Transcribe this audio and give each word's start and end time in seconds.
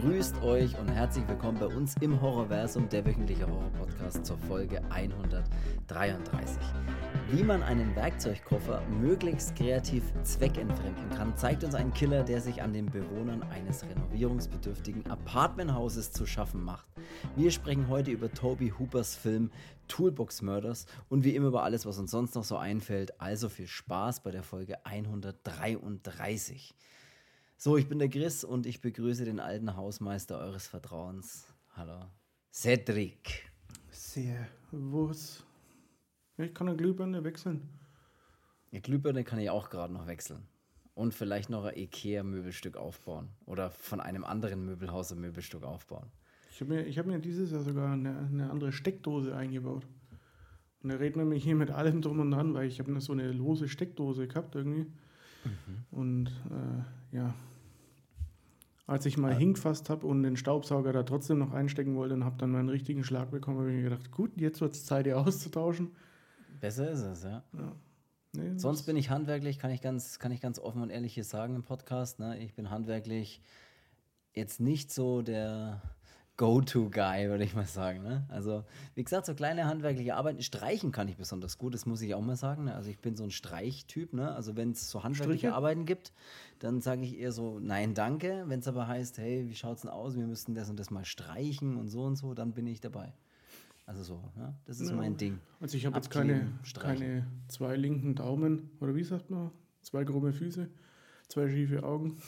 grüßt 0.00 0.42
euch 0.42 0.78
und 0.78 0.88
herzlich 0.88 1.26
willkommen 1.26 1.58
bei 1.58 1.68
uns 1.68 1.94
im 2.02 2.20
Horrorversum, 2.20 2.86
der 2.90 3.06
wöchentliche 3.06 3.48
Horror-Podcast 3.48 4.26
zur 4.26 4.36
Folge 4.36 4.82
133. 4.90 6.58
Wie 7.30 7.42
man 7.42 7.62
einen 7.62 7.96
Werkzeugkoffer 7.96 8.82
möglichst 9.00 9.56
kreativ 9.56 10.02
zweckentfremden 10.22 11.08
kann, 11.16 11.34
zeigt 11.38 11.64
uns 11.64 11.74
ein 11.74 11.94
Killer, 11.94 12.24
der 12.24 12.42
sich 12.42 12.60
an 12.60 12.74
den 12.74 12.84
Bewohnern 12.90 13.42
eines 13.44 13.84
renovierungsbedürftigen 13.84 15.06
Apartmenthauses 15.10 16.12
zu 16.12 16.26
schaffen 16.26 16.62
macht. 16.62 16.86
Wir 17.34 17.50
sprechen 17.50 17.88
heute 17.88 18.10
über 18.10 18.30
Toby 18.30 18.74
Hoopers 18.78 19.16
Film 19.16 19.50
Toolbox 19.88 20.42
Murders 20.42 20.84
und 21.08 21.24
wie 21.24 21.34
immer 21.34 21.48
über 21.48 21.62
alles, 21.62 21.86
was 21.86 21.98
uns 21.98 22.10
sonst 22.10 22.34
noch 22.34 22.44
so 22.44 22.58
einfällt. 22.58 23.18
Also 23.18 23.48
viel 23.48 23.66
Spaß 23.66 24.20
bei 24.20 24.30
der 24.30 24.42
Folge 24.42 24.84
133. 24.84 26.74
So, 27.58 27.78
ich 27.78 27.88
bin 27.88 27.98
der 27.98 28.10
Chris 28.10 28.44
und 28.44 28.66
ich 28.66 28.82
begrüße 28.82 29.24
den 29.24 29.40
alten 29.40 29.76
Hausmeister 29.76 30.38
eures 30.38 30.66
Vertrauens. 30.66 31.46
Hallo. 31.74 32.04
Cedric. 32.52 33.50
Servus. 33.90 35.42
Ich 36.36 36.52
kann 36.52 36.68
eine 36.68 36.76
Glühbirne 36.76 37.24
wechseln. 37.24 37.66
Eine 38.70 38.82
Glühbirne 38.82 39.24
kann 39.24 39.38
ich 39.38 39.48
auch 39.48 39.70
gerade 39.70 39.90
noch 39.90 40.06
wechseln. 40.06 40.46
Und 40.92 41.14
vielleicht 41.14 41.48
noch 41.48 41.64
ein 41.64 41.78
Ikea-Möbelstück 41.78 42.76
aufbauen. 42.76 43.30
Oder 43.46 43.70
von 43.70 44.00
einem 44.00 44.24
anderen 44.24 44.66
Möbelhaus 44.66 45.10
ein 45.12 45.20
Möbelstück 45.20 45.64
aufbauen. 45.64 46.10
Ich 46.52 46.60
habe 46.60 46.74
mir, 46.74 46.92
hab 46.92 47.06
mir 47.06 47.18
dieses 47.20 47.52
Jahr 47.52 47.62
sogar 47.62 47.90
eine, 47.90 48.18
eine 48.18 48.50
andere 48.50 48.70
Steckdose 48.70 49.34
eingebaut. 49.34 49.86
Und 50.82 50.90
da 50.90 50.96
reden 50.96 51.20
wir 51.20 51.24
mich 51.24 51.44
hier 51.44 51.56
mit 51.56 51.70
allem 51.70 52.02
drum 52.02 52.20
und 52.20 52.32
dran, 52.32 52.52
weil 52.52 52.68
ich 52.68 52.80
habe 52.80 53.00
so 53.00 53.12
eine 53.12 53.32
lose 53.32 53.66
Steckdose 53.66 54.28
gehabt 54.28 54.56
irgendwie. 54.56 54.92
Mhm. 55.46 55.84
Und 55.90 56.26
äh, 56.50 57.16
ja, 57.16 57.34
als 58.86 59.04
ich 59.06 59.16
mal 59.16 59.32
ja. 59.32 59.38
hingefasst 59.38 59.90
habe 59.90 60.06
und 60.06 60.22
den 60.22 60.36
Staubsauger 60.36 60.92
da 60.92 61.02
trotzdem 61.02 61.38
noch 61.38 61.52
einstecken 61.52 61.96
wollte 61.96 62.14
und 62.14 62.24
habe 62.24 62.36
dann 62.38 62.50
meinen 62.50 62.68
richtigen 62.68 63.02
Schlag 63.02 63.30
bekommen, 63.30 63.58
habe 63.58 63.70
ich 63.70 63.76
mir 63.76 63.90
gedacht, 63.90 64.10
gut, 64.12 64.32
jetzt 64.36 64.60
wird 64.60 64.74
es 64.74 64.84
Zeit, 64.84 65.06
die 65.06 65.12
auszutauschen. 65.12 65.90
Besser 66.60 66.90
ist 66.90 67.00
es, 67.00 67.24
ja. 67.24 67.42
ja. 67.52 67.72
Nee, 68.32 68.58
Sonst 68.58 68.82
bin 68.82 68.96
ich 68.96 69.10
handwerklich, 69.10 69.58
kann 69.58 69.70
ich 69.70 69.80
ganz, 69.80 70.18
kann 70.18 70.30
ich 70.30 70.40
ganz 70.40 70.58
offen 70.58 70.82
und 70.82 70.90
ehrlich 70.90 71.14
hier 71.14 71.24
sagen 71.24 71.56
im 71.56 71.62
Podcast. 71.62 72.18
Ne? 72.18 72.38
Ich 72.38 72.54
bin 72.54 72.70
handwerklich 72.70 73.40
jetzt 74.34 74.60
nicht 74.60 74.92
so 74.92 75.22
der 75.22 75.80
Go-To-Guy, 76.36 77.28
würde 77.28 77.44
ich 77.44 77.54
mal 77.54 77.64
sagen. 77.64 78.02
Ne? 78.02 78.26
Also, 78.28 78.64
wie 78.94 79.02
gesagt, 79.02 79.26
so 79.26 79.34
kleine 79.34 79.66
handwerkliche 79.66 80.16
Arbeiten. 80.16 80.42
Streichen 80.42 80.92
kann 80.92 81.08
ich 81.08 81.16
besonders 81.16 81.56
gut, 81.56 81.74
das 81.74 81.86
muss 81.86 82.02
ich 82.02 82.14
auch 82.14 82.20
mal 82.20 82.36
sagen. 82.36 82.64
Ne? 82.64 82.74
Also, 82.74 82.90
ich 82.90 82.98
bin 82.98 83.16
so 83.16 83.24
ein 83.24 83.30
Streichtyp. 83.30 84.12
Ne? 84.12 84.34
Also, 84.34 84.56
wenn 84.56 84.72
es 84.72 84.90
so 84.90 85.02
handwerkliche 85.02 85.38
Striche? 85.38 85.54
Arbeiten 85.54 85.86
gibt, 85.86 86.12
dann 86.58 86.80
sage 86.80 87.02
ich 87.02 87.18
eher 87.18 87.32
so, 87.32 87.58
nein, 87.58 87.94
danke. 87.94 88.44
Wenn 88.46 88.60
es 88.60 88.68
aber 88.68 88.86
heißt, 88.86 89.18
hey, 89.18 89.48
wie 89.48 89.54
schaut 89.54 89.76
es 89.76 89.82
denn 89.82 89.90
aus? 89.90 90.16
Wir 90.16 90.26
müssten 90.26 90.54
das 90.54 90.68
und 90.68 90.78
das 90.78 90.90
mal 90.90 91.04
streichen 91.04 91.76
und 91.76 91.88
so 91.88 92.04
und 92.04 92.16
so, 92.16 92.34
dann 92.34 92.52
bin 92.52 92.66
ich 92.66 92.80
dabei. 92.80 93.14
Also 93.86 94.02
so, 94.02 94.24
ja? 94.36 94.52
das 94.64 94.80
ist 94.80 94.90
ja. 94.90 94.96
mein 94.96 95.16
Ding. 95.16 95.38
Also 95.60 95.76
ich 95.76 95.86
habe 95.86 95.94
jetzt 95.96 96.10
keine, 96.10 96.52
keine 96.74 97.24
zwei 97.46 97.76
linken 97.76 98.16
Daumen, 98.16 98.70
oder 98.80 98.96
wie 98.96 99.04
sagt 99.04 99.30
man? 99.30 99.52
Zwei 99.80 100.04
krumme 100.04 100.32
Füße, 100.32 100.68
zwei 101.28 101.48
schiefe 101.48 101.84
Augen. 101.84 102.18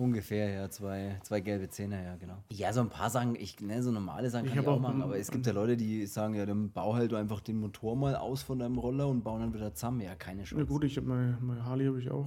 Ungefähr, 0.00 0.48
ja, 0.48 0.70
zwei, 0.70 1.20
zwei 1.24 1.40
gelbe 1.40 1.68
Zähne, 1.68 2.02
ja, 2.02 2.16
genau. 2.16 2.42
Ja, 2.48 2.72
so 2.72 2.80
ein 2.80 2.88
paar 2.88 3.10
Sachen, 3.10 3.34
ich 3.36 3.60
ne, 3.60 3.82
so 3.82 3.90
normale 3.90 4.30
Sachen 4.30 4.46
ich 4.46 4.54
kann 4.54 4.62
ich 4.62 4.66
auch, 4.66 4.76
auch 4.76 4.80
machen, 4.80 5.02
aber 5.02 5.18
es 5.18 5.30
gibt 5.30 5.46
ja 5.46 5.52
Leute, 5.52 5.76
die 5.76 6.06
sagen, 6.06 6.32
ja, 6.32 6.46
dann 6.46 6.70
bau 6.70 6.94
halt 6.94 7.12
einfach 7.12 7.40
den 7.40 7.60
Motor 7.60 7.96
mal 7.96 8.16
aus 8.16 8.42
von 8.42 8.58
deinem 8.60 8.78
Roller 8.78 9.08
und 9.08 9.22
bauen 9.22 9.40
dann 9.40 9.52
wieder 9.52 9.74
zusammen. 9.74 10.00
Ja, 10.00 10.14
keine 10.14 10.44
Chance. 10.44 10.62
Ja 10.62 10.66
gut, 10.66 10.84
ich 10.84 10.96
habe 10.96 11.06
mein, 11.06 11.36
mein 11.42 11.62
Harley 11.66 11.84
habe 11.84 12.00
ich 12.00 12.10
auch 12.10 12.26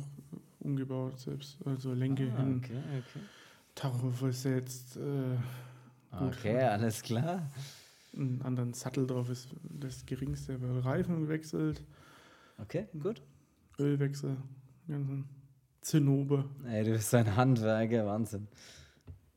umgebaut 0.60 1.20
selbst, 1.20 1.58
also 1.66 1.94
Lenke 1.94 2.32
ah, 2.36 2.42
hin, 2.42 2.62
okay, 2.64 2.78
okay. 2.78 3.20
Tacho 3.74 4.12
versetzt. 4.12 4.98
Äh, 4.98 6.24
okay, 6.24 6.62
alles 6.62 7.02
klar. 7.02 7.50
Einen 8.16 8.40
anderen 8.44 8.74
Sattel 8.74 9.08
drauf 9.08 9.32
ist 9.32 9.50
das 9.64 10.06
geringste, 10.06 10.60
Reifen 10.86 11.22
gewechselt. 11.22 11.84
Okay, 12.60 12.86
gut. 13.02 13.20
Ölwechsel, 13.80 14.38
ganzen 14.88 15.26
Zinnober. 15.84 16.46
Ey, 16.66 16.84
du 16.84 16.92
bist 16.92 17.14
ein 17.14 17.36
Handwerker, 17.36 18.06
Wahnsinn. 18.06 18.48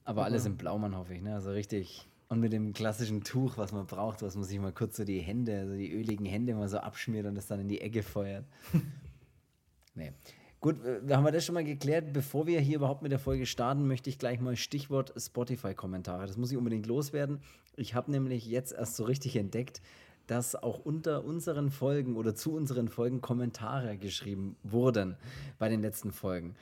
Aber 0.05 0.23
ja. 0.23 0.27
alles 0.27 0.47
in 0.47 0.57
Blaumann, 0.57 0.97
hoffe 0.97 1.15
ich, 1.15 1.23
ne? 1.23 1.35
Also 1.35 1.51
richtig. 1.51 2.09
Und 2.29 2.41
mit 2.41 2.53
dem 2.53 2.73
klassischen 2.73 3.23
Tuch, 3.23 3.57
was 3.57 3.73
man 3.73 3.87
braucht, 3.87 4.23
was 4.23 4.35
man 4.35 4.45
sich 4.45 4.59
mal 4.59 4.73
kurz 4.73 4.97
so 4.97 5.05
die 5.05 5.21
Hände, 5.21 5.61
also 5.61 5.75
die 5.75 5.93
öligen 5.93 6.25
Hände 6.25 6.55
mal 6.55 6.69
so 6.69 6.79
abschmiert 6.79 7.27
und 7.27 7.35
das 7.35 7.47
dann 7.47 7.61
in 7.61 7.69
die 7.69 7.81
Ecke 7.81 8.03
feuert. 8.03 8.45
nee. 9.95 10.13
Gut, 10.61 10.77
haben 11.11 11.25
wir 11.25 11.31
das 11.31 11.45
schon 11.45 11.55
mal 11.55 11.65
geklärt. 11.65 12.13
Bevor 12.13 12.47
wir 12.47 12.61
hier 12.61 12.77
überhaupt 12.77 13.03
mit 13.03 13.13
der 13.13 13.19
Folge 13.19 13.47
starten, 13.47 13.87
möchte 13.87 14.11
ich 14.11 14.19
gleich 14.19 14.41
mal 14.41 14.57
Stichwort 14.57 15.13
Spotify-Kommentare. 15.17 16.27
Das 16.27 16.37
muss 16.37 16.51
ich 16.51 16.57
unbedingt 16.57 16.87
loswerden. 16.87 17.41
Ich 17.77 17.95
habe 17.95 18.11
nämlich 18.11 18.47
jetzt 18.47 18.73
erst 18.73 18.97
so 18.97 19.05
richtig 19.05 19.37
entdeckt, 19.37 19.81
dass 20.27 20.55
auch 20.55 20.79
unter 20.79 21.25
unseren 21.25 21.71
Folgen 21.71 22.17
oder 22.17 22.35
zu 22.35 22.55
unseren 22.55 22.89
Folgen 22.89 23.21
Kommentare 23.21 23.97
geschrieben 23.99 24.57
wurden 24.63 25.17
bei 25.59 25.69
den 25.69 25.81
letzten 25.81 26.13
Folgen 26.13 26.55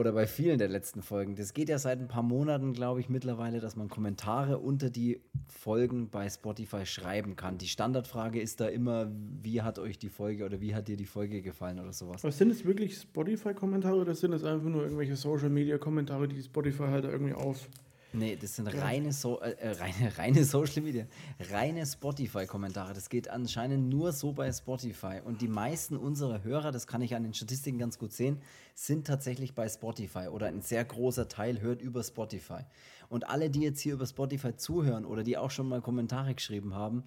oder 0.00 0.12
bei 0.12 0.26
vielen 0.26 0.58
der 0.58 0.68
letzten 0.68 1.02
Folgen. 1.02 1.36
Das 1.36 1.52
geht 1.52 1.68
ja 1.68 1.78
seit 1.78 1.98
ein 1.98 2.08
paar 2.08 2.22
Monaten, 2.22 2.72
glaube 2.72 3.00
ich, 3.00 3.08
mittlerweile, 3.08 3.60
dass 3.60 3.76
man 3.76 3.88
Kommentare 3.88 4.58
unter 4.58 4.88
die 4.88 5.20
Folgen 5.46 6.08
bei 6.08 6.28
Spotify 6.28 6.86
schreiben 6.86 7.36
kann. 7.36 7.58
Die 7.58 7.68
Standardfrage 7.68 8.40
ist 8.40 8.60
da 8.60 8.68
immer, 8.68 9.10
wie 9.42 9.62
hat 9.62 9.78
euch 9.78 9.98
die 9.98 10.08
Folge 10.08 10.44
oder 10.44 10.60
wie 10.60 10.74
hat 10.74 10.88
dir 10.88 10.96
die 10.96 11.06
Folge 11.06 11.42
gefallen 11.42 11.78
oder 11.78 11.92
sowas. 11.92 12.24
Aber 12.24 12.32
sind 12.32 12.50
es 12.50 12.64
wirklich 12.64 12.96
Spotify-Kommentare 12.96 13.96
oder 13.96 14.14
sind 14.14 14.32
es 14.32 14.44
einfach 14.44 14.68
nur 14.68 14.84
irgendwelche 14.84 15.16
Social-Media-Kommentare, 15.16 16.28
die 16.28 16.42
Spotify 16.42 16.84
halt 16.84 17.04
irgendwie 17.04 17.34
auf 17.34 17.68
Nee, 18.12 18.36
das 18.36 18.56
sind 18.56 18.66
reine, 18.66 19.12
so 19.12 19.40
äh, 19.40 19.50
äh, 19.52 19.70
reine, 19.70 20.12
reine 20.18 20.44
Social 20.44 20.82
Media, 20.82 21.06
reine 21.50 21.86
Spotify-Kommentare. 21.86 22.92
Das 22.92 23.08
geht 23.08 23.28
anscheinend 23.28 23.88
nur 23.88 24.12
so 24.12 24.32
bei 24.32 24.52
Spotify. 24.52 25.20
Und 25.24 25.40
die 25.40 25.48
meisten 25.48 25.96
unserer 25.96 26.42
Hörer, 26.42 26.72
das 26.72 26.88
kann 26.88 27.02
ich 27.02 27.14
an 27.14 27.22
den 27.22 27.34
Statistiken 27.34 27.78
ganz 27.78 27.98
gut 27.98 28.12
sehen, 28.12 28.40
sind 28.74 29.06
tatsächlich 29.06 29.54
bei 29.54 29.68
Spotify 29.68 30.26
oder 30.28 30.46
ein 30.46 30.60
sehr 30.60 30.84
großer 30.84 31.28
Teil 31.28 31.60
hört 31.60 31.82
über 31.82 32.02
Spotify. 32.02 32.64
Und 33.08 33.28
alle, 33.28 33.48
die 33.48 33.60
jetzt 33.60 33.80
hier 33.80 33.94
über 33.94 34.06
Spotify 34.06 34.56
zuhören 34.56 35.04
oder 35.04 35.22
die 35.22 35.36
auch 35.36 35.50
schon 35.50 35.68
mal 35.68 35.80
Kommentare 35.80 36.34
geschrieben 36.34 36.74
haben, 36.74 37.04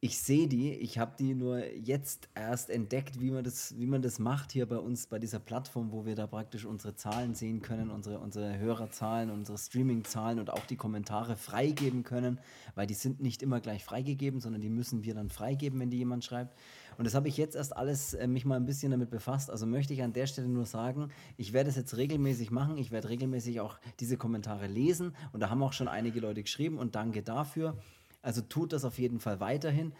ich 0.00 0.20
sehe 0.20 0.46
die, 0.46 0.74
ich 0.74 0.96
habe 0.98 1.16
die 1.18 1.34
nur 1.34 1.64
jetzt 1.74 2.28
erst 2.36 2.70
entdeckt, 2.70 3.20
wie 3.20 3.32
man, 3.32 3.42
das, 3.42 3.76
wie 3.78 3.86
man 3.86 4.00
das 4.00 4.20
macht 4.20 4.52
hier 4.52 4.68
bei 4.68 4.78
uns, 4.78 5.08
bei 5.08 5.18
dieser 5.18 5.40
Plattform, 5.40 5.90
wo 5.90 6.06
wir 6.06 6.14
da 6.14 6.28
praktisch 6.28 6.64
unsere 6.64 6.94
Zahlen 6.94 7.34
sehen 7.34 7.62
können, 7.62 7.90
unsere, 7.90 8.20
unsere 8.20 8.58
Hörerzahlen, 8.58 9.28
unsere 9.28 9.58
Streaming-Zahlen 9.58 10.38
und 10.38 10.50
auch 10.50 10.64
die 10.66 10.76
Kommentare 10.76 11.34
freigeben 11.34 12.04
können, 12.04 12.38
weil 12.76 12.86
die 12.86 12.94
sind 12.94 13.20
nicht 13.20 13.42
immer 13.42 13.60
gleich 13.60 13.84
freigegeben, 13.84 14.40
sondern 14.40 14.60
die 14.60 14.70
müssen 14.70 15.02
wir 15.02 15.14
dann 15.14 15.30
freigeben, 15.30 15.80
wenn 15.80 15.90
die 15.90 15.98
jemand 15.98 16.24
schreibt. 16.24 16.56
Und 16.96 17.04
das 17.04 17.14
habe 17.14 17.28
ich 17.28 17.36
jetzt 17.36 17.56
erst 17.56 17.76
alles 17.76 18.14
äh, 18.14 18.26
mich 18.28 18.44
mal 18.44 18.56
ein 18.56 18.66
bisschen 18.66 18.92
damit 18.92 19.10
befasst. 19.10 19.50
Also 19.50 19.66
möchte 19.66 19.94
ich 19.94 20.02
an 20.02 20.12
der 20.12 20.26
Stelle 20.26 20.48
nur 20.48 20.66
sagen, 20.66 21.08
ich 21.36 21.52
werde 21.52 21.70
es 21.70 21.76
jetzt 21.76 21.96
regelmäßig 21.96 22.50
machen. 22.52 22.76
Ich 22.76 22.92
werde 22.92 23.08
regelmäßig 23.08 23.60
auch 23.60 23.78
diese 23.98 24.16
Kommentare 24.16 24.68
lesen 24.68 25.14
und 25.32 25.40
da 25.40 25.50
haben 25.50 25.62
auch 25.62 25.72
schon 25.72 25.88
einige 25.88 26.20
Leute 26.20 26.42
geschrieben 26.42 26.78
und 26.78 26.94
danke 26.94 27.22
dafür. 27.22 27.76
Also 28.22 28.42
tut 28.42 28.72
das 28.72 28.84
auf 28.84 28.98
jeden 28.98 29.20
Fall 29.20 29.40
weiterhin 29.40 29.92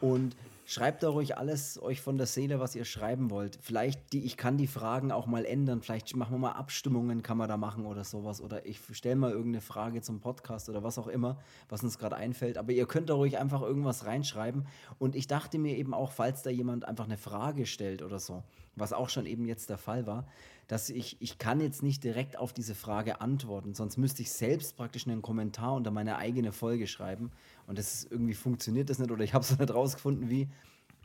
und 0.00 0.36
schreibt 0.66 1.02
da 1.02 1.10
ruhig 1.10 1.36
alles 1.36 1.80
euch 1.82 2.00
von 2.00 2.16
der 2.16 2.26
Seele, 2.26 2.58
was 2.58 2.74
ihr 2.74 2.84
schreiben 2.84 3.30
wollt. 3.30 3.58
Vielleicht, 3.60 4.12
die, 4.12 4.24
ich 4.24 4.36
kann 4.36 4.56
die 4.56 4.66
Fragen 4.66 5.12
auch 5.12 5.26
mal 5.26 5.44
ändern. 5.44 5.82
Vielleicht 5.82 6.16
machen 6.16 6.34
wir 6.34 6.38
mal 6.38 6.52
Abstimmungen, 6.52 7.22
kann 7.22 7.36
man 7.36 7.48
da 7.48 7.56
machen 7.56 7.84
oder 7.84 8.04
sowas. 8.04 8.40
Oder 8.40 8.64
ich 8.66 8.80
stelle 8.92 9.16
mal 9.16 9.30
irgendeine 9.30 9.60
Frage 9.60 10.00
zum 10.00 10.20
Podcast 10.20 10.68
oder 10.68 10.82
was 10.82 10.98
auch 10.98 11.06
immer, 11.06 11.38
was 11.68 11.82
uns 11.82 11.98
gerade 11.98 12.16
einfällt. 12.16 12.56
Aber 12.56 12.72
ihr 12.72 12.86
könnt 12.86 13.10
da 13.10 13.14
ruhig 13.14 13.38
einfach 13.38 13.62
irgendwas 13.62 14.06
reinschreiben. 14.06 14.66
Und 14.98 15.16
ich 15.16 15.26
dachte 15.26 15.58
mir 15.58 15.76
eben 15.76 15.92
auch, 15.92 16.12
falls 16.12 16.42
da 16.42 16.50
jemand 16.50 16.86
einfach 16.86 17.04
eine 17.04 17.18
Frage 17.18 17.66
stellt 17.66 18.02
oder 18.02 18.18
so, 18.18 18.42
was 18.76 18.92
auch 18.92 19.08
schon 19.08 19.26
eben 19.26 19.46
jetzt 19.46 19.68
der 19.70 19.78
Fall 19.78 20.06
war, 20.06 20.26
dass 20.66 20.88
ich, 20.88 21.20
ich 21.20 21.38
kann 21.38 21.60
jetzt 21.60 21.82
nicht 21.82 22.02
direkt 22.04 22.38
auf 22.38 22.54
diese 22.54 22.74
Frage 22.74 23.20
antworten, 23.20 23.74
sonst 23.74 23.98
müsste 23.98 24.22
ich 24.22 24.32
selbst 24.32 24.76
praktisch 24.76 25.06
einen 25.06 25.20
Kommentar 25.20 25.74
unter 25.74 25.90
meine 25.90 26.16
eigene 26.16 26.52
Folge 26.52 26.86
schreiben 26.86 27.30
und 27.66 27.78
das 27.78 27.94
ist, 27.94 28.12
irgendwie 28.12 28.34
funktioniert 28.34 28.90
das 28.90 28.98
nicht 28.98 29.10
oder 29.10 29.24
ich 29.24 29.34
habe 29.34 29.44
es 29.44 29.58
nicht 29.58 29.74
rausgefunden, 29.74 30.28
wie. 30.28 30.48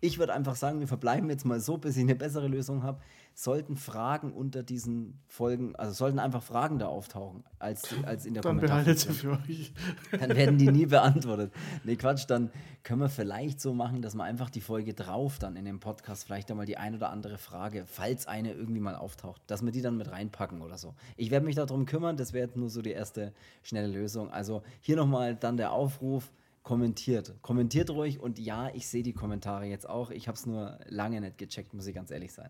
Ich 0.01 0.17
würde 0.17 0.33
einfach 0.33 0.55
sagen, 0.55 0.79
wir 0.79 0.87
verbleiben 0.87 1.29
jetzt 1.29 1.45
mal 1.45 1.59
so, 1.59 1.77
bis 1.77 1.97
ich 1.97 2.03
eine 2.03 2.15
bessere 2.15 2.47
Lösung 2.47 2.83
habe. 2.83 3.01
Sollten 3.33 3.75
Fragen 3.75 4.31
unter 4.31 4.63
diesen 4.63 5.19
Folgen, 5.27 5.75
also 5.75 5.91
sollten 5.91 6.19
einfach 6.19 6.41
Fragen 6.41 6.79
da 6.79 6.87
auftauchen, 6.87 7.43
als, 7.57 7.93
als 8.03 8.25
in 8.25 8.33
der 8.33 8.41
Dann 8.41 8.61
behaltet 8.61 8.99
sie 8.99 9.11
für 9.11 9.31
euch. 9.31 9.73
Dann 10.11 10.37
werden 10.37 10.57
die 10.57 10.71
nie 10.71 10.85
beantwortet. 10.85 11.51
Nee, 11.83 11.97
Quatsch, 11.97 12.25
dann 12.29 12.49
können 12.83 13.01
wir 13.01 13.09
vielleicht 13.09 13.59
so 13.59 13.73
machen, 13.73 14.01
dass 14.01 14.15
wir 14.15 14.23
einfach 14.23 14.49
die 14.49 14.61
Folge 14.61 14.93
drauf 14.93 15.37
dann 15.37 15.57
in 15.57 15.65
dem 15.65 15.79
Podcast 15.81 16.23
vielleicht 16.23 16.49
einmal 16.49 16.65
die 16.65 16.77
ein 16.77 16.95
oder 16.95 17.09
andere 17.09 17.37
Frage, 17.37 17.83
falls 17.85 18.25
eine 18.25 18.53
irgendwie 18.53 18.79
mal 18.79 18.95
auftaucht, 18.95 19.41
dass 19.47 19.61
wir 19.63 19.71
die 19.71 19.81
dann 19.81 19.97
mit 19.97 20.11
reinpacken 20.11 20.61
oder 20.61 20.77
so. 20.77 20.95
Ich 21.17 21.29
werde 21.29 21.45
mich 21.45 21.55
darum 21.55 21.85
kümmern, 21.85 22.15
das 22.15 22.31
wäre 22.31 22.47
jetzt 22.47 22.57
nur 22.57 22.69
so 22.69 22.81
die 22.81 22.91
erste 22.91 23.33
schnelle 23.63 23.87
Lösung. 23.87 24.31
Also 24.31 24.63
hier 24.79 24.95
nochmal 24.95 25.35
dann 25.35 25.57
der 25.57 25.71
Aufruf, 25.71 26.31
kommentiert. 26.63 27.33
Kommentiert 27.41 27.89
ruhig 27.89 28.19
und 28.19 28.39
ja, 28.39 28.73
ich 28.73 28.87
sehe 28.87 29.03
die 29.03 29.13
Kommentare 29.13 29.65
jetzt 29.65 29.89
auch. 29.89 30.11
Ich 30.11 30.27
habe 30.27 30.37
es 30.37 30.45
nur 30.45 30.79
lange 30.87 31.21
nicht 31.21 31.37
gecheckt, 31.37 31.73
muss 31.73 31.87
ich 31.87 31.95
ganz 31.95 32.11
ehrlich 32.11 32.33
sein. 32.33 32.49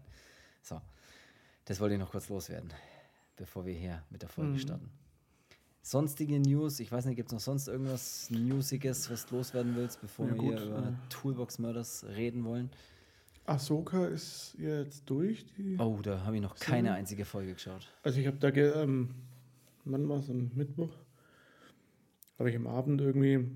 So, 0.62 0.82
das 1.66 1.80
wollte 1.80 1.96
ich 1.96 2.00
noch 2.00 2.12
kurz 2.12 2.30
loswerden, 2.30 2.74
bevor 3.36 3.66
wir 3.66 3.74
hier 3.74 4.04
mit 4.10 4.22
der 4.22 4.30
Folge 4.30 4.54
mhm. 4.54 4.60
starten. 4.60 4.90
Sonstige 5.82 6.40
News, 6.40 6.80
ich 6.80 6.92
weiß 6.92 7.06
nicht, 7.06 7.16
gibt 7.16 7.30
es 7.30 7.34
noch 7.34 7.40
sonst 7.40 7.68
irgendwas 7.68 8.30
Newsiges, 8.30 9.10
was 9.10 9.26
du 9.26 9.38
loswerden 9.38 9.76
willst, 9.76 10.02
bevor 10.02 10.28
Ja, 10.28 10.34
wir 10.34 10.38
gut, 10.38 10.60
hier 10.60 10.68
über 10.68 10.88
äh. 10.88 10.94
Toolbox 11.10 11.58
Murders 11.58 12.06
reden 12.16 12.44
wollen? 12.44 12.70
Ahsoka 13.46 14.06
ist 14.06 14.56
jetzt 14.60 15.10
durch. 15.10 15.46
Oh, 15.80 16.00
da 16.04 16.24
habe 16.24 16.36
ich 16.36 16.42
noch 16.42 16.56
keine 16.56 16.94
einzige 16.94 17.26
Folge 17.26 17.54
geschaut. 17.54 17.88
Also 18.04 18.20
ich 18.20 18.28
habe 18.28 18.38
da, 18.38 18.50
ähm, 18.50 19.16
wann 19.86 20.08
war 20.08 20.20
es, 20.20 20.30
am 20.30 20.52
Mittwoch? 20.54 20.92
Habe 22.38 22.52
ich 22.52 22.56
am 22.56 22.68
Abend 22.68 23.02
irgendwie 23.02 23.50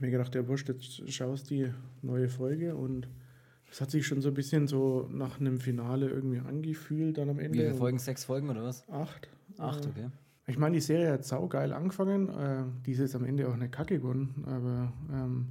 mir 0.00 0.10
gedacht, 0.10 0.34
ja 0.34 0.46
wurscht, 0.46 0.68
jetzt 0.68 1.10
schaust 1.12 1.50
die 1.50 1.70
neue 2.02 2.28
Folge 2.28 2.74
und 2.74 3.08
es 3.70 3.80
hat 3.80 3.90
sich 3.90 4.06
schon 4.06 4.20
so 4.20 4.28
ein 4.28 4.34
bisschen 4.34 4.66
so 4.66 5.08
nach 5.12 5.40
einem 5.40 5.60
Finale 5.60 6.08
irgendwie 6.08 6.38
angefühlt 6.38 7.18
dann 7.18 7.28
am 7.28 7.38
Ende. 7.38 7.58
Wie 7.58 7.62
viele 7.62 7.74
Folgen? 7.74 7.98
Sechs 7.98 8.24
Folgen 8.24 8.48
oder 8.48 8.62
was? 8.62 8.88
Acht. 8.88 9.28
Acht, 9.58 9.84
Äh, 9.84 9.88
okay. 9.88 10.06
Ich 10.46 10.56
meine, 10.56 10.74
die 10.74 10.80
Serie 10.80 11.12
hat 11.12 11.24
saugeil 11.24 11.72
angefangen. 11.74 12.28
Äh, 12.30 12.64
die 12.86 12.92
ist 12.92 13.00
jetzt 13.00 13.14
am 13.14 13.24
Ende 13.24 13.48
auch 13.48 13.52
eine 13.52 13.68
Kacke 13.68 13.98
geworden, 13.98 14.44
aber 14.46 14.92
ähm, 15.12 15.46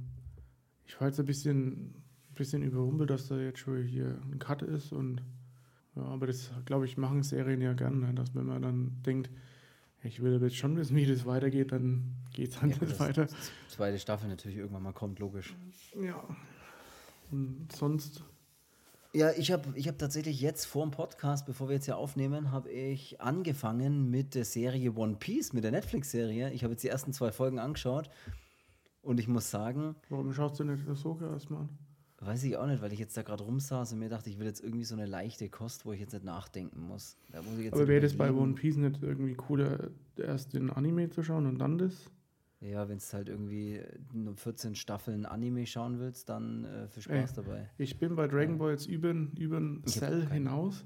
ich 0.86 1.00
war 1.00 1.06
jetzt 1.06 1.20
ein 1.20 1.26
bisschen, 1.26 1.94
bisschen 2.34 2.62
überrumpelt, 2.62 3.10
dass 3.10 3.28
da 3.28 3.38
jetzt 3.38 3.60
schon 3.60 3.82
hier 3.84 4.18
ein 4.32 4.38
Cut 4.40 4.62
ist 4.62 4.92
und 4.92 5.22
ja, 5.94 6.02
aber 6.02 6.26
das, 6.26 6.50
glaube 6.64 6.84
ich, 6.84 6.96
machen 6.96 7.22
Serien 7.22 7.60
ja 7.60 7.74
gern, 7.74 8.00
ne? 8.00 8.14
dass 8.14 8.34
wenn 8.34 8.46
man 8.46 8.62
dann 8.62 9.02
denkt, 9.04 9.30
ich 10.02 10.22
will 10.22 10.34
aber 10.36 10.46
jetzt 10.46 10.56
schon 10.56 10.76
wissen, 10.76 10.96
wie 10.96 11.06
das 11.06 11.26
weitergeht, 11.26 11.72
dann 11.72 12.14
geht 12.32 12.50
es 12.50 12.60
dann 12.60 12.70
Ja, 12.70 12.76
nicht 12.78 12.98
weiter. 13.00 13.26
Zweite 13.68 13.98
Staffel 13.98 14.28
natürlich 14.28 14.58
irgendwann 14.58 14.82
mal 14.82 14.92
kommt, 14.92 15.18
logisch. 15.18 15.56
Ja. 16.00 16.22
Und 17.30 17.70
sonst, 17.72 18.22
Ja, 19.12 19.30
ich 19.32 19.50
habe 19.52 19.64
ich 19.74 19.88
hab 19.88 19.98
tatsächlich 19.98 20.40
jetzt 20.40 20.66
vor 20.66 20.84
dem 20.86 20.90
Podcast, 20.92 21.46
bevor 21.46 21.68
wir 21.68 21.74
jetzt 21.74 21.86
hier 21.86 21.96
aufnehmen, 21.96 22.52
habe 22.52 22.70
ich 22.70 23.20
angefangen 23.20 24.10
mit 24.10 24.34
der 24.34 24.44
Serie 24.44 24.94
One 24.94 25.16
Piece, 25.16 25.52
mit 25.52 25.64
der 25.64 25.72
Netflix-Serie. 25.72 26.52
Ich 26.52 26.62
habe 26.62 26.72
jetzt 26.74 26.84
die 26.84 26.88
ersten 26.88 27.12
zwei 27.12 27.32
Folgen 27.32 27.58
angeschaut 27.58 28.08
und 29.02 29.18
ich 29.20 29.28
muss 29.28 29.50
sagen, 29.50 29.96
warum 30.10 30.32
schaust 30.32 30.60
du 30.60 30.64
nicht 30.64 30.86
Ahsoka 30.88 31.32
erstmal 31.32 31.62
an? 31.62 31.68
Weiß 32.20 32.44
ich 32.44 32.56
auch 32.56 32.66
nicht, 32.66 32.82
weil 32.82 32.92
ich 32.92 32.98
jetzt 32.98 33.16
da 33.16 33.22
gerade 33.22 33.44
rumsaß 33.44 33.92
und 33.92 34.00
mir 34.00 34.08
dachte, 34.08 34.28
ich 34.30 34.38
will 34.38 34.46
jetzt 34.46 34.62
irgendwie 34.62 34.84
so 34.84 34.94
eine 34.94 35.06
leichte 35.06 35.48
Kost, 35.48 35.84
wo 35.86 35.92
ich 35.92 36.00
jetzt 36.00 36.12
nicht 36.12 36.24
nachdenken 36.24 36.80
muss. 36.82 37.16
Da 37.30 37.42
muss 37.42 37.56
ich 37.58 37.64
jetzt 37.64 37.74
Aber 37.74 37.86
wäre 37.88 38.00
das 38.00 38.16
bei. 38.16 38.32
One 38.32 38.54
Piece 38.54 38.76
nicht 38.76 39.02
irgendwie 39.02 39.34
cooler, 39.34 39.90
erst 40.16 40.52
den 40.54 40.70
Anime 40.70 41.10
zu 41.10 41.22
schauen 41.22 41.46
und 41.46 41.58
dann 41.58 41.78
das? 41.78 42.10
Ja, 42.60 42.88
wenn 42.88 42.98
du 42.98 43.04
halt 43.12 43.28
irgendwie 43.28 43.80
nur 44.12 44.34
14 44.34 44.74
Staffeln 44.74 45.26
Anime 45.26 45.64
schauen 45.64 46.00
willst, 46.00 46.28
dann 46.28 46.64
äh, 46.64 46.88
viel 46.88 47.04
Spaß 47.04 47.34
dabei. 47.34 47.70
Ich 47.78 47.98
bin 48.00 48.16
bei 48.16 48.26
Dragon 48.26 48.58
Ball 48.58 48.72
jetzt 48.72 48.86
über, 48.86 49.10
über 49.10 49.60
Cell 49.86 50.22
keine- 50.22 50.30
hinaus. 50.34 50.84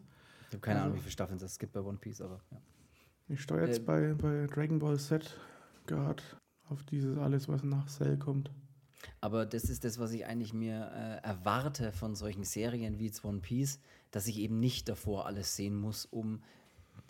Ich 0.49 0.55
habe 0.55 0.61
keine 0.61 0.76
Also- 0.81 0.85
Ahnung, 0.85 0.96
wie 0.99 1.00
viele 1.02 1.12
Staffeln 1.12 1.40
es 1.43 1.58
gibt 1.58 1.73
bei 1.73 1.81
One 1.81 1.96
Piece, 1.96 2.20
aber 2.20 2.40
ja. 2.50 2.58
Ich 3.28 3.40
steuere 3.40 3.69
jetzt 3.69 3.78
Ähm. 3.78 3.85
bei, 3.87 4.12
bei 4.14 4.46
Dragon 4.49 4.78
Ball 4.78 4.99
Z 4.99 5.35
gerade 5.87 6.23
auf 6.69 6.82
dieses 6.85 7.17
alles, 7.17 7.49
was 7.49 7.62
nach 7.64 7.87
Cell 7.88 8.19
kommt. 8.19 8.50
Aber 9.20 9.46
das 9.46 9.64
ist 9.64 9.84
das, 9.84 9.99
was 9.99 10.12
ich 10.12 10.26
eigentlich 10.26 10.54
mir 10.54 10.90
äh, 10.94 11.26
erwarte 11.26 11.93
von 11.93 12.14
solchen 12.14 12.44
Serien 12.44 12.99
wie 12.99 13.12
One 13.22 13.40
Piece, 13.40 13.81
dass 14.10 14.26
ich 14.26 14.38
eben 14.38 14.60
nicht 14.60 14.88
davor 14.88 15.26
alles 15.26 15.56
sehen 15.56 15.76
muss, 15.76 16.06
um 16.06 16.43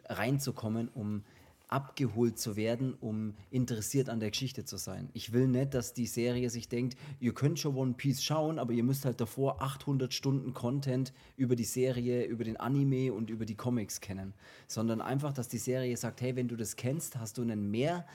reinzukommen, 0.09 0.89
um 0.89 1.25
abgeholt 1.73 2.39
zu 2.39 2.55
werden, 2.55 2.94
um 3.00 3.35
interessiert 3.50 4.11
an 4.11 4.21
der 4.21 4.31
Geschichte 4.31 4.65
zu 4.65 4.77
sein. 4.77 5.09
Ich 5.15 5.33
will 5.33 5.49
nicht, 5.49 5.73
dass 5.73 5.94
die 5.94 6.06
Serie 6.06 6.50
sich 6.50 6.69
denkt, 6.69 6.99
ihr 7.19 7.33
könnt 7.33 7.59
schon 7.59 7.75
One 7.75 7.94
Piece 7.94 8.23
schauen, 8.23 8.59
aber 8.59 8.75
ihr 8.75 8.85
müsst 8.85 9.06
halt 9.06 9.21
davor 9.21 9.62
800 9.62 10.12
Stunden 10.12 10.53
Content 10.53 11.15
über 11.37 11.56
die 11.56 11.65
Serie, 11.65 12.25
über 12.25 12.44
den 12.44 12.59
Anime 12.59 13.12
und 13.12 13.31
über 13.31 13.47
die 13.47 13.55
Comics 13.55 14.03
kennen, 14.03 14.35
sondern 14.69 15.00
einfach, 15.00 15.33
dass 15.33 15.49
die 15.49 15.59
Serie 15.59 15.97
sagt, 15.97 16.21
hey, 16.21 16.37
wenn 16.37 16.49
du 16.49 16.56
das 16.56 16.77
kennst, 16.77 17.17
hast 17.17 17.39
du 17.39 17.43
einen 17.43 17.71
mehr 17.71 18.06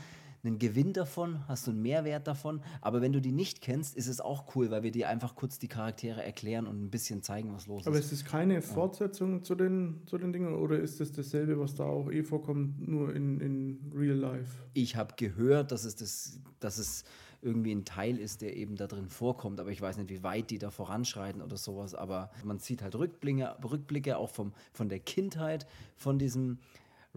einen 0.43 0.59
Gewinn 0.59 0.93
davon, 0.93 1.47
hast 1.47 1.67
du 1.67 1.71
einen 1.71 1.81
Mehrwert 1.81 2.27
davon. 2.27 2.61
Aber 2.81 3.01
wenn 3.01 3.11
du 3.11 3.21
die 3.21 3.31
nicht 3.31 3.61
kennst, 3.61 3.95
ist 3.95 4.07
es 4.07 4.21
auch 4.21 4.55
cool, 4.55 4.71
weil 4.71 4.83
wir 4.83 4.91
dir 4.91 5.09
einfach 5.09 5.35
kurz 5.35 5.59
die 5.59 5.67
Charaktere 5.67 6.23
erklären 6.23 6.67
und 6.67 6.83
ein 6.83 6.89
bisschen 6.89 7.21
zeigen, 7.21 7.53
was 7.53 7.67
los 7.67 7.87
Aber 7.87 7.97
ist. 7.97 8.11
ist 8.11 8.23
das 8.23 8.31
keine 8.31 8.61
Fortsetzung 8.61 9.43
zu, 9.43 9.55
den, 9.55 10.01
zu 10.05 10.17
den 10.17 10.31
Dingen 10.31 10.53
oder 10.53 10.79
ist 10.79 10.99
das 10.99 11.11
dasselbe, 11.11 11.59
was 11.59 11.75
da 11.75 11.85
auch 11.85 12.11
eh 12.11 12.23
vorkommt, 12.23 12.87
nur 12.87 13.13
in, 13.13 13.39
in 13.39 13.91
Real 13.95 14.17
Life? 14.17 14.57
Ich 14.73 14.95
habe 14.95 15.15
gehört, 15.17 15.71
dass 15.71 15.83
es, 15.83 15.95
das, 15.95 16.39
dass 16.59 16.77
es 16.77 17.03
irgendwie 17.41 17.73
ein 17.73 17.85
Teil 17.85 18.17
ist, 18.17 18.41
der 18.41 18.55
eben 18.55 18.75
da 18.75 18.87
drin 18.87 19.09
vorkommt, 19.09 19.59
aber 19.59 19.71
ich 19.71 19.81
weiß 19.81 19.97
nicht, 19.97 20.09
wie 20.09 20.23
weit 20.23 20.49
die 20.49 20.57
da 20.57 20.71
voranschreiten 20.71 21.41
oder 21.41 21.57
sowas. 21.57 21.93
Aber 21.93 22.31
man 22.43 22.59
sieht 22.59 22.81
halt 22.81 22.95
Rückblicke, 22.95 23.57
Rückblicke 23.63 24.17
auch 24.17 24.29
vom, 24.29 24.53
von 24.73 24.89
der 24.89 24.99
Kindheit, 24.99 25.67
von 25.95 26.17
diesem 26.17 26.59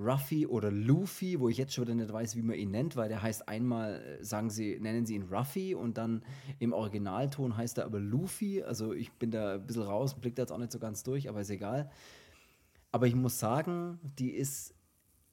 Ruffy 0.00 0.46
oder 0.46 0.70
Luffy, 0.70 1.38
wo 1.38 1.48
ich 1.48 1.58
jetzt 1.58 1.74
schon 1.74 1.84
wieder 1.84 1.94
nicht 1.94 2.12
weiß, 2.12 2.36
wie 2.36 2.42
man 2.42 2.56
ihn 2.56 2.70
nennt, 2.70 2.96
weil 2.96 3.08
der 3.08 3.22
heißt 3.22 3.48
einmal, 3.48 4.00
äh, 4.00 4.24
sagen 4.24 4.50
sie, 4.50 4.78
nennen 4.80 5.04
sie 5.06 5.14
ihn 5.14 5.28
Ruffy 5.30 5.74
und 5.74 5.98
dann 5.98 6.22
im 6.58 6.72
Originalton 6.72 7.56
heißt 7.56 7.78
er 7.78 7.84
aber 7.84 8.00
Luffy. 8.00 8.62
Also 8.62 8.92
ich 8.92 9.12
bin 9.12 9.30
da 9.30 9.54
ein 9.54 9.66
bisschen 9.66 9.82
raus, 9.82 10.14
blick 10.14 10.34
da 10.36 10.42
jetzt 10.42 10.52
auch 10.52 10.58
nicht 10.58 10.72
so 10.72 10.78
ganz 10.78 11.02
durch, 11.02 11.28
aber 11.28 11.40
ist 11.40 11.50
egal. 11.50 11.90
Aber 12.92 13.06
ich 13.06 13.14
muss 13.14 13.38
sagen, 13.38 14.00
die 14.18 14.30
ist 14.30 14.74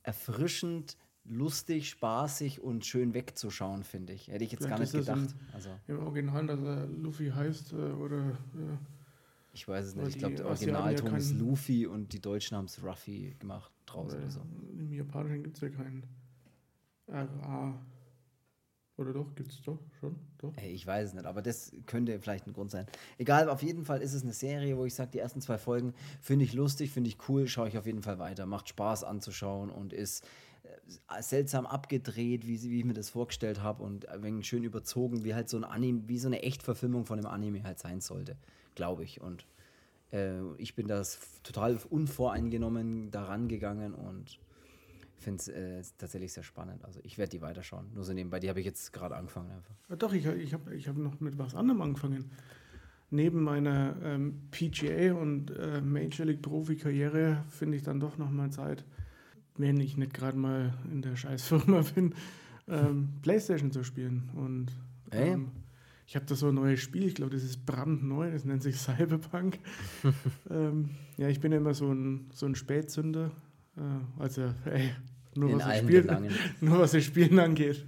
erfrischend, 0.04 0.98
lustig, 1.26 1.90
spaßig 1.90 2.62
und 2.62 2.86
schön 2.86 3.14
wegzuschauen, 3.14 3.84
finde 3.84 4.14
ich. 4.14 4.28
Hätte 4.28 4.44
ich 4.44 4.52
jetzt 4.52 4.68
gar 4.68 4.80
nicht 4.80 4.92
Vielleicht 4.92 5.08
ist 5.08 5.16
das 5.16 5.32
gedacht. 5.32 5.54
Also, 5.54 5.70
Im 5.88 6.00
Original, 6.00 6.48
dass 6.48 6.62
er 6.62 6.88
Luffy 6.88 7.30
heißt 7.30 7.74
äh, 7.74 7.76
oder 7.76 8.30
äh, 8.30 8.78
ich 9.58 9.68
weiß 9.68 9.86
es 9.86 9.96
nicht. 9.96 10.10
Ich 10.10 10.18
glaube, 10.20 10.36
der 10.36 10.46
Asiaten 10.46 10.74
ja 10.74 10.80
Originalton 10.82 11.18
ist 11.18 11.34
Luffy 11.34 11.88
und 11.88 12.14
die 12.14 12.22
Deutschen 12.22 12.56
haben 12.56 12.66
es 12.66 12.84
Ruffy 12.84 13.36
gemacht 13.40 13.72
draus 13.88 14.14
oder 14.14 14.30
so. 14.30 14.42
im 14.78 14.94
Japanischen 14.94 15.44
gibt 15.44 15.58
es 15.58 15.62
ja 15.62 15.70
keinen 15.70 16.04
RA. 17.08 17.80
Oder 18.98 19.14
doch? 19.14 19.34
Gibt 19.36 19.52
es 19.52 19.62
doch 19.62 19.80
schon? 20.00 20.16
Doch. 20.38 20.54
Ey, 20.58 20.72
ich 20.72 20.86
weiß 20.86 21.10
es 21.10 21.14
nicht, 21.14 21.26
aber 21.26 21.42
das 21.42 21.72
könnte 21.86 22.20
vielleicht 22.20 22.48
ein 22.48 22.54
Grund 22.54 22.72
sein. 22.72 22.86
Egal, 23.18 23.50
auf 23.50 23.62
jeden 23.64 23.84
Fall 23.84 24.02
ist 24.02 24.14
es 24.14 24.24
eine 24.24 24.34
Serie, 24.34 24.78
wo 24.78 24.86
ich 24.86 24.94
sage, 24.94 25.12
die 25.12 25.20
ersten 25.20 25.42
zwei 25.42 25.58
Folgen 25.58 25.94
finde 26.22 26.46
ich 26.46 26.54
lustig, 26.54 26.92
finde 26.92 27.10
ich 27.10 27.18
cool, 27.30 27.48
schaue 27.48 27.68
ich 27.68 27.78
auf 27.78 27.86
jeden 27.86 28.02
Fall 28.02 28.20
weiter. 28.20 28.46
Macht 28.46 28.70
Spaß 28.70 29.04
anzuschauen 29.04 29.70
und 29.70 29.94
ist 29.94 30.26
äh, 30.64 31.22
seltsam 31.22 31.66
abgedreht, 31.66 32.48
wie, 32.48 32.62
wie 32.62 32.80
ich 32.80 32.86
mir 32.86 32.94
das 32.94 33.10
vorgestellt 33.10 33.62
habe 33.62 33.84
und 33.84 34.08
ein 34.10 34.24
wenig 34.24 34.48
schön 34.48 34.64
überzogen, 34.64 35.24
wie 35.24 35.36
halt 35.36 35.50
so 35.50 35.58
ein 35.58 35.64
Anime, 35.64 36.08
wie 36.08 36.18
so 36.18 36.28
eine 36.28 36.42
Echtverfilmung 36.42 37.06
von 37.06 37.20
einem 37.20 37.28
Anime 37.28 37.64
halt 37.64 37.80
sein 37.80 38.02
sollte, 38.02 38.36
glaube 38.78 39.04
ich. 39.04 39.20
Und 39.20 39.46
äh, 40.14 40.40
ich 40.58 40.76
bin 40.76 40.88
das 40.88 41.20
total 41.44 41.78
unvoreingenommen 41.90 43.12
daran 43.12 43.50
gegangen 43.50 43.94
und 43.94 44.40
finde 45.18 45.42
es 45.42 45.48
äh, 45.50 45.82
tatsächlich 45.98 46.32
sehr 46.32 46.44
spannend. 46.44 46.86
Also 46.86 47.02
ich 47.04 47.18
werde 47.18 47.32
die 47.32 47.42
weiterschauen. 47.42 47.88
Nur 47.94 48.06
so 48.06 48.14
nebenbei, 48.14 48.40
die 48.40 48.48
habe 48.48 48.60
ich 48.60 48.66
jetzt 48.66 48.94
gerade 48.94 49.18
angefangen 49.18 49.52
einfach. 49.52 49.76
Ja, 49.90 49.96
doch, 49.98 50.14
ich, 50.14 50.26
ich 50.26 50.54
habe 50.54 50.74
ich 50.76 50.88
hab 50.88 50.96
noch 50.96 51.20
mit 51.20 51.38
was 51.38 51.56
anderem 51.56 51.82
angefangen. 51.82 52.32
Neben 53.10 53.42
meiner 53.42 53.96
ähm, 54.04 54.50
PGA 54.52 55.14
und 55.14 55.52
äh, 55.52 55.82
Major 55.82 56.26
League 56.26 56.42
Profi-Karriere 56.42 57.44
finde 57.50 57.78
ich 57.78 57.84
dann 57.84 58.00
doch 58.00 58.18
noch 58.18 58.30
mal 58.30 58.52
Zeit, 58.52 58.86
wenn 59.56 59.80
ich 59.80 59.98
nicht 59.98 60.14
gerade 60.14 60.38
mal 60.38 60.74
in 60.92 61.02
der 61.02 61.16
Scheißfirma 61.16 61.82
bin, 61.96 62.14
ähm, 62.68 63.10
Playstation 63.22 63.72
zu 63.72 63.84
spielen. 63.84 64.30
Und 64.36 64.72
ähm, 65.12 65.52
ich 66.08 66.16
habe 66.16 66.26
da 66.26 66.36
so 66.36 66.48
ein 66.48 66.56
neues 66.56 66.80
Spiel, 66.80 67.06
ich 67.06 67.16
glaube, 67.16 67.34
das 67.34 67.44
ist 67.44 67.66
brandneu, 67.66 68.32
das 68.32 68.46
nennt 68.46 68.64
sich 68.64 68.78
Cyberpunk. 68.80 69.60
ähm, 70.50 70.92
ja, 71.18 71.28
ich 71.28 71.42
bin 71.42 71.52
ja 71.52 71.58
immer 71.58 71.74
so 71.74 71.92
ein, 71.92 72.30
so 72.34 72.46
ein 72.46 72.56
Spätzünder. 72.56 73.32
Äh, 73.76 74.22
also, 74.22 74.54
ey, 74.66 74.92
nur 75.36 75.52
was, 75.52 75.60
das 75.60 75.68
allen 75.68 75.86
Spiel, 75.86 76.02
Belangen. 76.02 76.32
nur 76.62 76.80
was 76.80 76.92
das 76.92 77.04
Spielen 77.04 77.38
angeht. 77.38 77.86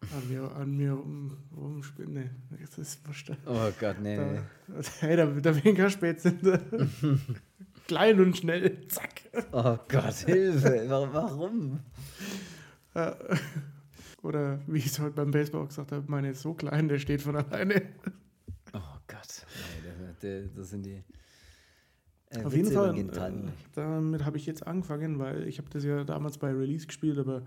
An 0.00 0.28
mir, 0.28 0.56
an 0.56 0.76
mir 0.76 0.92
rum, 0.94 1.36
rumspielen. 1.56 2.12
Nee, 2.12 2.30
das 2.60 2.76
ist 2.76 3.06
wurscht. 3.06 3.30
Oh 3.46 3.70
Gott, 3.78 4.00
nee, 4.02 4.16
nee. 4.16 4.40
Da, 4.66 4.82
hey, 4.98 5.16
da, 5.16 5.26
da 5.26 5.52
bin 5.52 5.72
ich 5.72 5.76
kein 5.76 5.90
Spätzünder. 5.90 6.60
Klein 7.86 8.20
und 8.20 8.36
schnell, 8.36 8.88
zack. 8.88 9.22
Oh 9.52 9.78
Gott, 9.88 10.14
Hilfe. 10.26 10.86
Warum? 10.88 11.78
Oder 14.22 14.60
wie 14.66 14.78
ich 14.78 14.86
es 14.86 15.00
heute 15.00 15.16
beim 15.16 15.32
Baseball 15.32 15.62
auch 15.62 15.68
gesagt 15.68 15.92
habe, 15.92 16.04
meine 16.06 16.30
ist 16.30 16.42
so 16.42 16.54
klein, 16.54 16.88
der 16.88 16.98
steht 16.98 17.22
von 17.22 17.36
alleine. 17.36 17.82
Oh 18.72 18.78
Gott. 19.08 19.46
Das, 20.54 20.70
sind 20.70 20.86
die. 20.86 21.02
Äh, 22.30 22.44
Auf 22.44 22.54
jeden 22.54 22.66
Witze 22.66 22.74
Fall, 22.74 22.98
äh, 22.98 23.50
damit 23.74 24.24
habe 24.24 24.36
ich 24.36 24.46
jetzt 24.46 24.66
angefangen, 24.66 25.18
weil 25.18 25.46
ich 25.48 25.58
habe 25.58 25.68
das 25.70 25.84
ja 25.84 26.04
damals 26.04 26.38
bei 26.38 26.52
Release 26.52 26.86
gespielt, 26.86 27.18
aber 27.18 27.42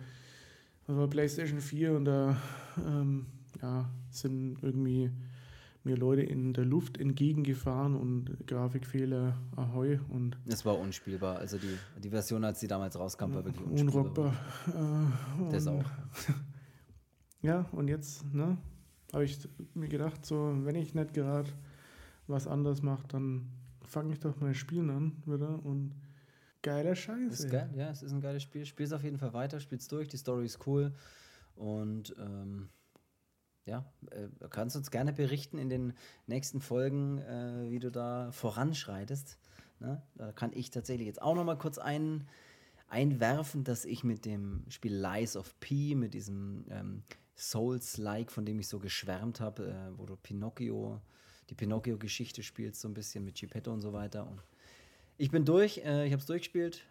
das 0.86 0.96
war 0.96 1.08
PlayStation 1.08 1.62
4 1.62 1.94
und 1.94 2.06
da 2.06 2.38
ähm, 2.86 3.26
ja, 3.62 3.90
sind 4.12 4.62
irgendwie 4.62 5.10
mir 5.84 5.96
Leute 5.96 6.24
in 6.24 6.54
der 6.54 6.66
Luft 6.66 7.00
entgegengefahren 7.00 7.96
und 7.96 8.36
Grafikfehler 8.48 9.38
ahoi 9.56 10.00
und 10.10 10.38
Das 10.46 10.66
war 10.66 10.78
unspielbar. 10.78 11.38
Also 11.38 11.58
die, 11.58 11.78
die 12.04 12.10
Version, 12.10 12.44
als 12.44 12.60
die 12.60 12.68
damals 12.68 12.98
rauskam, 13.00 13.34
war 13.34 13.46
wirklich 13.46 13.66
unspielbar. 13.66 14.02
unrockbar. 14.02 14.34
Äh, 14.68 15.52
Das 15.52 15.68
auch. 15.68 15.84
Ja, 17.46 17.68
und 17.74 17.90
jetzt 17.90 18.26
ne, 18.34 18.58
habe 19.14 19.24
ich 19.24 19.38
mir 19.76 19.88
gedacht, 19.88 20.26
so, 20.26 20.52
wenn 20.64 20.74
ich 20.74 20.96
nicht 20.96 21.14
gerade 21.14 21.48
was 22.26 22.48
anderes 22.48 22.82
mache, 22.82 23.08
dann 23.08 23.48
fange 23.84 24.14
ich 24.14 24.20
doch 24.20 24.40
mal 24.42 24.56
Spielen 24.56 24.90
an 24.90 25.24
wieder. 25.28 25.64
Und 25.64 25.94
geiler 26.64 26.96
Scheiß. 26.96 27.42
Ist 27.42 27.52
geil, 27.52 27.70
ja, 27.76 27.92
es 27.92 28.02
ist 28.02 28.14
ein 28.14 28.22
geiles 28.22 28.42
Spiel. 28.42 28.66
Spiel's 28.66 28.94
auf 28.94 29.04
jeden 29.04 29.20
Fall 29.20 29.34
weiter, 29.34 29.60
spiel's 29.60 29.88
durch, 29.88 30.08
die 30.08 30.18
Story 30.18 30.46
ist 30.46 30.66
cool. 30.66 30.92
Und 31.56 32.16
ähm, 32.18 32.70
ja, 33.66 33.86
äh, 34.10 34.28
kannst 34.50 34.76
uns 34.76 34.90
gerne 34.90 35.14
berichten 35.14 35.60
in 35.60 35.70
den 35.70 35.94
nächsten 36.26 36.62
Folgen, 36.62 37.20
äh, 37.20 37.70
wie 37.70 37.78
du 37.78 37.92
da 37.92 38.32
voranschreitest. 38.32 39.38
Ne? 39.80 40.02
Da 40.16 40.32
kann 40.32 40.52
ich 40.52 40.72
tatsächlich 40.72 41.06
jetzt 41.06 41.22
auch 41.22 41.36
noch 41.36 41.44
mal 41.44 41.60
kurz 41.60 41.78
ein, 41.78 42.28
einwerfen, 42.88 43.64
dass 43.64 43.86
ich 43.86 44.04
mit 44.04 44.26
dem 44.26 44.66
Spiel 44.70 44.96
Lies 44.96 45.38
of 45.38 45.60
P, 45.60 45.94
mit 45.94 46.16
diesem 46.16 46.66
ähm, 46.70 47.04
Souls-like, 47.36 48.32
von 48.32 48.46
dem 48.46 48.60
ich 48.60 48.68
so 48.68 48.80
geschwärmt 48.80 49.40
habe, 49.40 49.68
äh, 49.68 49.98
wo 49.98 50.06
du 50.06 50.16
Pinocchio, 50.16 51.02
die 51.50 51.56
Pinocchio-Geschichte 51.56 52.44
spielst, 52.44 52.82
so 52.82 52.88
ein 52.88 52.94
bisschen 52.94 53.26
mit 53.26 53.36
Geppetto 53.36 53.72
und 53.72 53.82
so 53.82 53.94
weiter. 53.94 54.28
Und 54.28 54.42
ich 55.18 55.32
bin 55.32 55.46
durch, 55.46 55.80
äh, 55.80 56.06
ich 56.06 56.12
habe 56.12 56.22
es 56.22 56.26
durchgespielt. 56.26 56.86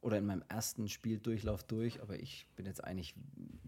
Oder 0.00 0.18
in 0.18 0.26
meinem 0.26 0.44
ersten 0.50 0.86
Spieldurchlauf 0.86 1.64
durch, 1.64 2.02
aber 2.02 2.20
ich 2.20 2.46
bin 2.56 2.66
jetzt 2.66 2.84
eigentlich 2.84 3.14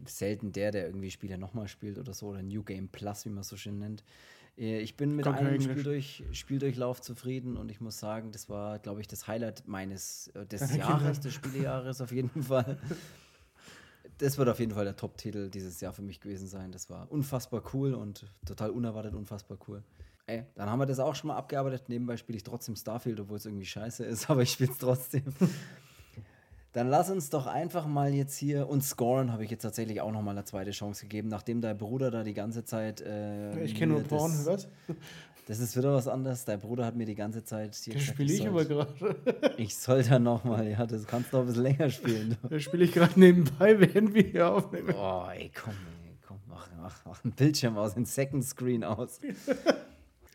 selten 0.05 0.53
der, 0.53 0.71
der 0.71 0.85
irgendwie 0.85 1.11
Spiele 1.11 1.39
nochmal 1.39 1.67
spielt 1.67 1.97
oder 1.97 2.13
so, 2.13 2.27
oder 2.27 2.43
New 2.43 2.63
Game 2.63 2.89
Plus, 2.89 3.25
wie 3.25 3.31
man 3.31 3.41
es 3.41 3.49
so 3.49 3.57
schön 3.57 3.79
nennt. 3.79 4.05
Äh, 4.59 4.81
ich 4.81 4.97
bin 4.97 5.17
mit 5.17 5.25
kein 5.25 5.35
einem. 5.35 5.61
Spieldurch, 5.61 6.25
Spieldurchlauf 6.33 7.01
zufrieden 7.01 7.57
und 7.57 7.71
ich 7.71 7.81
muss 7.81 7.99
sagen, 7.99 8.33
das 8.33 8.49
war, 8.49 8.79
glaube 8.79 9.01
ich, 9.01 9.09
das 9.09 9.27
Highlight 9.27 9.67
meines 9.67 10.29
äh, 10.29 10.47
des 10.47 10.77
Jahres, 10.77 11.21
des 11.21 11.35
Spielejahres 11.35 12.01
auf 12.01 12.13
jeden 12.13 12.43
Fall. 12.43 12.79
Das 14.19 14.39
wird 14.39 14.49
auf 14.49 14.59
jeden 14.59 14.73
Fall 14.73 14.85
der 14.85 14.97
Top-Titel 14.97 15.51
dieses 15.51 15.81
Jahr 15.81 15.93
für 15.93 16.03
mich 16.03 16.21
gewesen 16.21 16.49
sein. 16.49 16.73
Das 16.73 16.89
war 16.89 17.11
unfassbar 17.11 17.63
cool 17.75 17.95
und 17.95 18.27
total 18.47 18.71
unerwartet 18.71 19.15
unfassbar 19.15 19.59
cool. 19.69 19.83
Ey, 20.27 20.45
dann 20.57 20.69
haben 20.69 20.79
wir 20.79 20.87
das 20.87 20.99
auch 20.99 21.15
schon 21.15 21.29
mal 21.29 21.37
abgearbeitet. 21.37 21.89
Nebenbei 21.89 22.17
spiele 22.17 22.37
ich 22.37 22.43
trotzdem 22.43 22.75
Starfield, 22.75 23.21
obwohl 23.21 23.37
es 23.37 23.47
irgendwie 23.47 23.67
scheiße 23.67 24.05
ist, 24.05 24.29
aber 24.31 24.43
ich 24.43 24.53
spiele 24.53 24.73
es 24.73 24.79
trotzdem. 24.79 25.25
Dann 26.77 26.89
lass 26.91 27.09
uns 27.09 27.31
doch 27.31 27.47
einfach 27.47 27.87
mal 27.87 28.13
jetzt 28.13 28.37
hier 28.37 28.69
und 28.69 28.85
scoren 28.85 29.33
habe 29.33 29.43
ich 29.43 29.51
jetzt 29.51 29.63
tatsächlich 29.63 30.03
auch 30.03 30.13
noch 30.13 30.21
mal 30.21 30.33
eine 30.33 30.45
zweite 30.45 30.73
Chance 30.73 31.05
gegeben, 31.05 31.29
nachdem 31.29 31.63
dein 31.63 31.79
Bruder 31.79 32.11
da 32.11 32.23
die 32.23 32.35
ganze 32.35 32.65
Zeit. 32.65 33.01
Äh, 33.01 33.65
Ich 33.65 33.75
kenne 33.75 33.95
nur 33.95 34.03
Porn, 34.03 34.31
das, 34.31 34.47
was? 34.47 34.69
Das 35.47 35.59
ist 35.59 35.75
wieder 35.75 35.95
was 35.95 36.07
anderes. 36.07 36.45
Dein 36.45 36.61
Bruder 36.61 36.85
hat 36.85 36.95
mir 36.95 37.07
die 37.07 37.15
ganze 37.15 37.43
Zeit 37.45 37.75
hier 37.77 37.95
Das 37.95 38.03
spiele 38.03 38.31
ich 38.31 38.47
aber 38.47 38.67
gerade. 38.67 39.17
Ich 39.57 39.75
soll 39.75 40.03
da 40.03 40.19
noch 40.19 40.45
mal, 40.45 40.69
ja, 40.69 40.85
das 40.85 41.07
kannst 41.07 41.33
du 41.33 41.39
noch 41.39 41.45
ein 41.45 41.47
bisschen 41.47 41.63
länger 41.63 41.89
spielen. 41.89 42.37
du. 42.43 42.49
Das 42.49 42.63
spiele 42.63 42.85
ich 42.85 42.93
gerade 42.93 43.19
nebenbei, 43.19 43.81
während 43.81 44.13
wir 44.13 44.25
hier 44.25 44.53
aufnehmen. 44.53 44.95
Oh, 44.95 45.25
ey, 45.35 45.51
komm, 45.59 45.73
ey, 46.05 46.19
komm, 46.27 46.41
mach, 46.47 46.69
mach, 46.77 47.07
mach 47.07 47.25
einen 47.25 47.33
Bildschirm 47.33 47.79
aus, 47.79 47.97
einen 47.97 48.05
Second 48.05 48.45
Screen 48.45 48.85
aus. 48.85 49.19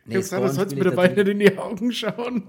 Nee, 0.06 0.20
Scorn 0.24 0.42
du 0.42 0.50
sollst 0.50 0.72
spiel 0.72 0.84
mir 0.84 0.90
dabei 0.90 1.10
nicht 1.10 1.28
in 1.28 1.38
die 1.38 1.56
Augen 1.60 1.92
schauen. 1.92 2.46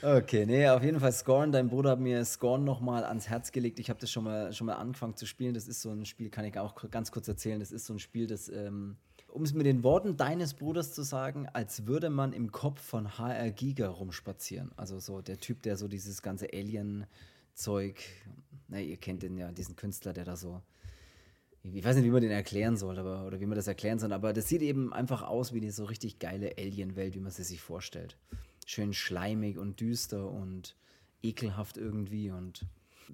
Okay, 0.00 0.46
nee, 0.46 0.68
auf 0.68 0.84
jeden 0.84 1.00
Fall 1.00 1.10
Scorn. 1.10 1.50
Dein 1.50 1.68
Bruder 1.68 1.90
hat 1.90 1.98
mir 1.98 2.24
Scorn 2.24 2.62
nochmal 2.62 3.02
ans 3.02 3.28
Herz 3.28 3.50
gelegt. 3.50 3.80
Ich 3.80 3.90
habe 3.90 3.98
das 3.98 4.12
schon 4.12 4.22
mal, 4.22 4.52
schon 4.52 4.68
mal 4.68 4.74
angefangen 4.74 5.16
zu 5.16 5.26
spielen. 5.26 5.54
Das 5.54 5.66
ist 5.66 5.82
so 5.82 5.90
ein 5.90 6.04
Spiel, 6.04 6.30
kann 6.30 6.44
ich 6.44 6.56
auch 6.56 6.88
ganz 6.90 7.10
kurz 7.10 7.26
erzählen. 7.26 7.58
Das 7.58 7.72
ist 7.72 7.84
so 7.84 7.94
ein 7.94 7.98
Spiel, 7.98 8.28
das, 8.28 8.48
ähm, 8.48 8.96
um 9.26 9.42
es 9.42 9.54
mit 9.54 9.66
den 9.66 9.82
Worten 9.82 10.16
deines 10.16 10.54
Bruders 10.54 10.94
zu 10.94 11.02
sagen, 11.02 11.48
als 11.52 11.86
würde 11.86 12.10
man 12.10 12.32
im 12.32 12.52
Kopf 12.52 12.80
von 12.80 13.18
HR 13.18 13.50
Giga 13.50 13.88
rumspazieren. 13.88 14.70
Also 14.76 15.00
so 15.00 15.20
der 15.20 15.38
Typ, 15.38 15.62
der 15.62 15.76
so 15.76 15.88
dieses 15.88 16.22
ganze 16.22 16.46
Alien-Zeug, 16.52 17.96
na, 18.68 18.78
ihr 18.78 18.98
kennt 18.98 19.24
den 19.24 19.36
ja, 19.36 19.50
diesen 19.50 19.74
Künstler, 19.74 20.12
der 20.12 20.24
da 20.24 20.36
so 20.36 20.62
ich 21.64 21.84
weiß 21.84 21.96
nicht, 21.96 22.04
wie 22.04 22.10
man 22.10 22.22
den 22.22 22.30
erklären 22.30 22.76
soll, 22.76 22.98
aber, 22.98 23.26
oder 23.26 23.40
wie 23.40 23.46
man 23.46 23.56
das 23.56 23.66
erklären 23.66 23.98
soll, 23.98 24.12
aber 24.12 24.32
das 24.32 24.48
sieht 24.48 24.62
eben 24.62 24.92
einfach 24.92 25.22
aus 25.22 25.52
wie 25.52 25.60
die 25.60 25.70
so 25.70 25.84
richtig 25.84 26.18
geile 26.20 26.52
Alien-Welt, 26.56 27.14
wie 27.14 27.20
man 27.20 27.32
sie 27.32 27.42
sich 27.42 27.60
vorstellt. 27.60 28.16
Schön 28.68 28.92
schleimig 28.92 29.56
und 29.56 29.80
düster 29.80 30.30
und 30.30 30.76
ekelhaft 31.22 31.78
irgendwie 31.78 32.30
und 32.30 32.66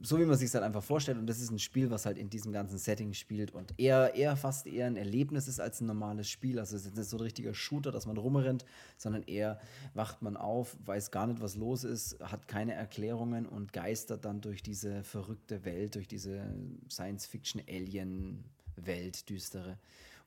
so 0.02 0.18
wie 0.18 0.24
man 0.24 0.36
sich 0.36 0.52
halt 0.52 0.64
einfach 0.64 0.82
vorstellt. 0.82 1.18
Und 1.18 1.28
das 1.28 1.40
ist 1.40 1.52
ein 1.52 1.60
Spiel, 1.60 1.92
was 1.92 2.06
halt 2.06 2.18
in 2.18 2.28
diesem 2.28 2.52
ganzen 2.52 2.78
Setting 2.78 3.14
spielt 3.14 3.52
und 3.52 3.72
eher, 3.78 4.16
eher 4.16 4.36
fast 4.36 4.66
eher 4.66 4.88
ein 4.88 4.96
Erlebnis 4.96 5.46
ist 5.46 5.60
als 5.60 5.80
ein 5.80 5.86
normales 5.86 6.28
Spiel. 6.28 6.58
Also 6.58 6.74
es 6.74 6.86
ist 6.86 6.96
nicht 6.96 7.08
so 7.08 7.18
ein 7.18 7.22
richtiger 7.22 7.54
Shooter, 7.54 7.92
dass 7.92 8.04
man 8.04 8.16
rumrennt, 8.16 8.64
sondern 8.96 9.22
eher 9.22 9.60
wacht 9.94 10.22
man 10.22 10.36
auf, 10.36 10.76
weiß 10.84 11.12
gar 11.12 11.28
nicht, 11.28 11.40
was 11.40 11.54
los 11.54 11.84
ist, 11.84 12.18
hat 12.20 12.48
keine 12.48 12.74
Erklärungen 12.74 13.46
und 13.46 13.72
geistert 13.72 14.24
dann 14.24 14.40
durch 14.40 14.64
diese 14.64 15.04
verrückte 15.04 15.64
Welt, 15.64 15.94
durch 15.94 16.08
diese 16.08 16.52
Science-Fiction-Alien-Welt, 16.90 19.30
düstere 19.30 19.78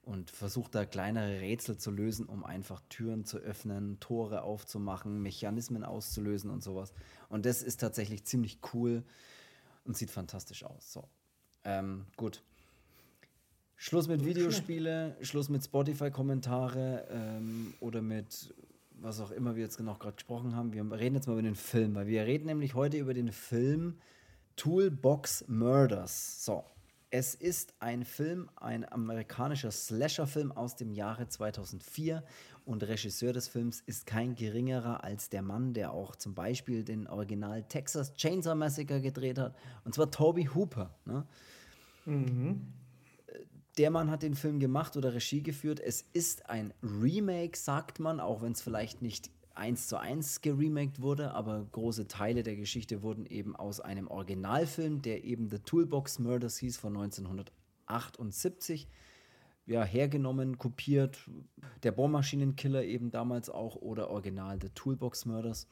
und 0.07 0.31
versucht 0.31 0.73
da 0.73 0.85
kleinere 0.85 1.41
Rätsel 1.41 1.77
zu 1.77 1.91
lösen, 1.91 2.27
um 2.27 2.45
einfach 2.45 2.81
Türen 2.87 3.25
zu 3.25 3.39
öffnen, 3.39 3.99
Tore 3.99 4.41
aufzumachen, 4.41 5.21
Mechanismen 5.21 5.83
auszulösen 5.83 6.49
und 6.49 6.63
sowas. 6.63 6.93
Und 7.27 7.45
das 7.45 7.61
ist 7.61 7.81
tatsächlich 7.81 8.23
ziemlich 8.23 8.59
cool 8.73 9.03
und 9.83 9.97
sieht 9.97 10.09
fantastisch 10.09 10.63
aus. 10.63 10.93
So, 10.93 11.03
ähm, 11.65 12.05
gut. 12.15 12.41
Schluss 13.75 14.07
mit 14.07 14.23
Videospiele, 14.23 15.17
Schluss 15.21 15.49
mit 15.49 15.63
Spotify-Kommentare 15.63 17.07
ähm, 17.11 17.73
oder 17.81 18.01
mit 18.01 18.53
was 18.99 19.19
auch 19.19 19.31
immer 19.31 19.55
wir 19.55 19.63
jetzt 19.63 19.79
noch 19.81 19.99
gerade 19.99 20.15
gesprochen 20.15 20.55
haben. 20.55 20.71
Wir 20.73 20.89
reden 20.89 21.15
jetzt 21.15 21.27
mal 21.27 21.33
über 21.33 21.43
den 21.43 21.55
Film, 21.55 21.95
weil 21.95 22.07
wir 22.07 22.25
reden 22.25 22.45
nämlich 22.45 22.75
heute 22.75 22.97
über 22.97 23.13
den 23.13 23.33
Film 23.33 23.97
Toolbox 24.55 25.45
Murders. 25.49 26.45
So, 26.45 26.63
es 27.09 27.35
ist 27.35 27.73
ein 27.79 28.03
Film, 28.03 28.49
ein 28.55 28.89
amerikanischer 28.91 29.71
Slasher-Film 29.71 30.51
aus 30.51 30.75
dem 30.75 30.91
Jahre 30.91 31.27
2004 31.27 32.23
und 32.65 32.83
Regisseur 32.83 33.31
des 33.31 33.47
Films 33.47 33.81
ist 33.85 34.05
kein 34.05 34.35
geringerer 34.35 35.03
als 35.03 35.29
der 35.29 35.41
Mann, 35.41 35.73
der 35.73 35.93
auch 35.93 36.15
zum 36.17 36.35
Beispiel 36.35 36.83
den 36.83 37.07
Original 37.07 37.63
Texas 37.63 38.13
Chainsaw 38.15 38.55
Massacre 38.55 38.99
gedreht 38.99 39.39
hat, 39.39 39.55
und 39.85 39.95
zwar 39.95 40.11
Toby 40.11 40.49
Hooper. 40.53 40.93
Ne? 41.05 41.25
Der 43.77 43.91
Mann 43.91 44.11
hat 44.11 44.23
den 44.23 44.35
Film 44.35 44.59
gemacht 44.59 44.97
oder 44.97 45.13
Regie 45.13 45.43
geführt. 45.43 45.79
Es 45.79 46.01
ist 46.01 46.49
ein 46.49 46.73
Remake, 46.81 47.57
sagt 47.57 47.99
man, 47.99 48.19
auch 48.19 48.41
wenn 48.41 48.51
es 48.51 48.61
vielleicht 48.61 49.01
nicht 49.01 49.29
eins 49.57 49.87
zu 49.87 49.97
eins 49.97 50.41
geremaked 50.41 51.01
wurde, 51.01 51.33
aber 51.33 51.65
große 51.71 52.07
Teile 52.07 52.43
der 52.43 52.55
Geschichte 52.55 53.01
wurden 53.01 53.25
eben 53.25 53.55
aus 53.55 53.79
einem 53.79 54.07
Originalfilm, 54.07 55.01
der 55.01 55.23
eben 55.23 55.49
The 55.49 55.59
Toolbox 55.59 56.19
Murders 56.19 56.57
hieß 56.57 56.77
von 56.77 56.95
1978, 56.95 58.87
ja, 59.65 59.83
hergenommen, 59.83 60.57
kopiert. 60.57 61.29
Der 61.83 61.91
Bohrmaschinenkiller 61.91 62.83
eben 62.83 63.11
damals 63.11 63.49
auch 63.49 63.75
oder 63.75 64.09
original 64.09 64.59
The 64.61 64.69
Toolbox 64.69 65.25
Murders. 65.25 65.67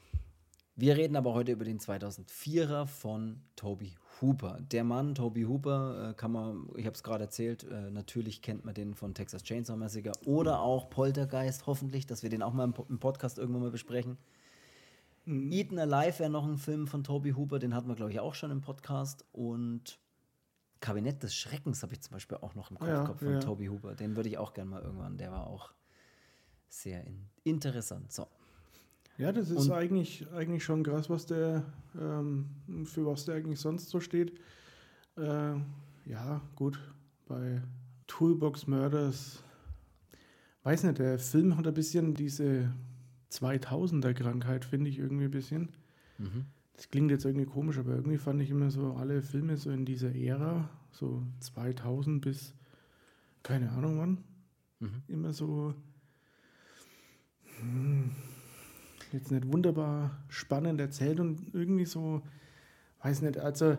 Wir 0.76 0.98
reden 0.98 1.16
aber 1.16 1.34
heute 1.34 1.54
über 1.54 1.64
den 1.64 1.80
2004er 1.80 2.86
von 2.86 3.42
Toby 3.56 3.96
Hooper. 4.22 4.60
Der 4.72 4.84
Mann, 4.84 5.16
Toby 5.16 5.44
Hooper, 5.44 6.10
äh, 6.10 6.14
kann 6.14 6.32
man, 6.32 6.70
ich 6.76 6.86
habe 6.86 6.96
es 6.96 7.04
gerade 7.04 7.24
erzählt, 7.26 7.64
äh, 7.64 7.92
natürlich 7.92 8.42
kennt 8.42 8.66
man 8.66 8.74
den 8.74 8.94
von 8.94 9.14
Texas 9.14 9.44
Chainsaw 9.44 9.78
Massacre 9.78 10.12
oder 10.26 10.60
auch 10.62 10.90
Poltergeist, 10.90 11.68
hoffentlich, 11.68 12.06
dass 12.08 12.24
wir 12.24 12.30
den 12.30 12.42
auch 12.42 12.54
mal 12.54 12.64
im, 12.64 12.74
Po- 12.74 12.86
im 12.90 13.00
Podcast 13.00 13.38
irgendwann 13.38 13.64
mal 13.64 13.72
besprechen. 13.72 14.18
Eaten 15.28 15.80
Alive 15.80 16.20
wäre 16.20 16.30
noch 16.30 16.46
ein 16.46 16.58
Film 16.58 16.86
von 16.88 17.04
Toby 17.04 17.32
Hooper, 17.32 17.58
den 17.58 17.74
hatten 17.74 17.88
wir, 17.88 17.96
glaube 17.96 18.12
ich, 18.12 18.20
auch 18.20 18.36
schon 18.36 18.52
im 18.52 18.62
Podcast. 18.62 19.26
Und 19.32 19.98
Kabinett 20.82 21.24
des 21.24 21.36
Schreckens 21.36 21.82
habe 21.82 21.94
ich 21.94 22.02
zum 22.02 22.14
Beispiel 22.14 22.38
auch 22.38 22.54
noch 22.54 22.70
im 22.70 22.78
Kopf 22.78 22.88
Ja, 22.88 23.02
gehabt 23.04 23.20
von 23.22 23.32
ja. 23.34 23.40
Toby 23.40 23.66
Hooper. 23.68 23.96
Den 23.96 24.16
würde 24.16 24.30
ich 24.30 24.38
auch 24.38 24.54
gerne 24.54 24.70
mal 24.70 24.82
irgendwann, 24.84 25.18
der 25.18 25.32
war 25.32 25.48
auch 25.48 25.72
sehr 26.70 27.04
in 27.08 27.28
interessant. 27.44 28.12
So. 28.12 28.28
Ja, 29.18 29.32
das 29.32 29.50
ist 29.50 29.68
Und- 29.68 29.72
eigentlich, 29.72 30.26
eigentlich 30.34 30.64
schon 30.64 30.84
krass, 30.84 31.10
was 31.10 31.26
der, 31.26 31.64
ähm, 32.00 32.48
für 32.86 33.06
was 33.06 33.26
der 33.26 33.36
eigentlich 33.36 33.60
sonst 33.60 33.90
so 33.90 34.00
steht. 34.02 34.38
Äh, 35.18 35.56
ja, 36.06 36.42
gut, 36.56 36.78
bei 37.28 37.62
Toolbox 38.08 38.68
Murders, 38.68 39.42
weiß 40.64 40.84
nicht, 40.84 41.00
der 41.00 41.18
Film 41.18 41.56
hat 41.56 41.66
ein 41.66 41.74
bisschen 41.74 42.14
diese 42.14 42.74
2000er-Krankheit, 43.32 44.66
finde 44.66 44.90
ich 44.90 45.00
irgendwie 45.00 45.26
ein 45.26 45.32
bisschen. 45.32 45.70
Mhm. 46.18 46.46
Das 46.74 46.90
klingt 46.90 47.10
jetzt 47.10 47.24
irgendwie 47.26 47.46
komisch, 47.46 47.78
aber 47.78 47.96
irgendwie 47.96 48.18
fand 48.18 48.42
ich 48.42 48.50
immer 48.50 48.70
so 48.70 48.94
alle 48.96 49.22
Filme 49.22 49.56
so 49.56 49.72
in 49.72 49.86
dieser 49.86 50.14
Ära, 50.14 50.70
so 50.92 51.24
2000 51.40 52.22
bis 52.22 52.54
keine 53.44 53.72
Ahnung 53.72 53.98
wann, 54.00 54.18
Mhm. 54.82 55.04
immer 55.08 55.32
so 55.32 55.74
hm, 57.62 58.12
jetzt 59.16 59.32
nicht 59.32 59.52
wunderbar 59.52 60.24
spannend 60.28 60.80
erzählt 60.80 61.20
und 61.20 61.54
irgendwie 61.54 61.86
so, 61.86 62.22
weiß 63.02 63.22
nicht, 63.22 63.38
also 63.38 63.78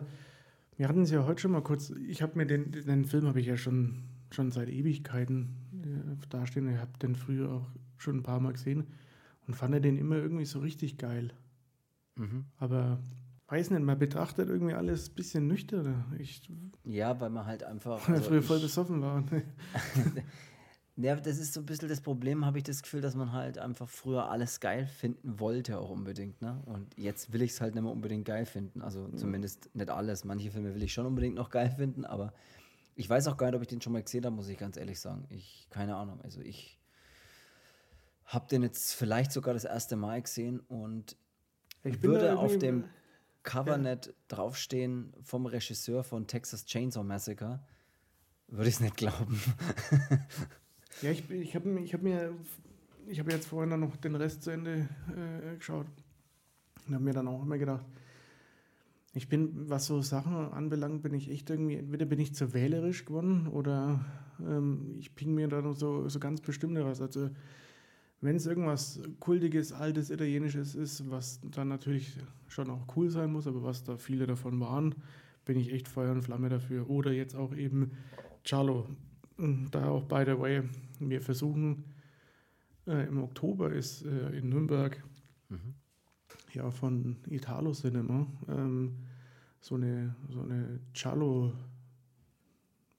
wir 0.75 0.87
hatten 0.87 1.03
es 1.03 1.11
ja 1.11 1.25
heute 1.25 1.41
schon 1.41 1.51
mal 1.51 1.63
kurz, 1.63 1.91
ich 2.07 2.21
habe 2.21 2.37
mir 2.37 2.45
den, 2.45 2.71
den 2.71 3.05
Film 3.05 3.27
habe 3.27 3.39
ich 3.39 3.47
ja 3.47 3.57
schon, 3.57 4.03
schon 4.31 4.51
seit 4.51 4.69
Ewigkeiten 4.69 5.55
äh, 5.83 6.27
dastehen, 6.29 6.69
ich 6.71 6.79
habe 6.79 6.97
den 6.99 7.15
früher 7.15 7.49
auch 7.51 7.67
schon 7.97 8.17
ein 8.17 8.23
paar 8.23 8.39
Mal 8.39 8.53
gesehen 8.53 8.85
und 9.47 9.55
fand 9.55 9.73
den 9.83 9.97
immer 9.97 10.15
irgendwie 10.15 10.45
so 10.45 10.59
richtig 10.59 10.97
geil. 10.97 11.31
Mhm. 12.15 12.45
Aber 12.57 12.99
weiß 13.47 13.71
nicht, 13.71 13.83
man 13.83 13.97
betrachtet 13.97 14.49
irgendwie 14.49 14.73
alles 14.73 15.09
ein 15.09 15.15
bisschen 15.15 15.47
nüchterner. 15.47 16.05
Ich 16.19 16.41
Ja, 16.83 17.19
weil 17.19 17.29
man 17.29 17.45
halt 17.45 17.63
einfach. 17.63 18.05
weil 18.07 18.15
also 18.15 18.29
früher 18.29 18.43
voll 18.43 18.59
besoffen 18.59 19.01
war. 19.01 19.23
Ja, 20.99 21.15
das 21.15 21.37
ist 21.37 21.53
so 21.53 21.59
ein 21.59 21.65
bisschen 21.67 21.89
das 21.89 22.01
Problem, 22.01 22.43
habe 22.43 22.57
ich 22.57 22.63
das 22.63 22.81
Gefühl, 22.81 23.01
dass 23.01 23.13
man 23.13 23.31
halt 23.31 23.59
einfach 23.59 23.87
früher 23.87 24.31
alles 24.31 24.59
geil 24.59 24.87
finden 24.87 25.39
wollte, 25.39 25.79
auch 25.79 25.91
unbedingt. 25.91 26.41
Ne? 26.41 26.59
Und 26.65 26.97
jetzt 26.97 27.31
will 27.31 27.43
ich 27.43 27.51
es 27.51 27.61
halt 27.61 27.75
nicht 27.75 27.83
mehr 27.83 27.91
unbedingt 27.91 28.25
geil 28.25 28.47
finden. 28.47 28.81
Also 28.81 29.07
zumindest 29.09 29.69
nicht 29.75 29.91
alles. 29.91 30.23
Manche 30.23 30.49
Filme 30.49 30.73
will 30.73 30.81
ich 30.81 30.93
schon 30.93 31.05
unbedingt 31.05 31.35
noch 31.35 31.51
geil 31.51 31.69
finden, 31.69 32.03
aber 32.03 32.33
ich 32.95 33.07
weiß 33.07 33.27
auch 33.27 33.37
gar 33.37 33.47
nicht, 33.47 33.55
ob 33.55 33.61
ich 33.61 33.67
den 33.67 33.79
schon 33.79 33.93
mal 33.93 34.01
gesehen 34.01 34.25
habe, 34.25 34.35
muss 34.35 34.47
ich 34.47 34.57
ganz 34.57 34.75
ehrlich 34.75 34.99
sagen. 34.99 35.25
Ich, 35.29 35.67
keine 35.69 35.95
Ahnung. 35.95 36.19
Also 36.23 36.41
ich 36.41 36.79
habe 38.25 38.47
den 38.47 38.63
jetzt 38.63 38.95
vielleicht 38.95 39.31
sogar 39.31 39.53
das 39.53 39.65
erste 39.65 39.95
Mal 39.95 40.19
gesehen 40.23 40.61
und 40.61 41.15
Ich 41.83 42.01
würde 42.01 42.39
auf 42.39 42.57
dem 42.57 42.85
Cover 43.43 43.77
nicht 43.77 44.13
draufstehen 44.29 45.13
vom 45.21 45.45
Regisseur 45.45 46.03
von 46.03 46.25
Texas 46.25 46.65
Chainsaw 46.65 47.03
Massacre, 47.03 47.63
würde 48.47 48.67
ich 48.67 48.75
es 48.75 48.81
nicht 48.81 48.97
glauben. 48.97 49.39
Ja, 51.01 51.11
ich, 51.11 51.29
ich 51.29 51.55
habe 51.55 51.79
ich 51.79 51.93
hab 51.93 52.01
mir, 52.01 52.33
ich 53.07 53.19
habe 53.19 53.31
jetzt 53.31 53.47
vorhin 53.47 53.69
dann 53.69 53.81
noch 53.81 53.95
den 53.97 54.15
Rest 54.15 54.43
zu 54.43 54.49
Ende 54.49 54.89
äh, 55.15 55.55
geschaut 55.57 55.85
und 56.87 56.93
habe 56.93 57.03
mir 57.03 57.13
dann 57.13 57.27
auch 57.27 57.43
immer 57.43 57.57
gedacht, 57.57 57.85
ich 59.13 59.29
bin, 59.29 59.69
was 59.69 59.85
so 59.85 60.01
Sachen 60.01 60.35
anbelangt, 60.35 61.01
bin 61.01 61.13
ich 61.13 61.29
echt 61.29 61.49
irgendwie, 61.49 61.75
entweder 61.75 62.05
bin 62.05 62.19
ich 62.19 62.33
zu 62.35 62.53
wählerisch 62.53 63.05
geworden 63.05 63.47
oder 63.47 64.05
ähm, 64.39 64.95
ich 64.99 65.15
ping 65.15 65.33
mir 65.33 65.47
da 65.47 65.61
noch 65.61 65.75
so, 65.75 66.07
so 66.09 66.19
ganz 66.19 66.41
bestimmte 66.41 66.85
was. 66.85 67.01
Also 67.01 67.29
wenn 68.21 68.35
es 68.35 68.45
irgendwas 68.45 68.99
kultiges, 69.19 69.73
altes, 69.73 70.09
italienisches 70.09 70.75
ist, 70.75 71.09
was 71.09 71.39
dann 71.51 71.67
natürlich 71.67 72.17
schon 72.47 72.69
auch 72.69 72.85
cool 72.95 73.09
sein 73.09 73.31
muss, 73.31 73.47
aber 73.47 73.63
was 73.63 73.83
da 73.83 73.97
viele 73.97 74.25
davon 74.25 74.59
waren, 74.59 74.95
bin 75.45 75.57
ich 75.57 75.71
echt 75.71 75.87
Feuer 75.87 76.11
und 76.11 76.23
Flamme 76.23 76.49
dafür. 76.49 76.89
Oder 76.89 77.11
jetzt 77.11 77.35
auch 77.35 77.55
eben 77.55 77.91
Charlo. 78.43 78.87
Da 79.71 79.87
auch, 79.89 80.03
by 80.05 80.23
the 80.25 80.37
way, 80.39 80.63
wir 80.99 81.21
versuchen, 81.21 81.83
äh, 82.87 83.07
im 83.07 83.21
Oktober 83.21 83.71
ist 83.71 84.03
äh, 84.05 84.37
in 84.37 84.49
Nürnberg 84.49 85.03
Mhm. 85.49 85.75
ja 86.53 86.69
von 86.71 87.15
Italo 87.29 87.71
Cinema 87.71 88.27
ähm, 88.49 88.97
so 89.61 89.75
eine, 89.75 90.13
so 90.29 90.41
eine 90.41 90.79
Cello 90.93 91.53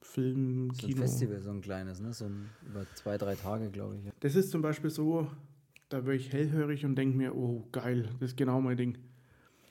Film, 0.01 0.71
So 0.73 0.87
ein 0.87 0.89
Kino. 0.93 1.01
Festival, 1.01 1.39
so 1.41 1.51
ein 1.51 1.61
kleines, 1.61 1.99
ne? 1.99 2.13
So 2.13 2.25
ein, 2.25 2.49
über 2.65 2.85
zwei, 2.95 3.17
drei 3.17 3.35
Tage, 3.35 3.69
glaube 3.69 3.97
ich. 3.97 4.11
Das 4.21 4.35
ist 4.35 4.49
zum 4.49 4.61
Beispiel 4.61 4.89
so, 4.89 5.29
da 5.89 5.97
werde 6.05 6.15
ich 6.15 6.31
hellhörig 6.31 6.85
und 6.85 6.95
denke 6.95 7.17
mir, 7.17 7.35
oh 7.35 7.67
geil, 7.71 8.09
das 8.19 8.31
ist 8.31 8.37
genau 8.37 8.61
mein 8.61 8.77
Ding. 8.77 8.97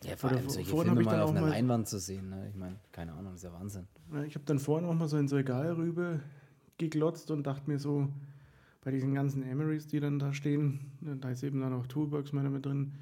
Ja, 0.04 0.16
vor 0.16 0.30
allem 0.30 0.48
solche 0.48 0.70
Filme 0.70 1.00
ich 1.00 1.06
dann 1.08 1.16
mal 1.16 1.22
auf 1.22 1.30
einer 1.30 1.48
Leinwand 1.48 1.88
zu 1.88 1.98
sehen, 1.98 2.28
ne? 2.28 2.48
Ich 2.50 2.54
meine, 2.54 2.76
keine 2.92 3.12
Ahnung, 3.14 3.32
das 3.32 3.40
ist 3.40 3.44
ja 3.44 3.52
Wahnsinn. 3.52 3.88
Ich 4.26 4.34
habe 4.36 4.44
dann 4.44 4.58
vorhin 4.60 4.88
auch 4.88 4.94
mal 4.94 5.08
so 5.08 5.16
ins 5.16 5.32
Regal 5.32 5.72
rüber 5.72 6.20
geglotzt 6.78 7.30
und 7.30 7.46
dachte 7.46 7.70
mir 7.70 7.78
so, 7.78 8.08
bei 8.82 8.90
diesen 8.90 9.14
ganzen 9.14 9.42
Emerys, 9.42 9.86
die 9.86 10.00
dann 10.00 10.18
da 10.18 10.32
stehen, 10.32 10.92
ne, 11.00 11.16
da 11.16 11.30
ist 11.30 11.42
eben 11.42 11.60
dann 11.60 11.72
auch 11.72 11.86
Toolbox 11.86 12.32
meiner 12.32 12.50
mit 12.50 12.64
drin. 12.64 12.92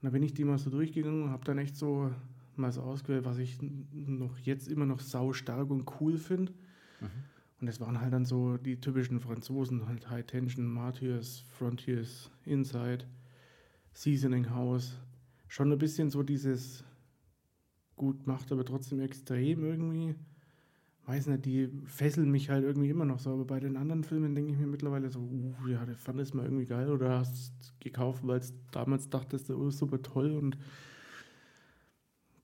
Und 0.00 0.02
da 0.02 0.10
bin 0.10 0.22
ich 0.22 0.34
die 0.34 0.44
mal 0.44 0.58
so 0.58 0.70
durchgegangen 0.70 1.24
und 1.24 1.30
habe 1.30 1.44
dann 1.44 1.58
echt 1.58 1.76
so 1.76 2.10
mal 2.56 2.70
so 2.70 2.82
ausgewählt, 2.82 3.24
was 3.24 3.38
ich 3.38 3.58
noch 3.92 4.38
jetzt 4.38 4.68
immer 4.68 4.86
noch 4.86 5.00
sau 5.00 5.32
stark 5.32 5.70
und 5.70 5.90
cool 6.00 6.18
finde. 6.18 6.52
Und 7.60 7.66
das 7.66 7.80
waren 7.80 8.00
halt 8.00 8.12
dann 8.12 8.24
so 8.26 8.58
die 8.58 8.80
typischen 8.80 9.20
Franzosen, 9.20 9.86
halt 9.88 10.10
High 10.10 10.26
Tension, 10.26 10.66
Martyrs, 10.66 11.44
Frontiers, 11.50 12.30
Inside, 12.44 13.06
Seasoning 13.92 14.50
House. 14.50 14.98
Schon 15.48 15.72
ein 15.72 15.78
bisschen 15.78 16.10
so 16.10 16.22
dieses 16.22 16.84
gut 17.96 18.26
macht, 18.26 18.52
aber 18.52 18.64
trotzdem 18.64 19.00
extrem 19.00 19.64
irgendwie. 19.64 20.14
Weiß 21.06 21.26
nicht, 21.26 21.44
die 21.44 21.68
fesseln 21.84 22.30
mich 22.30 22.48
halt 22.48 22.64
irgendwie 22.64 22.88
immer 22.88 23.04
noch 23.04 23.18
so. 23.18 23.30
Aber 23.34 23.44
bei 23.44 23.60
den 23.60 23.76
anderen 23.76 24.04
Filmen 24.04 24.34
denke 24.34 24.52
ich 24.52 24.58
mir 24.58 24.66
mittlerweile 24.66 25.10
so, 25.10 25.20
uh, 25.20 25.54
ja, 25.68 25.84
der 25.84 25.96
fand 25.96 26.20
es 26.20 26.32
mal 26.32 26.44
irgendwie 26.44 26.64
geil 26.66 26.90
oder 26.90 27.18
hast 27.18 27.34
es 27.34 27.74
gekauft, 27.80 28.26
weil 28.26 28.38
es 28.38 28.54
damals 28.72 29.10
dachtest, 29.10 29.50
du, 29.50 29.56
oh, 29.56 29.70
super 29.70 30.00
toll 30.00 30.32
und 30.32 30.56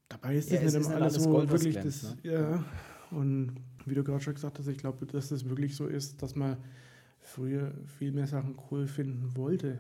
dabei 0.09 0.37
ist 0.37 0.51
Ja, 0.51 0.57
das 0.59 0.75
es 0.75 0.75
nicht 0.75 0.83
ist 0.83 0.87
immer 0.87 0.97
alles 0.97 1.15
alles 1.15 1.25
so 1.25 1.31
Gold, 1.31 1.51
wirklich 1.51 1.75
glänzt, 1.75 2.05
das, 2.05 2.17
ja. 2.23 2.65
Und 3.11 3.55
wie 3.87 3.95
du 3.95 4.05
gerade 4.05 4.21
schon 4.21 4.35
gesagt 4.35 4.59
hast, 4.59 4.69
ich 4.69 4.79
glaube, 4.79 5.07
dass 5.07 5.31
das 5.31 5.49
wirklich 5.49 5.75
so 5.75 5.87
ist, 5.87 6.23
dass 6.23 6.35
man 6.37 6.59
früher 7.21 7.73
viel 7.87 8.13
mehr 8.13 8.27
Sachen 8.27 8.57
cool 8.71 8.87
finden 8.87 9.37
wollte. 9.37 9.79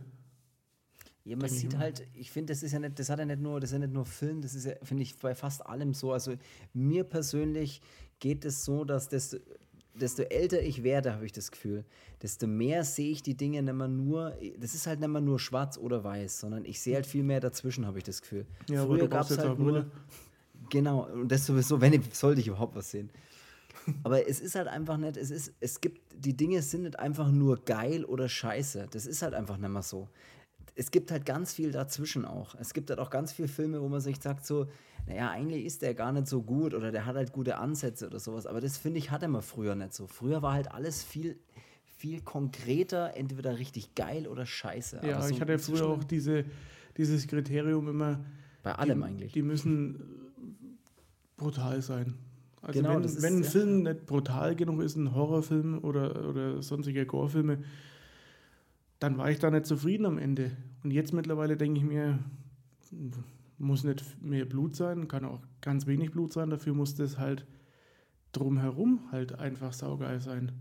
Ja, 1.30 1.36
man 1.36 1.48
sieht 1.48 1.74
immer. 1.74 1.82
halt, 1.82 2.06
ich 2.12 2.32
finde, 2.32 2.52
das 2.52 2.64
ist 2.64 2.72
ja 2.72 2.80
nicht, 2.80 2.98
das 2.98 3.08
hat 3.08 3.20
ja 3.20 3.24
nicht 3.24 3.40
nur, 3.40 3.60
das 3.60 3.70
ist 3.70 3.74
ja 3.74 3.78
nicht 3.78 3.92
nur 3.92 4.04
Film, 4.04 4.42
das 4.42 4.56
ist 4.56 4.66
ja, 4.66 4.72
finde 4.82 5.04
ich, 5.04 5.16
bei 5.16 5.36
fast 5.36 5.64
allem 5.64 5.94
so. 5.94 6.12
Also 6.12 6.34
mir 6.74 7.04
persönlich 7.04 7.80
geht 8.18 8.44
es 8.44 8.64
so, 8.64 8.84
dass 8.84 9.08
desto, 9.08 9.36
desto 9.94 10.22
älter 10.22 10.60
ich 10.60 10.82
werde, 10.82 11.12
habe 11.12 11.24
ich 11.24 11.30
das 11.30 11.52
Gefühl, 11.52 11.84
desto 12.20 12.48
mehr 12.48 12.82
sehe 12.82 13.12
ich 13.12 13.22
die 13.22 13.36
Dinge 13.36 13.62
nicht 13.62 13.72
mehr 13.72 13.86
nur, 13.86 14.36
das 14.58 14.74
ist 14.74 14.88
halt 14.88 14.98
nicht 14.98 15.08
mehr 15.08 15.20
nur 15.20 15.38
schwarz 15.38 15.78
oder 15.78 16.02
weiß, 16.02 16.40
sondern 16.40 16.64
ich 16.64 16.80
sehe 16.80 16.96
halt 16.96 17.06
viel 17.06 17.22
mehr 17.22 17.38
dazwischen, 17.38 17.86
habe 17.86 17.98
ich 17.98 18.04
das 18.04 18.22
Gefühl. 18.22 18.44
Ja, 18.68 18.84
Früher 18.84 19.06
gab 19.06 19.30
es 19.30 19.38
halt 19.38 19.56
nur, 19.56 19.72
Brille. 19.72 19.90
Genau, 20.68 21.08
und 21.12 21.30
das 21.30 21.46
sowieso, 21.46 21.80
wenn 21.80 21.92
ich, 21.92 22.12
sollte 22.12 22.40
ich 22.40 22.48
überhaupt 22.48 22.74
was 22.74 22.90
sehen. 22.90 23.08
Aber 24.02 24.28
es 24.28 24.40
ist 24.40 24.56
halt 24.56 24.66
einfach 24.66 24.96
nicht, 24.96 25.16
es 25.16 25.30
ist, 25.30 25.52
es 25.60 25.80
gibt, 25.80 26.00
die 26.12 26.36
Dinge 26.36 26.60
sind 26.60 26.82
nicht 26.82 26.98
einfach 26.98 27.30
nur 27.30 27.64
geil 27.64 28.04
oder 28.04 28.28
scheiße. 28.28 28.88
Das 28.90 29.06
ist 29.06 29.22
halt 29.22 29.34
einfach 29.34 29.56
nicht 29.58 29.70
mehr 29.70 29.82
so. 29.82 30.08
Es 30.80 30.90
gibt 30.90 31.10
halt 31.12 31.26
ganz 31.26 31.52
viel 31.52 31.72
dazwischen 31.72 32.24
auch. 32.24 32.54
Es 32.58 32.72
gibt 32.72 32.88
halt 32.88 32.98
auch 33.00 33.10
ganz 33.10 33.32
viele 33.32 33.48
Filme, 33.48 33.82
wo 33.82 33.88
man 33.88 34.00
sich 34.00 34.18
sagt 34.18 34.46
so, 34.46 34.66
naja, 35.06 35.30
eigentlich 35.30 35.66
ist 35.66 35.82
der 35.82 35.92
gar 35.94 36.10
nicht 36.10 36.26
so 36.26 36.40
gut 36.42 36.72
oder 36.72 36.90
der 36.90 37.04
hat 37.04 37.16
halt 37.16 37.32
gute 37.32 37.58
Ansätze 37.58 38.06
oder 38.06 38.18
sowas. 38.18 38.46
Aber 38.46 38.62
das 38.62 38.78
finde 38.78 38.98
ich, 38.98 39.10
hatte 39.10 39.28
man 39.28 39.42
früher 39.42 39.74
nicht 39.74 39.92
so. 39.92 40.06
Früher 40.06 40.40
war 40.40 40.54
halt 40.54 40.72
alles 40.72 41.02
viel, 41.02 41.38
viel 41.98 42.22
konkreter, 42.22 43.14
entweder 43.14 43.58
richtig 43.58 43.94
geil 43.94 44.26
oder 44.26 44.46
scheiße. 44.46 45.00
Ja, 45.04 45.16
Aber 45.18 45.28
so 45.28 45.34
ich 45.34 45.40
hatte 45.42 45.58
früher 45.58 45.86
auch 45.86 46.02
diese, 46.02 46.44
dieses 46.96 47.26
Kriterium 47.26 47.86
immer. 47.88 48.20
Bei 48.62 48.74
allem 48.74 49.00
die, 49.00 49.04
eigentlich. 49.06 49.32
Die 49.32 49.42
müssen 49.42 49.96
äh, 49.96 51.36
brutal 51.36 51.82
sein. 51.82 52.14
Also 52.62 52.80
Genau, 52.80 52.94
wenn, 52.96 53.04
ist- 53.04 53.20
wenn 53.22 53.36
ein 53.36 53.42
ja. 53.42 53.50
Film 53.50 53.82
nicht 53.82 54.06
brutal 54.06 54.56
genug 54.56 54.80
ist, 54.80 54.96
ein 54.96 55.14
Horrorfilm 55.14 55.84
oder, 55.84 56.26
oder 56.26 56.62
sonstige 56.62 57.04
Gorefilme, 57.04 57.58
dann 58.98 59.16
war 59.18 59.30
ich 59.30 59.38
da 59.38 59.50
nicht 59.50 59.66
zufrieden 59.66 60.06
am 60.06 60.16
Ende. 60.18 60.52
Und 60.82 60.90
jetzt 60.92 61.12
mittlerweile 61.12 61.56
denke 61.56 61.78
ich 61.80 61.84
mir, 61.86 62.18
muss 63.58 63.84
nicht 63.84 64.04
mehr 64.22 64.44
Blut 64.46 64.74
sein, 64.76 65.08
kann 65.08 65.24
auch 65.24 65.40
ganz 65.60 65.86
wenig 65.86 66.10
Blut 66.10 66.32
sein, 66.32 66.50
dafür 66.50 66.74
muss 66.74 66.94
das 66.94 67.18
halt 67.18 67.46
drumherum 68.32 69.00
halt 69.12 69.38
einfach 69.38 69.72
saugeil 69.72 70.20
sein. 70.20 70.52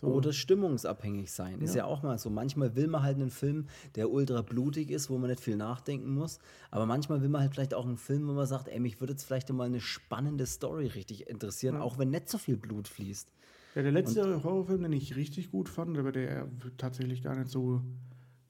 So. 0.00 0.06
Oder 0.08 0.32
stimmungsabhängig 0.32 1.32
sein. 1.32 1.60
Ist 1.60 1.74
Ja. 1.74 1.78
ja 1.78 1.84
auch 1.86 2.04
mal 2.04 2.18
so. 2.18 2.30
Manchmal 2.30 2.76
will 2.76 2.86
man 2.86 3.02
halt 3.02 3.16
einen 3.16 3.30
Film, 3.30 3.66
der 3.96 4.10
ultra 4.10 4.42
blutig 4.42 4.90
ist, 4.92 5.10
wo 5.10 5.18
man 5.18 5.28
nicht 5.28 5.40
viel 5.40 5.56
nachdenken 5.56 6.14
muss. 6.14 6.38
Aber 6.70 6.86
manchmal 6.86 7.20
will 7.20 7.28
man 7.28 7.40
halt 7.40 7.52
vielleicht 7.52 7.74
auch 7.74 7.84
einen 7.84 7.96
Film, 7.96 8.28
wo 8.28 8.32
man 8.32 8.46
sagt, 8.46 8.68
ey, 8.68 8.78
mich 8.78 9.00
würde 9.00 9.14
jetzt 9.14 9.24
vielleicht 9.24 9.52
mal 9.52 9.64
eine 9.64 9.80
spannende 9.80 10.46
Story 10.46 10.86
richtig 10.86 11.28
interessieren, 11.28 11.76
Ja. 11.76 11.80
auch 11.80 11.98
wenn 11.98 12.10
nicht 12.10 12.28
so 12.28 12.38
viel 12.38 12.56
Blut 12.56 12.86
fließt. 12.86 13.28
Ja, 13.74 13.82
der 13.82 13.90
letzte 13.90 14.42
Horrorfilm, 14.44 14.82
den 14.82 14.92
ich 14.92 15.16
richtig 15.16 15.50
gut 15.50 15.68
fand, 15.68 15.98
aber 15.98 16.12
der 16.12 16.46
tatsächlich 16.76 17.22
gar 17.24 17.34
nicht 17.36 17.48
so 17.50 17.80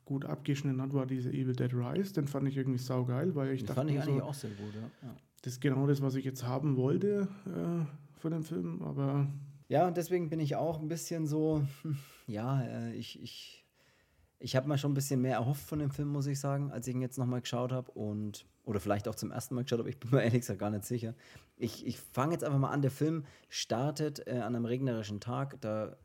gut 0.08 0.24
abgeschnitten 0.24 0.80
hat, 0.80 0.94
war 0.94 1.04
dieser 1.04 1.30
Evil 1.30 1.54
Dead 1.54 1.72
Rise. 1.74 2.14
Den 2.14 2.26
fand 2.26 2.48
ich 2.48 2.56
irgendwie 2.56 2.78
saugeil, 2.78 3.34
weil 3.34 3.52
ich 3.52 3.60
Den 3.60 3.66
dachte, 3.66 3.80
fand 3.80 3.90
ich 3.90 4.00
eigentlich 4.00 4.20
so, 4.20 4.24
auch 4.24 4.34
sehr 4.34 4.50
gut, 4.50 4.74
ja. 4.74 5.06
ja. 5.06 5.14
das 5.42 5.52
ist 5.52 5.60
genau 5.60 5.86
das, 5.86 6.00
was 6.00 6.14
ich 6.14 6.24
jetzt 6.24 6.46
haben 6.46 6.76
wollte 6.78 7.28
äh, 7.46 8.18
von 8.18 8.32
dem 8.32 8.42
Film. 8.42 8.82
Aber 8.82 9.26
Ja, 9.68 9.86
und 9.86 9.98
deswegen 9.98 10.30
bin 10.30 10.40
ich 10.40 10.56
auch 10.56 10.80
ein 10.80 10.88
bisschen 10.88 11.26
so, 11.26 11.62
ja, 12.26 12.62
äh, 12.62 12.94
ich, 12.94 13.22
ich, 13.22 13.66
ich 14.38 14.56
habe 14.56 14.66
mal 14.66 14.78
schon 14.78 14.92
ein 14.92 14.94
bisschen 14.94 15.20
mehr 15.20 15.34
erhofft 15.34 15.68
von 15.68 15.78
dem 15.78 15.90
Film, 15.90 16.08
muss 16.08 16.26
ich 16.26 16.40
sagen, 16.40 16.72
als 16.72 16.88
ich 16.88 16.94
ihn 16.94 17.02
jetzt 17.02 17.18
nochmal 17.18 17.42
geschaut 17.42 17.70
habe. 17.70 17.90
Und, 17.90 18.46
oder 18.64 18.80
vielleicht 18.80 19.08
auch 19.08 19.14
zum 19.14 19.30
ersten 19.30 19.54
Mal 19.56 19.64
geschaut 19.64 19.80
habe, 19.80 19.90
ich 19.90 20.00
bin 20.00 20.10
mir 20.10 20.22
ehrlich 20.24 20.40
gesagt 20.40 20.58
gar 20.58 20.70
nicht 20.70 20.86
sicher. 20.86 21.14
Ich, 21.58 21.86
ich 21.86 22.00
fange 22.00 22.32
jetzt 22.32 22.44
einfach 22.44 22.58
mal 22.58 22.70
an, 22.70 22.80
der 22.80 22.90
Film 22.90 23.26
startet 23.50 24.26
äh, 24.26 24.38
an 24.38 24.56
einem 24.56 24.64
regnerischen 24.64 25.20
Tag, 25.20 25.60
da 25.60 25.98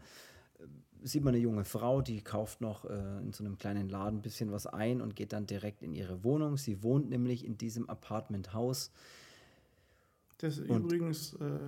sieht 1.04 1.24
man 1.24 1.34
eine 1.34 1.44
junge 1.44 1.66
Frau, 1.66 2.02
die 2.02 2.22
kauft 2.22 2.62
noch 2.62 2.86
äh, 2.86 3.20
in 3.20 3.34
so 3.34 3.44
einem 3.44 3.58
kleinen 3.58 3.90
Laden 3.90 4.20
ein 4.20 4.22
bisschen 4.22 4.52
was 4.52 4.66
ein 4.68 5.02
und 5.02 5.16
geht 5.16 5.34
dann 5.34 5.46
direkt 5.46 5.84
in 5.84 5.94
ihre 5.94 6.24
Wohnung. 6.24 6.58
Sie 6.58 6.82
wohnt 6.84 7.10
nämlich 7.10 7.46
in 7.46 7.58
diesem 7.58 7.90
Apartmenthaus. 7.90 8.92
das 10.38 10.60
Und- 10.60 10.84
übrigens 10.86 11.34
äh, 11.36 11.60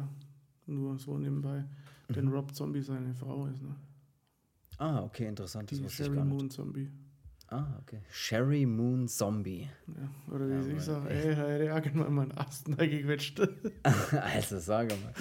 nur 0.68 0.98
so 0.98 1.18
nebenbei, 1.18 1.64
denn 2.10 2.28
Rob 2.30 2.54
Zombie 2.56 2.82
seine 2.82 3.14
Frau 3.14 3.46
ist, 3.48 3.62
ne? 3.62 3.76
Ah, 4.78 5.04
okay, 5.04 5.28
interessant, 5.28 5.72
das 5.72 5.78
Die 5.78 5.84
wusste 5.86 6.04
ich 6.04 6.08
Sherry 6.08 6.18
gar 6.18 6.26
nicht. 6.26 6.34
Moon 6.38 6.50
Zombie. 6.50 6.90
Ah, 7.48 7.78
okay. 7.82 8.00
Sherry 8.10 8.66
Moon 8.66 9.08
Zombie. 9.08 9.70
Ja, 9.88 10.34
oder 10.34 10.50
wie 10.50 10.54
Ja, 10.72 10.78
ich 10.78 10.82
sage, 10.84 11.10
ey, 11.12 11.34
er 11.34 11.64
ja 11.64 11.76
irgendwann 11.78 12.14
mal 12.14 12.22
einen 12.24 12.38
Ast 12.38 12.66
gequetscht. 12.78 13.40
also, 14.12 14.60
sage 14.60 14.96
mal. 14.96 15.14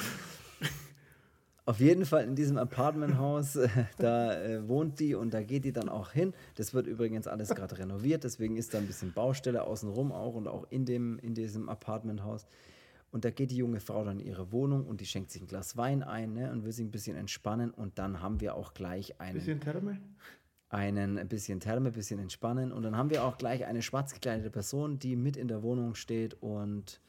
Auf 1.66 1.80
jeden 1.80 2.04
Fall 2.04 2.24
in 2.24 2.34
diesem 2.34 2.58
Apartmenthaus, 2.58 3.56
äh, 3.56 3.68
da 3.98 4.38
äh, 4.38 4.68
wohnt 4.68 5.00
die 5.00 5.14
und 5.14 5.32
da 5.32 5.42
geht 5.42 5.64
die 5.64 5.72
dann 5.72 5.88
auch 5.88 6.12
hin. 6.12 6.34
Das 6.56 6.74
wird 6.74 6.86
übrigens 6.86 7.26
alles 7.26 7.48
gerade 7.54 7.78
renoviert, 7.78 8.24
deswegen 8.24 8.56
ist 8.56 8.74
da 8.74 8.78
ein 8.78 8.86
bisschen 8.86 9.12
Baustelle 9.12 9.62
außenrum 9.62 10.12
auch 10.12 10.34
und 10.34 10.46
auch 10.46 10.66
in, 10.70 10.84
dem, 10.84 11.18
in 11.20 11.34
diesem 11.34 11.68
Apartmenthaus. 11.68 12.46
Und 13.10 13.24
da 13.24 13.30
geht 13.30 13.50
die 13.52 13.56
junge 13.56 13.80
Frau 13.80 14.04
dann 14.04 14.20
in 14.20 14.26
ihre 14.26 14.50
Wohnung 14.52 14.86
und 14.86 15.00
die 15.00 15.06
schenkt 15.06 15.30
sich 15.30 15.40
ein 15.40 15.46
Glas 15.46 15.76
Wein 15.76 16.02
ein 16.02 16.34
ne, 16.34 16.50
und 16.50 16.64
will 16.64 16.72
sich 16.72 16.84
ein 16.84 16.90
bisschen 16.90 17.16
entspannen. 17.16 17.70
Und 17.70 17.98
dann 17.98 18.20
haben 18.20 18.40
wir 18.40 18.56
auch 18.56 18.74
gleich 18.74 19.20
einen. 19.20 19.34
Bisschen 19.34 19.60
Therme? 19.60 20.00
einen 20.68 21.18
ein 21.18 21.28
bisschen 21.28 21.60
Therme, 21.60 21.90
ein 21.90 21.92
bisschen 21.92 22.18
entspannen. 22.18 22.72
Und 22.72 22.82
dann 22.82 22.96
haben 22.96 23.10
wir 23.10 23.24
auch 23.24 23.38
gleich 23.38 23.64
eine 23.64 23.80
schwarz 23.82 24.12
gekleidete 24.12 24.50
Person, 24.50 24.98
die 24.98 25.14
mit 25.14 25.36
in 25.36 25.46
der 25.46 25.62
Wohnung 25.62 25.94
steht 25.94 26.34
und 26.42 27.00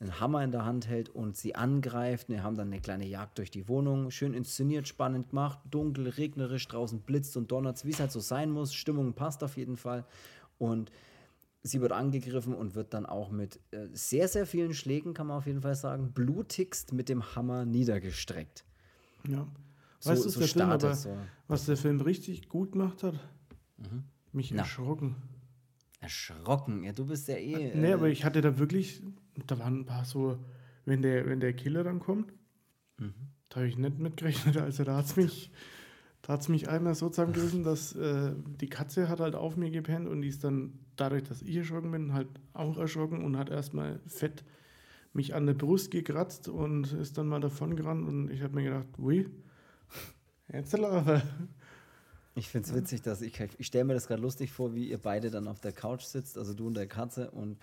einen 0.00 0.20
Hammer 0.20 0.42
in 0.42 0.50
der 0.50 0.64
Hand 0.64 0.88
hält 0.88 1.08
und 1.08 1.36
sie 1.36 1.54
angreift. 1.54 2.28
Wir 2.28 2.42
haben 2.42 2.56
dann 2.56 2.68
eine 2.68 2.80
kleine 2.80 3.06
Jagd 3.06 3.38
durch 3.38 3.50
die 3.50 3.68
Wohnung. 3.68 4.10
Schön 4.10 4.34
inszeniert, 4.34 4.88
spannend 4.88 5.30
gemacht, 5.30 5.58
dunkel, 5.70 6.08
regnerisch, 6.08 6.66
draußen 6.68 7.00
blitzt 7.00 7.36
und 7.36 7.50
donnert 7.50 7.84
wie 7.84 7.90
es 7.90 8.00
halt 8.00 8.12
so 8.12 8.20
sein 8.20 8.50
muss. 8.50 8.74
Stimmung 8.74 9.14
passt 9.14 9.42
auf 9.44 9.56
jeden 9.56 9.76
Fall. 9.76 10.04
Und 10.58 10.90
sie 11.62 11.80
wird 11.80 11.92
angegriffen 11.92 12.54
und 12.54 12.74
wird 12.74 12.94
dann 12.94 13.06
auch 13.06 13.30
mit 13.30 13.58
äh, 13.70 13.88
sehr, 13.92 14.28
sehr 14.28 14.46
vielen 14.46 14.74
Schlägen, 14.74 15.14
kann 15.14 15.26
man 15.26 15.38
auf 15.38 15.46
jeden 15.46 15.62
Fall 15.62 15.74
sagen, 15.74 16.12
blutigst 16.12 16.92
mit 16.92 17.08
dem 17.08 17.34
Hammer 17.34 17.64
niedergestreckt. 17.64 18.64
Ja. 19.26 19.46
So, 19.98 20.10
weißt 20.10 20.24
du, 20.24 20.28
so 20.28 20.40
der 20.40 20.48
Film 20.48 20.66
startet 20.66 20.90
aber, 20.90 20.94
so. 20.94 21.16
was 21.48 21.64
der 21.64 21.76
Film 21.76 22.00
richtig 22.02 22.48
gut 22.48 22.72
gemacht 22.72 23.02
hat? 23.02 23.18
Mich 24.32 24.50
Na. 24.50 24.62
erschrocken. 24.62 25.16
Erschrocken. 26.00 26.84
Ja, 26.84 26.92
du 26.92 27.06
bist 27.06 27.28
ja 27.28 27.36
eh. 27.36 27.74
Nee, 27.74 27.90
äh, 27.90 27.92
aber 27.94 28.08
ich 28.08 28.24
hatte 28.24 28.42
da 28.42 28.58
wirklich, 28.58 29.02
da 29.46 29.58
waren 29.58 29.80
ein 29.80 29.86
paar 29.86 30.04
so, 30.04 30.38
wenn 30.84 31.02
der, 31.02 31.26
wenn 31.26 31.40
der 31.40 31.52
Killer 31.54 31.84
dann 31.84 32.00
kommt, 32.00 32.32
Mhm. 32.98 33.12
da 33.48 33.56
habe 33.56 33.66
ich 33.68 33.76
nicht 33.76 33.98
mitgerechnet. 33.98 34.56
Also 34.56 34.84
da 34.84 34.96
hat 34.96 35.06
es 35.06 35.16
mich, 35.16 35.50
da 36.22 36.34
hat's 36.34 36.48
mich 36.48 36.68
einmal 36.68 36.94
so 36.94 37.08
zusammengerissen, 37.08 37.64
dass 37.64 37.94
äh, 37.96 38.32
die 38.60 38.68
Katze 38.68 39.08
hat 39.08 39.18
halt 39.20 39.34
auf 39.34 39.56
mir 39.56 39.70
gepennt 39.70 40.06
und 40.08 40.22
die 40.22 40.28
ist 40.28 40.44
dann, 40.44 40.78
dadurch, 40.96 41.24
dass 41.24 41.42
ich 41.42 41.56
erschrocken 41.56 41.90
bin, 41.90 42.12
halt 42.12 42.28
auch 42.52 42.78
erschrocken 42.78 43.24
und 43.24 43.36
hat 43.36 43.50
erstmal 43.50 44.00
fett 44.06 44.44
mich 45.12 45.34
an 45.34 45.46
der 45.46 45.54
Brust 45.54 45.90
gekratzt 45.90 46.48
und 46.48 46.92
ist 46.92 47.18
dann 47.18 47.26
mal 47.26 47.40
davon 47.40 47.74
gerannt 47.76 48.06
und 48.06 48.30
ich 48.30 48.42
habe 48.42 48.54
mir 48.54 48.64
gedacht, 48.64 48.86
ui, 48.98 49.28
jetzt 50.52 50.74
aber. 50.74 51.22
Ich 52.36 52.48
finde 52.48 52.68
es 52.68 52.74
witzig, 52.74 53.02
dass 53.02 53.22
ich, 53.22 53.40
ich 53.58 53.66
stelle 53.66 53.84
mir 53.84 53.94
das 53.94 54.08
gerade 54.08 54.22
lustig 54.22 54.50
vor, 54.50 54.74
wie 54.74 54.88
ihr 54.88 54.98
beide 54.98 55.30
dann 55.30 55.46
auf 55.46 55.60
der 55.60 55.72
Couch 55.72 56.02
sitzt, 56.02 56.36
also 56.36 56.52
du 56.52 56.66
und 56.66 56.74
deine 56.74 56.88
Katze 56.88 57.30
und 57.30 57.58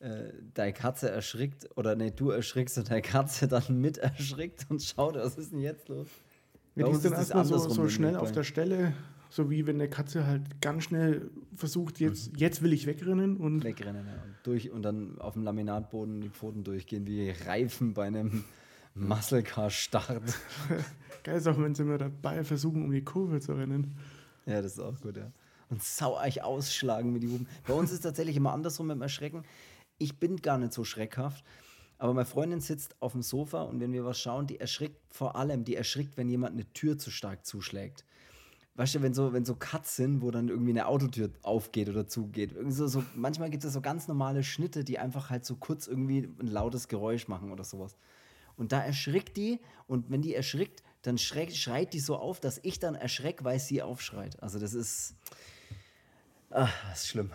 äh, 0.00 0.32
deine 0.54 0.72
Katze 0.72 1.10
erschrickt 1.10 1.68
oder 1.76 1.96
nee, 1.96 2.10
du 2.10 2.30
erschrickst 2.30 2.76
und 2.78 2.90
deine 2.90 3.02
Katze 3.02 3.48
dann 3.48 3.64
mit 3.80 3.98
erschrickt 3.98 4.66
und 4.68 4.82
schaut, 4.82 5.14
was 5.14 5.36
ist 5.36 5.52
denn 5.52 5.60
jetzt 5.60 5.88
los? 5.88 6.08
Ja, 6.74 6.86
die 6.86 6.92
ist 6.92 7.04
dann 7.04 7.14
erstmal 7.14 7.44
so, 7.46 7.58
so 7.58 7.88
schnell 7.88 8.16
auf 8.16 8.32
der 8.32 8.44
Stelle, 8.44 8.92
so 9.30 9.50
wie 9.50 9.66
wenn 9.66 9.78
der 9.78 9.88
Katze 9.88 10.26
halt 10.26 10.60
ganz 10.60 10.84
schnell 10.84 11.30
versucht, 11.54 11.98
jetzt, 11.98 12.32
jetzt 12.36 12.62
will 12.62 12.74
ich 12.74 12.86
wegrennen 12.86 13.38
und 13.38 13.64
Wegrennen 13.64 14.06
ja, 14.06 14.22
und, 14.22 14.34
durch, 14.42 14.70
und 14.70 14.82
dann 14.82 15.18
auf 15.18 15.32
dem 15.32 15.44
Laminatboden 15.44 16.20
die 16.20 16.28
Pfoten 16.28 16.62
durchgehen, 16.62 17.06
wie 17.06 17.30
Reifen 17.30 17.94
bei 17.94 18.06
einem 18.06 18.44
Muscle 18.94 19.42
Car 19.42 19.70
Start. 19.70 20.22
geil 21.24 21.38
ist 21.38 21.48
auch, 21.48 21.58
wenn 21.58 21.74
sie 21.74 21.82
immer 21.82 21.98
dabei 21.98 22.44
versuchen, 22.44 22.84
um 22.84 22.92
die 22.92 23.02
Kurve 23.02 23.40
zu 23.40 23.54
rennen. 23.54 23.96
Ja, 24.44 24.60
das 24.60 24.72
ist 24.72 24.80
auch 24.80 25.00
gut, 25.00 25.16
ja. 25.16 25.30
Und 25.68 25.82
sau 25.82 26.20
euch 26.20 26.42
ausschlagen 26.44 27.12
mit 27.12 27.22
die 27.22 27.28
Huben. 27.28 27.48
Bei 27.66 27.74
uns 27.74 27.90
ist 27.90 28.02
tatsächlich 28.02 28.36
immer 28.36 28.52
andersrum 28.52 28.86
mit 28.86 28.96
dem 28.96 29.02
Erschrecken. 29.02 29.42
Ich 29.98 30.18
bin 30.18 30.36
gar 30.36 30.58
nicht 30.58 30.72
so 30.72 30.84
schreckhaft, 30.84 31.44
aber 31.98 32.12
meine 32.12 32.26
Freundin 32.26 32.60
sitzt 32.60 33.00
auf 33.00 33.12
dem 33.12 33.22
Sofa 33.22 33.62
und 33.62 33.80
wenn 33.80 33.92
wir 33.92 34.04
was 34.04 34.18
schauen, 34.20 34.46
die 34.46 34.60
erschrickt 34.60 35.00
vor 35.10 35.36
allem, 35.36 35.64
die 35.64 35.76
erschrickt, 35.76 36.16
wenn 36.16 36.28
jemand 36.28 36.52
eine 36.52 36.70
Tür 36.72 36.98
zu 36.98 37.10
stark 37.10 37.46
zuschlägt. 37.46 38.04
Weißt 38.74 38.94
du, 38.94 39.02
wenn 39.02 39.14
so, 39.14 39.32
wenn 39.32 39.46
so 39.46 39.54
Cuts 39.54 39.96
sind, 39.96 40.20
wo 40.20 40.30
dann 40.30 40.48
irgendwie 40.48 40.72
eine 40.72 40.86
Autotür 40.86 41.30
aufgeht 41.42 41.88
oder 41.88 42.06
zugeht. 42.06 42.54
So, 42.68 42.86
so, 42.86 43.02
manchmal 43.14 43.48
gibt 43.48 43.64
es 43.64 43.72
so 43.72 43.80
ganz 43.80 44.06
normale 44.06 44.44
Schnitte, 44.44 44.84
die 44.84 44.98
einfach 44.98 45.30
halt 45.30 45.46
so 45.46 45.56
kurz 45.56 45.86
irgendwie 45.86 46.28
ein 46.38 46.46
lautes 46.46 46.86
Geräusch 46.86 47.26
machen 47.26 47.50
oder 47.50 47.64
sowas. 47.64 47.96
Und 48.56 48.72
da 48.72 48.82
erschrickt 48.82 49.38
die 49.38 49.60
und 49.86 50.10
wenn 50.10 50.20
die 50.20 50.34
erschrickt, 50.34 50.82
dann 51.00 51.16
schreit 51.16 51.94
die 51.94 52.00
so 52.00 52.16
auf, 52.16 52.38
dass 52.38 52.60
ich 52.62 52.78
dann 52.78 52.94
erschreck, 52.94 53.44
weil 53.44 53.60
sie 53.60 53.80
aufschreit. 53.80 54.42
Also 54.42 54.58
das 54.58 54.74
ist, 54.74 55.14
ah, 56.50 56.68
das 56.90 57.02
ist 57.02 57.08
schlimm. 57.08 57.30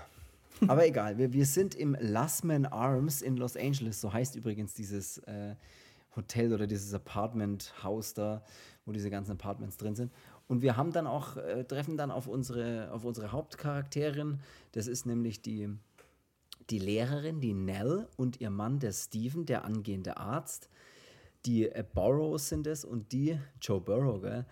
Aber 0.67 0.85
egal, 0.85 1.17
wir, 1.17 1.33
wir 1.33 1.45
sind 1.45 1.75
im 1.75 1.95
Lassman 1.99 2.65
Arms 2.65 3.21
in 3.21 3.37
Los 3.37 3.57
Angeles, 3.57 3.99
so 3.99 4.13
heißt 4.13 4.35
übrigens 4.35 4.73
dieses 4.73 5.17
äh, 5.19 5.55
Hotel 6.15 6.53
oder 6.53 6.67
dieses 6.67 6.93
Apartment-Haus 6.93 8.13
da, 8.13 8.43
wo 8.85 8.91
diese 8.91 9.09
ganzen 9.09 9.31
Apartments 9.31 9.77
drin 9.77 9.95
sind. 9.95 10.11
Und 10.47 10.61
wir 10.61 10.77
haben 10.77 10.91
dann 10.91 11.07
auch, 11.07 11.37
äh, 11.37 11.63
treffen 11.63 11.97
dann 11.97 12.11
auf 12.11 12.27
unsere, 12.27 12.91
auf 12.91 13.05
unsere 13.05 13.31
Hauptcharakterin, 13.31 14.39
das 14.73 14.87
ist 14.87 15.05
nämlich 15.05 15.41
die, 15.41 15.69
die 16.69 16.79
Lehrerin, 16.79 17.39
die 17.39 17.53
Nell 17.53 18.07
und 18.17 18.41
ihr 18.41 18.49
Mann, 18.49 18.79
der 18.79 18.91
Steven, 18.91 19.45
der 19.45 19.65
angehende 19.65 20.17
Arzt. 20.17 20.69
Die 21.45 21.69
äh, 21.69 21.83
Burrows 21.93 22.49
sind 22.49 22.67
es 22.67 22.85
und 22.85 23.11
die, 23.11 23.39
Joe 23.61 23.81
Burrow, 23.81 24.21
gell? 24.21 24.45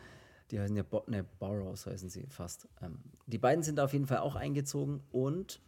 Die 0.52 0.60
heißen 0.60 0.76
ja 0.76 0.82
Bo 0.82 1.04
ne, 1.06 1.24
Burrows 1.38 1.86
heißen 1.86 2.10
sie 2.10 2.26
fast. 2.28 2.68
Ähm, 2.82 3.00
die 3.28 3.38
beiden 3.38 3.64
sind 3.64 3.80
auf 3.80 3.94
jeden 3.94 4.08
Fall 4.08 4.20
auch 4.20 4.36
eingezogen 4.36 5.02
und 5.12 5.62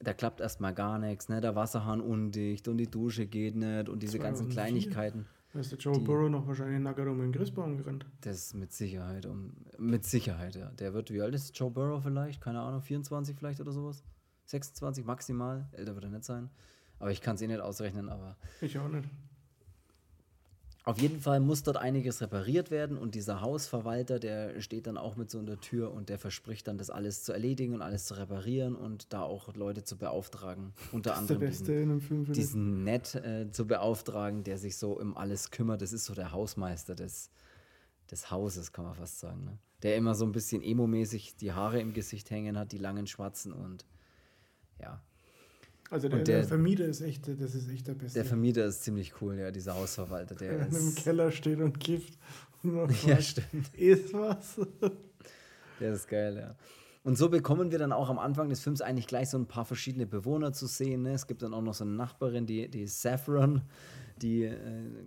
da 0.00 0.14
klappt 0.14 0.40
erstmal 0.40 0.74
gar 0.74 0.98
nichts, 0.98 1.28
ne? 1.28 1.40
Der 1.40 1.56
Wasserhahn 1.56 2.00
undicht 2.00 2.68
und 2.68 2.78
die 2.78 2.90
Dusche 2.90 3.26
geht 3.26 3.56
nicht 3.56 3.88
und 3.88 4.02
diese 4.02 4.18
ganzen 4.18 4.50
2004. 4.50 4.52
Kleinigkeiten. 4.54 5.26
Da 5.52 5.60
ist 5.60 5.72
der 5.72 5.78
Joe 5.78 5.98
Burrow 5.98 6.28
noch 6.28 6.46
wahrscheinlich 6.46 6.78
nackert 6.80 7.08
um 7.08 7.18
den 7.18 7.32
Christbaum 7.32 7.78
gerannt. 7.78 8.06
Das 8.20 8.36
ist 8.36 8.54
mit 8.54 8.72
Sicherheit, 8.72 9.24
um, 9.26 9.54
mit 9.78 10.04
Sicherheit, 10.04 10.54
ja. 10.56 10.70
Der 10.72 10.92
wird, 10.92 11.10
wie 11.10 11.22
alt 11.22 11.34
ist 11.34 11.58
Joe 11.58 11.70
Burrow 11.70 12.02
vielleicht? 12.02 12.40
Keine 12.40 12.60
Ahnung, 12.60 12.82
24 12.82 13.34
vielleicht 13.34 13.60
oder 13.60 13.72
sowas? 13.72 14.04
26 14.44 15.04
maximal? 15.04 15.66
Älter 15.72 15.94
wird 15.94 16.04
er 16.04 16.10
nicht 16.10 16.24
sein. 16.24 16.50
Aber 16.98 17.10
ich 17.10 17.20
kann 17.20 17.36
es 17.36 17.42
eh 17.42 17.46
nicht 17.46 17.60
ausrechnen, 17.60 18.08
aber 18.08 18.36
Ich 18.60 18.78
auch 18.78 18.88
nicht. 18.88 19.08
Auf 20.88 21.02
jeden 21.02 21.20
Fall 21.20 21.38
muss 21.38 21.62
dort 21.62 21.76
einiges 21.76 22.22
repariert 22.22 22.70
werden 22.70 22.96
und 22.96 23.14
dieser 23.14 23.42
Hausverwalter, 23.42 24.18
der 24.18 24.58
steht 24.62 24.86
dann 24.86 24.96
auch 24.96 25.16
mit 25.16 25.30
so 25.30 25.38
in 25.38 25.44
der 25.44 25.60
Tür 25.60 25.92
und 25.92 26.08
der 26.08 26.18
verspricht 26.18 26.66
dann, 26.66 26.78
das 26.78 26.88
alles 26.88 27.24
zu 27.24 27.34
erledigen 27.34 27.74
und 27.74 27.82
alles 27.82 28.06
zu 28.06 28.14
reparieren 28.14 28.74
und 28.74 29.12
da 29.12 29.20
auch 29.20 29.54
Leute 29.54 29.84
zu 29.84 29.98
beauftragen. 29.98 30.72
Unter 30.90 31.10
Das 31.10 31.20
ist 31.20 31.28
der 31.28 31.36
anderem 31.36 31.50
Beste 31.50 31.64
diesen, 31.64 31.82
in 31.82 31.90
einem 31.90 32.00
Film 32.00 32.32
diesen 32.32 32.84
Ned 32.84 33.14
äh, 33.16 33.50
zu 33.50 33.66
beauftragen, 33.66 34.44
der 34.44 34.56
sich 34.56 34.78
so 34.78 34.98
um 34.98 35.14
alles 35.14 35.50
kümmert. 35.50 35.82
Das 35.82 35.92
ist 35.92 36.06
so 36.06 36.14
der 36.14 36.32
Hausmeister 36.32 36.94
des, 36.94 37.28
des 38.10 38.30
Hauses, 38.30 38.72
kann 38.72 38.86
man 38.86 38.94
fast 38.94 39.18
sagen. 39.18 39.44
Ne? 39.44 39.58
Der 39.82 39.94
immer 39.94 40.14
so 40.14 40.24
ein 40.24 40.32
bisschen 40.32 40.62
emo-mäßig 40.62 41.36
die 41.36 41.52
Haare 41.52 41.82
im 41.82 41.92
Gesicht 41.92 42.30
hängen 42.30 42.56
hat, 42.56 42.72
die 42.72 42.78
langen 42.78 43.06
schwarzen 43.06 43.52
und 43.52 43.84
ja. 44.80 45.02
Also 45.90 46.08
der, 46.08 46.18
der, 46.22 46.38
der- 46.40 46.44
Vermieter 46.48 46.84
ist 46.84 47.00
echt, 47.00 47.28
das 47.28 47.54
ist 47.54 47.70
echt 47.70 47.86
der 47.88 47.94
Beste. 47.94 48.18
Der 48.18 48.24
Vermieter 48.26 48.64
ist 48.66 48.82
ziemlich 48.84 49.20
cool, 49.22 49.36
ja, 49.38 49.50
dieser 49.50 49.74
Hausverwalter. 49.74 50.34
Der 50.34 50.58
der 50.58 50.66
im 50.68 50.72
ist, 50.88 50.96
Keller 50.98 51.30
steht 51.32 51.60
und 51.60 51.78
kifft. 51.80 52.18
Und 52.62 52.90
ja, 53.06 53.20
stimmt. 53.20 53.72
Ist 53.74 54.12
was? 54.12 54.60
Der 55.80 55.92
ist 55.92 56.08
geil, 56.08 56.36
ja. 56.36 56.56
Und 57.04 57.16
so 57.16 57.28
bekommen 57.28 57.70
wir 57.70 57.78
dann 57.78 57.92
auch 57.92 58.10
am 58.10 58.18
Anfang 58.18 58.48
des 58.48 58.60
Films 58.60 58.80
eigentlich 58.82 59.06
gleich 59.06 59.30
so 59.30 59.38
ein 59.38 59.46
paar 59.46 59.64
verschiedene 59.64 60.06
Bewohner 60.06 60.52
zu 60.52 60.66
sehen. 60.66 61.02
Ne? 61.02 61.12
Es 61.12 61.28
gibt 61.28 61.40
dann 61.42 61.54
auch 61.54 61.62
noch 61.62 61.74
so 61.74 61.84
eine 61.84 61.92
Nachbarin, 61.94 62.46
die, 62.46 62.68
die 62.68 62.86
Saffron, 62.88 63.62
die, 64.20 64.42
äh, 64.42 64.56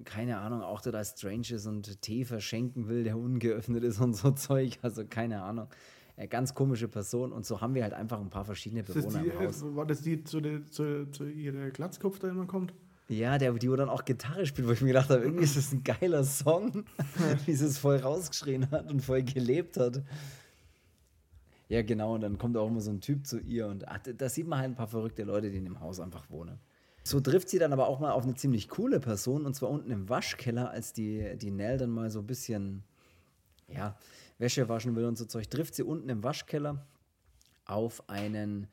keine 0.05 0.37
Ahnung, 0.39 0.61
auch 0.61 0.79
total 0.81 1.03
strange 1.03 1.51
ist 1.51 1.67
und 1.67 2.01
Tee 2.01 2.23
verschenken 2.23 2.87
will, 2.87 3.03
der 3.03 3.17
ungeöffnet 3.17 3.83
ist 3.83 3.99
und 3.99 4.13
so 4.15 4.31
Zeug. 4.31 4.79
Also 4.81 5.03
keine 5.05 5.43
Ahnung. 5.43 5.67
Äh, 6.15 6.28
ganz 6.28 6.54
komische 6.54 6.88
Person. 6.88 7.32
Und 7.32 7.45
so 7.45 7.62
haben 7.62 7.74
wir 7.74 7.84
halt 7.84 7.93
einfach 7.93 8.19
ein 8.19 8.30
paar 8.30 8.45
verschiedene 8.45 8.84
Bewohner 8.84 9.21
die, 9.24 9.30
im 9.30 9.39
Haus. 9.39 9.63
war 9.76 9.86
das 9.86 10.02
die, 10.02 10.24
zu, 10.24 10.41
der, 10.41 10.65
zu, 10.67 11.10
zu 11.12 11.26
ihrer 11.26 11.69
Glatzkopf 11.69 12.19
da 12.19 12.30
immer 12.30 12.45
kommt? 12.45 12.74
Ja, 13.08 13.38
der, 13.38 13.52
die 13.54 13.69
wo 13.69 13.76
dann 13.76 13.89
auch 13.89 14.06
Gitarre 14.06 14.45
spielt, 14.45 14.67
wo 14.67 14.71
ich 14.71 14.82
mir 14.82 14.88
gedacht 14.88 15.10
habe, 15.10 15.21
irgendwie 15.21 15.43
ist 15.43 15.58
das 15.58 15.74
ein 15.74 15.84
geiler 15.84 16.24
Song, 16.24 16.86
wie 17.45 17.54
sie 17.54 17.65
es 17.65 17.78
voll 17.78 17.97
rausgeschrien 17.97 18.71
hat 18.71 18.89
und 18.89 19.02
voll 19.02 19.24
gelebt 19.24 19.76
hat. 19.76 20.02
Ja, 21.67 21.82
genau, 21.82 22.15
und 22.15 22.21
dann 22.21 22.38
kommt 22.38 22.56
auch 22.56 22.67
immer 22.67 22.82
so 22.82 22.91
ein 22.91 23.02
Typ 23.02 23.26
zu 23.26 23.39
ihr 23.39 23.67
und 23.67 23.88
ach, 23.88 24.00
da 24.00 24.30
sieht 24.30 24.47
man 24.47 24.60
halt 24.60 24.71
ein 24.71 24.76
paar 24.76 24.88
verrückte 24.88 25.24
Leute, 25.24 25.52
die 25.52 25.58
in 25.58 25.65
dem 25.65 25.80
Haus 25.82 26.00
einfach 26.00 26.30
wohnen. 26.30 26.60
So 27.04 27.19
trifft 27.19 27.50
sie 27.50 27.60
dann 27.60 27.74
aber 27.74 27.88
auch 27.88 28.00
mal 28.00 28.12
auf 28.12 28.24
eine 28.24 28.36
ziemlich 28.36 28.69
coole 28.69 29.00
Person 29.00 29.45
und 29.45 29.56
zwar 29.56 29.69
unten 29.69 29.91
im 29.91 30.08
Waschkeller, 30.08 30.69
als 30.69 30.93
die, 30.93 31.38
die 31.38 31.52
Nell 31.52 31.78
dann 31.78 31.89
mal 31.89 32.10
so 32.12 32.19
ein 32.19 32.28
bisschen, 32.28 32.84
ja, 33.67 33.97
Wäsche 34.41 34.67
waschen 34.67 34.95
will 34.95 35.06
und 35.06 35.17
so 35.17 35.25
Zeug, 35.25 35.49
trifft 35.49 35.75
sie 35.75 35.84
unten 35.84 36.10
im 36.10 36.23
Waschkeller 36.23 36.86
auf 37.65 38.10
einen 38.10 38.67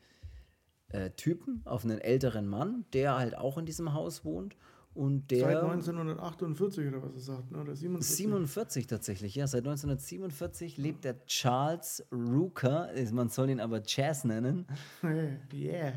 äh, 0.89 1.11
Typen, 1.11 1.61
auf 1.65 1.85
einen 1.85 1.99
älteren 1.99 2.47
Mann, 2.47 2.85
der 2.93 3.15
halt 3.15 3.37
auch 3.37 3.57
in 3.57 3.65
diesem 3.65 3.93
Haus 3.93 4.25
wohnt 4.25 4.57
und 4.93 5.31
der... 5.31 5.41
Seit 5.41 5.63
1948 5.63 6.87
oder 6.87 7.03
was 7.03 7.13
er 7.13 7.19
sagt, 7.21 7.51
ne? 7.51 7.59
oder 7.59 7.75
47? 7.75 8.17
47 8.17 8.87
tatsächlich, 8.87 9.35
ja. 9.35 9.47
Seit 9.47 9.59
1947 9.59 10.77
lebt 10.77 11.05
der 11.05 11.25
Charles 11.25 12.05
Rooker, 12.11 12.89
man 13.13 13.29
soll 13.29 13.49
ihn 13.49 13.59
aber 13.59 13.81
Chaz 13.81 14.25
nennen. 14.25 14.65
yeah. 15.53 15.93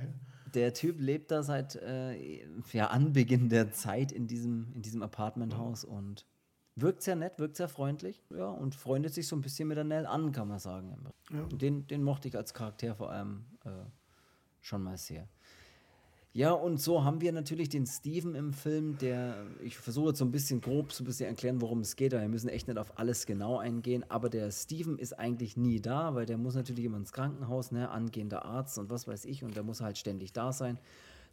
Der 0.55 0.75
Typ 0.75 1.01
lebt 1.01 1.31
da 1.31 1.43
seit 1.43 1.77
äh, 1.77 2.45
ja, 2.73 2.89
Anbeginn 2.89 3.49
der 3.49 3.73
Zeit 3.73 4.13
in 4.13 4.27
diesem, 4.27 4.71
in 4.75 4.83
diesem 4.83 5.03
Apartmenthaus 5.03 5.85
und 5.85 6.27
wirkt 6.77 7.03
sehr 7.03 7.17
nett, 7.17 7.39
wirkt 7.39 7.57
sehr 7.57 7.69
freundlich, 7.69 8.23
ja, 8.31 8.49
und 8.49 8.75
freundet 8.75 9.15
sich 9.15 9.29
so 9.29 9.37
ein 9.37 9.43
bisschen 9.43 9.69
mit 9.69 9.77
der 9.77 9.85
Nell 9.85 10.07
an, 10.07 10.33
kann 10.33 10.49
man 10.49 10.59
sagen. 10.59 10.97
Ja. 11.31 11.45
Den, 11.45 11.87
den 11.87 12.03
mochte 12.03 12.29
ich 12.29 12.37
als 12.37 12.55
Charakter 12.55 12.95
vor 12.95 13.11
allem 13.11 13.45
äh, 13.65 13.71
schon 14.61 14.83
mal 14.83 14.97
sehr. 14.97 15.29
Ja, 16.35 16.53
und 16.53 16.81
so 16.81 17.05
haben 17.05 17.21
wir 17.21 17.31
natürlich 17.31 17.69
den 17.69 17.87
Steven 17.87 18.35
im 18.35 18.55
Film, 18.55 18.97
der, 18.97 19.45
ich 19.63 19.77
versuche 19.77 20.09
jetzt 20.09 20.19
so 20.19 20.25
ein 20.25 20.31
bisschen 20.31 20.63
grob 20.63 20.91
so 20.91 21.05
ein 21.05 21.07
bisschen 21.07 21.27
erklären, 21.29 21.61
worum 21.61 21.81
es 21.81 21.95
geht, 21.95 22.15
aber 22.15 22.23
wir 22.23 22.31
müssen 22.31 22.49
echt 22.49 22.69
nicht 22.69 22.79
auf 22.79 22.99
alles 22.99 23.27
genau 23.27 23.59
eingehen, 23.59 24.03
aber 24.09 24.31
der 24.31 24.51
Steven 24.51 24.99
ist 24.99 25.19
eigentlich 25.19 25.59
nie 25.59 25.79
da, 25.79 26.15
weil 26.15 26.25
der 26.25 26.39
muss 26.39 26.55
natürlich 26.55 26.87
immer 26.87 26.97
ins 26.97 27.13
Krankenhaus, 27.13 27.71
ne, 27.71 27.91
angehender 27.91 28.47
Arzt 28.47 28.79
und 28.79 28.89
was 28.89 29.07
weiß 29.07 29.27
ich, 29.27 29.45
und 29.45 29.55
der 29.57 29.63
muss 29.63 29.83
halt 29.83 29.99
ständig 29.99 30.33
da 30.33 30.53
sein. 30.53 30.79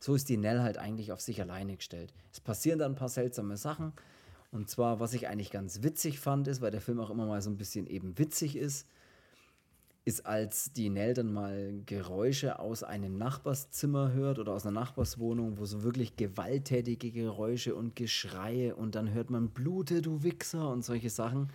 So 0.02 0.16
ist 0.16 0.28
die 0.28 0.36
Nell 0.36 0.62
halt 0.62 0.78
eigentlich 0.78 1.14
auf 1.14 1.22
sich 1.22 1.40
alleine 1.40 1.78
gestellt. 1.78 2.14
Es 2.34 2.42
passieren 2.42 2.80
dann 2.80 2.92
ein 2.92 2.98
paar 2.98 3.08
seltsame 3.08 3.56
Sachen, 3.56 3.94
und 4.52 4.70
zwar, 4.70 5.00
was 5.00 5.14
ich 5.14 5.28
eigentlich 5.28 5.52
ganz 5.52 5.84
witzig 5.84 6.20
fand, 6.20 6.48
ist, 6.48 6.62
weil 6.62 6.72
der 6.72 6.82
Film 6.82 7.00
auch 7.00 7.10
immer 7.10 7.26
mal 7.26 7.42
so 7.42 7.50
ein 7.50 7.58
bisschen 7.58 7.88
eben 7.88 8.18
witzig 8.18 8.56
ist, 8.56 8.88
ist, 10.06 10.26
als 10.26 10.74
die 10.74 10.90
Nell 10.90 11.14
dann 11.14 11.32
mal 11.32 11.82
Geräusche 11.86 12.58
aus 12.58 12.84
einem 12.84 13.18
Nachbarszimmer 13.18 14.12
hört 14.14 14.40
oder 14.40 14.54
aus 14.54 14.66
einer 14.66 14.80
Nachbarswohnung, 14.80 15.60
wo 15.60 15.66
so 15.66 15.84
wirklich 15.84 16.16
gewalttätige 16.16 17.12
Geräusche 17.12 17.76
und 17.76 17.96
Geschreie 17.96 18.76
und 18.76 18.96
dann 18.96 19.14
hört 19.14 19.30
man 19.30 19.50
Blute, 19.50 20.02
du 20.02 20.24
Wichser 20.24 20.72
und 20.72 20.84
solche 20.84 21.12
Sachen. 21.12 21.50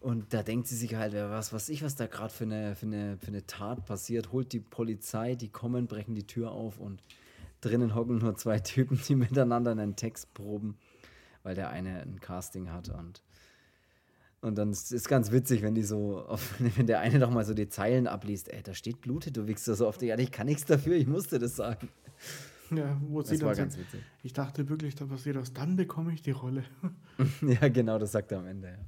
Und 0.00 0.32
da 0.32 0.44
denkt 0.44 0.68
sie 0.68 0.76
sich 0.76 0.94
halt, 0.94 1.14
was 1.14 1.52
weiß 1.52 1.70
ich, 1.70 1.82
was 1.82 1.96
da 1.96 2.06
gerade 2.06 2.32
für 2.32 2.44
eine, 2.44 2.76
für, 2.76 2.86
eine, 2.86 3.18
für 3.18 3.28
eine 3.28 3.44
Tat 3.44 3.84
passiert, 3.86 4.30
holt 4.30 4.52
die 4.52 4.60
Polizei, 4.60 5.34
die 5.34 5.48
kommen, 5.48 5.88
brechen 5.88 6.14
die 6.14 6.26
Tür 6.26 6.52
auf 6.52 6.78
und 6.78 7.02
drinnen 7.60 7.96
hocken 7.96 8.18
nur 8.18 8.36
zwei 8.36 8.60
Typen, 8.60 9.00
die 9.08 9.14
miteinander 9.16 9.72
einen 9.72 9.96
Text 9.96 10.32
proben, 10.34 10.76
weil 11.42 11.54
der 11.54 11.70
eine 11.70 12.02
ein 12.02 12.20
Casting 12.20 12.70
hat 12.70 12.88
und 12.88 13.22
und 14.40 14.56
dann 14.56 14.70
ist 14.70 14.92
es 14.92 15.08
ganz 15.08 15.32
witzig, 15.32 15.62
wenn 15.62 15.74
die 15.74 15.82
so, 15.82 16.20
auf, 16.20 16.54
wenn 16.76 16.86
der 16.86 17.00
eine 17.00 17.18
doch 17.18 17.30
mal 17.30 17.44
so 17.44 17.54
die 17.54 17.68
Zeilen 17.68 18.06
abliest, 18.06 18.48
ey, 18.48 18.62
da 18.62 18.72
steht 18.74 19.00
Blutet, 19.00 19.36
du 19.36 19.46
wichst 19.46 19.64
so 19.64 19.86
auf 19.86 19.98
die 19.98 20.06
Erde, 20.06 20.22
ich 20.22 20.30
kann 20.30 20.46
nichts 20.46 20.64
dafür, 20.64 20.94
ich 20.94 21.06
musste 21.06 21.38
das 21.38 21.56
sagen. 21.56 21.88
Ja, 22.70 23.00
wo 23.08 23.20
das 23.20 23.30
sie 23.30 23.40
war 23.40 23.54
dann 23.54 23.64
ganz 23.64 23.78
witzig. 23.78 24.00
Ich 24.22 24.32
dachte 24.32 24.68
wirklich, 24.68 24.94
da 24.94 25.06
passiert 25.06 25.36
was, 25.36 25.52
dann 25.52 25.76
bekomme 25.76 26.12
ich 26.12 26.22
die 26.22 26.30
Rolle. 26.30 26.64
ja, 27.40 27.68
genau, 27.68 27.98
das 27.98 28.12
sagt 28.12 28.30
er 28.32 28.38
am 28.38 28.46
Ende, 28.46 28.68
ja. 28.68 28.78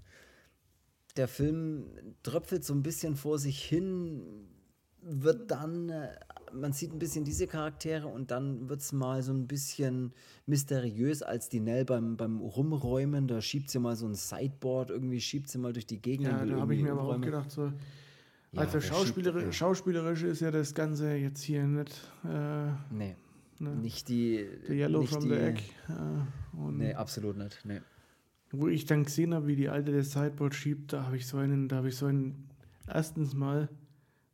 Der 1.17 1.27
Film 1.27 1.87
tröpfelt 2.23 2.65
so 2.65 2.73
ein 2.73 2.85
bisschen 2.85 3.17
vor 3.17 3.39
sich 3.41 3.61
hin, 3.65 4.47
wird 5.03 5.51
dann 5.51 5.89
äh, 5.89 6.11
man 6.53 6.73
sieht 6.73 6.93
ein 6.93 6.99
bisschen 6.99 7.25
diese 7.25 7.47
Charaktere 7.47 8.07
und 8.07 8.31
dann 8.31 8.69
wird 8.69 8.81
es 8.81 8.93
mal 8.93 9.23
so 9.23 9.33
ein 9.33 9.47
bisschen 9.47 10.13
mysteriös, 10.47 11.23
als 11.23 11.49
die 11.49 11.61
Nell 11.61 11.85
beim, 11.85 12.17
beim 12.17 12.41
Rumräumen, 12.41 13.29
da 13.29 13.41
schiebt 13.41 13.71
sie 13.71 13.79
mal 13.79 13.97
so 13.97 14.07
ein 14.07 14.15
Sideboard, 14.15 14.91
irgendwie 14.91 15.21
schiebt 15.21 15.49
sie 15.49 15.59
mal 15.59 15.73
durch 15.73 15.87
die 15.87 16.01
Gegend. 16.01 16.29
Ja, 16.29 16.45
da 16.45 16.57
habe 16.57 16.75
ich 16.75 16.83
mir 16.83 16.93
aber 16.93 17.03
auch 17.03 17.21
gedacht, 17.21 17.51
so, 17.51 17.73
ja, 18.53 18.63
also 18.63 18.81
Schauspielerisch, 18.81 19.45
ja. 19.45 19.53
schauspielerisch 19.53 20.23
ist 20.25 20.41
ja 20.41 20.51
das 20.51 20.75
Ganze 20.75 21.15
jetzt 21.15 21.43
hier 21.43 21.65
nicht. 21.65 21.93
Äh, 22.25 22.71
nee. 22.91 23.17
Ne? 23.61 23.77
Nicht 23.77 24.09
die. 24.09 24.47
The 24.67 24.75
Yellow 24.75 25.03
from 25.03 25.23
die, 25.23 25.29
the 25.29 25.35
Egg. 25.35 25.63
Äh, 25.89 26.73
nee, 26.73 26.95
absolut 26.95 27.37
nicht. 27.37 27.65
Nee. 27.65 27.81
Wo 28.51 28.67
ich 28.67 28.87
dann 28.87 29.05
gesehen 29.05 29.35
habe, 29.35 29.47
wie 29.47 29.55
die 29.55 29.69
Alte 29.69 29.93
das 29.93 30.13
Sideboard 30.13 30.55
schiebt, 30.55 30.93
da 30.93 31.05
habe 31.05 31.17
ich 31.17 31.27
so 31.27 31.37
einen, 31.37 31.69
da 31.69 31.77
habe 31.77 31.89
ich 31.89 31.97
so 31.97 32.07
einen 32.07 32.49
erstens 32.89 33.35
mal 33.35 33.69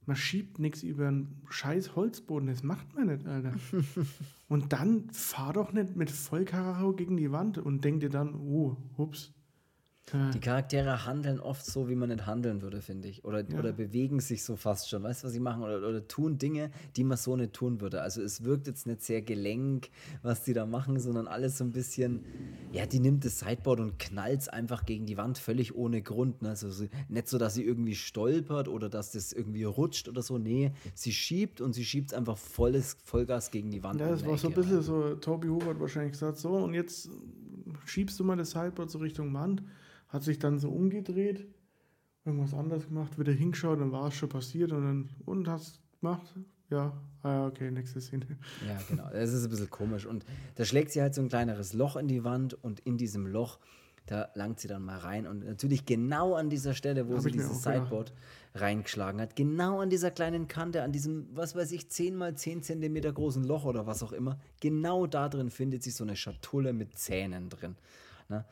man 0.06 0.16
schiebt 0.16 0.58
nichts 0.58 0.82
über 0.82 1.08
einen 1.08 1.42
scheiß 1.50 1.96
Holzboden, 1.96 2.48
das 2.48 2.62
macht 2.62 2.94
man 2.94 3.08
nicht, 3.08 3.26
Alter. 3.26 3.54
und 4.48 4.72
dann 4.72 5.10
fahr 5.10 5.52
doch 5.52 5.72
nicht 5.72 5.96
mit 5.96 6.10
Vollkaracho 6.10 6.92
gegen 6.94 7.16
die 7.16 7.32
Wand 7.32 7.58
und 7.58 7.84
denk 7.84 8.00
dir 8.00 8.10
dann, 8.10 8.34
oh, 8.34 8.76
hups, 10.12 10.32
die 10.32 10.40
Charaktere 10.40 11.06
handeln 11.06 11.40
oft 11.40 11.64
so, 11.64 11.88
wie 11.88 11.94
man 11.94 12.08
nicht 12.08 12.26
handeln 12.26 12.62
würde, 12.62 12.80
finde 12.80 13.08
ich. 13.08 13.24
Oder, 13.24 13.48
ja. 13.48 13.58
oder 13.58 13.72
bewegen 13.72 14.20
sich 14.20 14.44
so 14.44 14.56
fast 14.56 14.88
schon. 14.88 15.02
Weißt 15.02 15.22
du, 15.22 15.26
was 15.26 15.32
sie 15.32 15.40
machen? 15.40 15.62
Oder, 15.62 15.78
oder 15.78 16.06
tun 16.06 16.38
Dinge, 16.38 16.70
die 16.96 17.04
man 17.04 17.16
so 17.16 17.36
nicht 17.36 17.52
tun 17.52 17.80
würde. 17.80 18.02
Also 18.02 18.22
es 18.22 18.44
wirkt 18.44 18.66
jetzt 18.66 18.86
nicht 18.86 19.02
sehr 19.02 19.22
gelenk, 19.22 19.90
was 20.22 20.44
die 20.44 20.52
da 20.52 20.66
machen, 20.66 20.98
sondern 21.00 21.26
alles 21.26 21.58
so 21.58 21.64
ein 21.64 21.72
bisschen, 21.72 22.24
ja, 22.72 22.86
die 22.86 23.00
nimmt 23.00 23.24
das 23.24 23.40
Sideboard 23.40 23.80
und 23.80 23.98
knallt 23.98 24.40
es 24.42 24.48
einfach 24.48 24.86
gegen 24.86 25.06
die 25.06 25.16
Wand, 25.16 25.38
völlig 25.38 25.74
ohne 25.74 26.02
Grund. 26.02 26.42
Ne? 26.42 26.50
Also 26.50 26.86
nicht 27.08 27.28
so, 27.28 27.38
dass 27.38 27.54
sie 27.54 27.64
irgendwie 27.64 27.94
stolpert 27.94 28.68
oder 28.68 28.88
dass 28.88 29.12
das 29.12 29.32
irgendwie 29.32 29.64
rutscht 29.64 30.08
oder 30.08 30.22
so. 30.22 30.38
Nee, 30.38 30.72
sie 30.94 31.12
schiebt 31.12 31.60
und 31.60 31.72
sie 31.72 31.84
schiebt 31.84 32.12
es 32.12 32.16
einfach 32.16 32.36
volles 32.36 32.96
Vollgas 33.04 33.50
gegen 33.50 33.70
die 33.70 33.82
Wand. 33.82 34.00
Ja, 34.00 34.08
das 34.08 34.24
war 34.24 34.36
so 34.38 34.48
ein 34.48 34.54
bisschen 34.54 34.82
so, 34.82 35.14
Toby 35.16 35.48
Hubert 35.48 35.80
wahrscheinlich 35.80 36.12
gesagt, 36.12 36.38
so 36.38 36.50
und 36.50 36.74
jetzt 36.74 37.10
schiebst 37.84 38.18
du 38.18 38.24
mal 38.24 38.36
das 38.36 38.50
Sideboard 38.50 38.90
so 38.90 38.98
Richtung 38.98 39.32
Wand 39.34 39.62
hat 40.08 40.22
sich 40.22 40.38
dann 40.38 40.58
so 40.58 40.70
umgedreht, 40.70 41.46
irgendwas 42.24 42.54
anderes 42.54 42.88
gemacht, 42.88 43.18
wieder 43.18 43.32
hingeschaut, 43.32 43.80
dann 43.80 43.92
war 43.92 44.08
es 44.08 44.14
schon 44.14 44.28
passiert 44.28 44.72
und 44.72 44.82
dann, 44.82 45.08
und 45.24 45.48
hast 45.48 45.80
gemacht? 46.00 46.34
Ja, 46.70 46.92
ah, 47.22 47.46
okay, 47.46 47.70
nächste 47.70 48.00
Szene. 48.00 48.26
Ja, 48.66 48.78
genau. 48.88 49.08
Das 49.12 49.32
ist 49.32 49.44
ein 49.44 49.50
bisschen 49.50 49.70
komisch. 49.70 50.04
Und 50.04 50.24
da 50.56 50.64
schlägt 50.64 50.90
sie 50.90 51.00
halt 51.00 51.14
so 51.14 51.22
ein 51.22 51.28
kleineres 51.28 51.74
Loch 51.74 51.96
in 51.96 52.08
die 52.08 52.24
Wand 52.24 52.54
und 52.54 52.80
in 52.80 52.96
diesem 52.96 53.26
Loch, 53.26 53.60
da 54.06 54.28
langt 54.34 54.58
sie 54.58 54.66
dann 54.66 54.82
mal 54.82 54.98
rein. 54.98 55.28
Und 55.28 55.44
natürlich 55.44 55.84
genau 55.84 56.34
an 56.34 56.50
dieser 56.50 56.74
Stelle, 56.74 57.08
wo 57.08 57.14
Hab 57.14 57.22
sie 57.22 57.30
dieses 57.30 57.62
Sideboard 57.62 58.12
reingeschlagen 58.54 59.20
hat, 59.20 59.36
genau 59.36 59.80
an 59.80 59.90
dieser 59.90 60.10
kleinen 60.10 60.48
Kante, 60.48 60.82
an 60.82 60.90
diesem, 60.90 61.28
was 61.32 61.54
weiß 61.54 61.70
ich, 61.70 61.88
10 61.88 62.16
mal 62.16 62.34
10 62.34 62.62
Zentimeter 62.62 63.12
großen 63.12 63.44
Loch 63.44 63.64
oder 63.64 63.86
was 63.86 64.02
auch 64.02 64.12
immer, 64.12 64.40
genau 64.60 65.06
da 65.06 65.28
drin 65.28 65.50
findet 65.50 65.84
sich 65.84 65.94
so 65.94 66.02
eine 66.02 66.16
Schatulle 66.16 66.72
mit 66.72 66.98
Zähnen 66.98 67.48
drin. 67.48 67.76
Ne? 68.28 68.44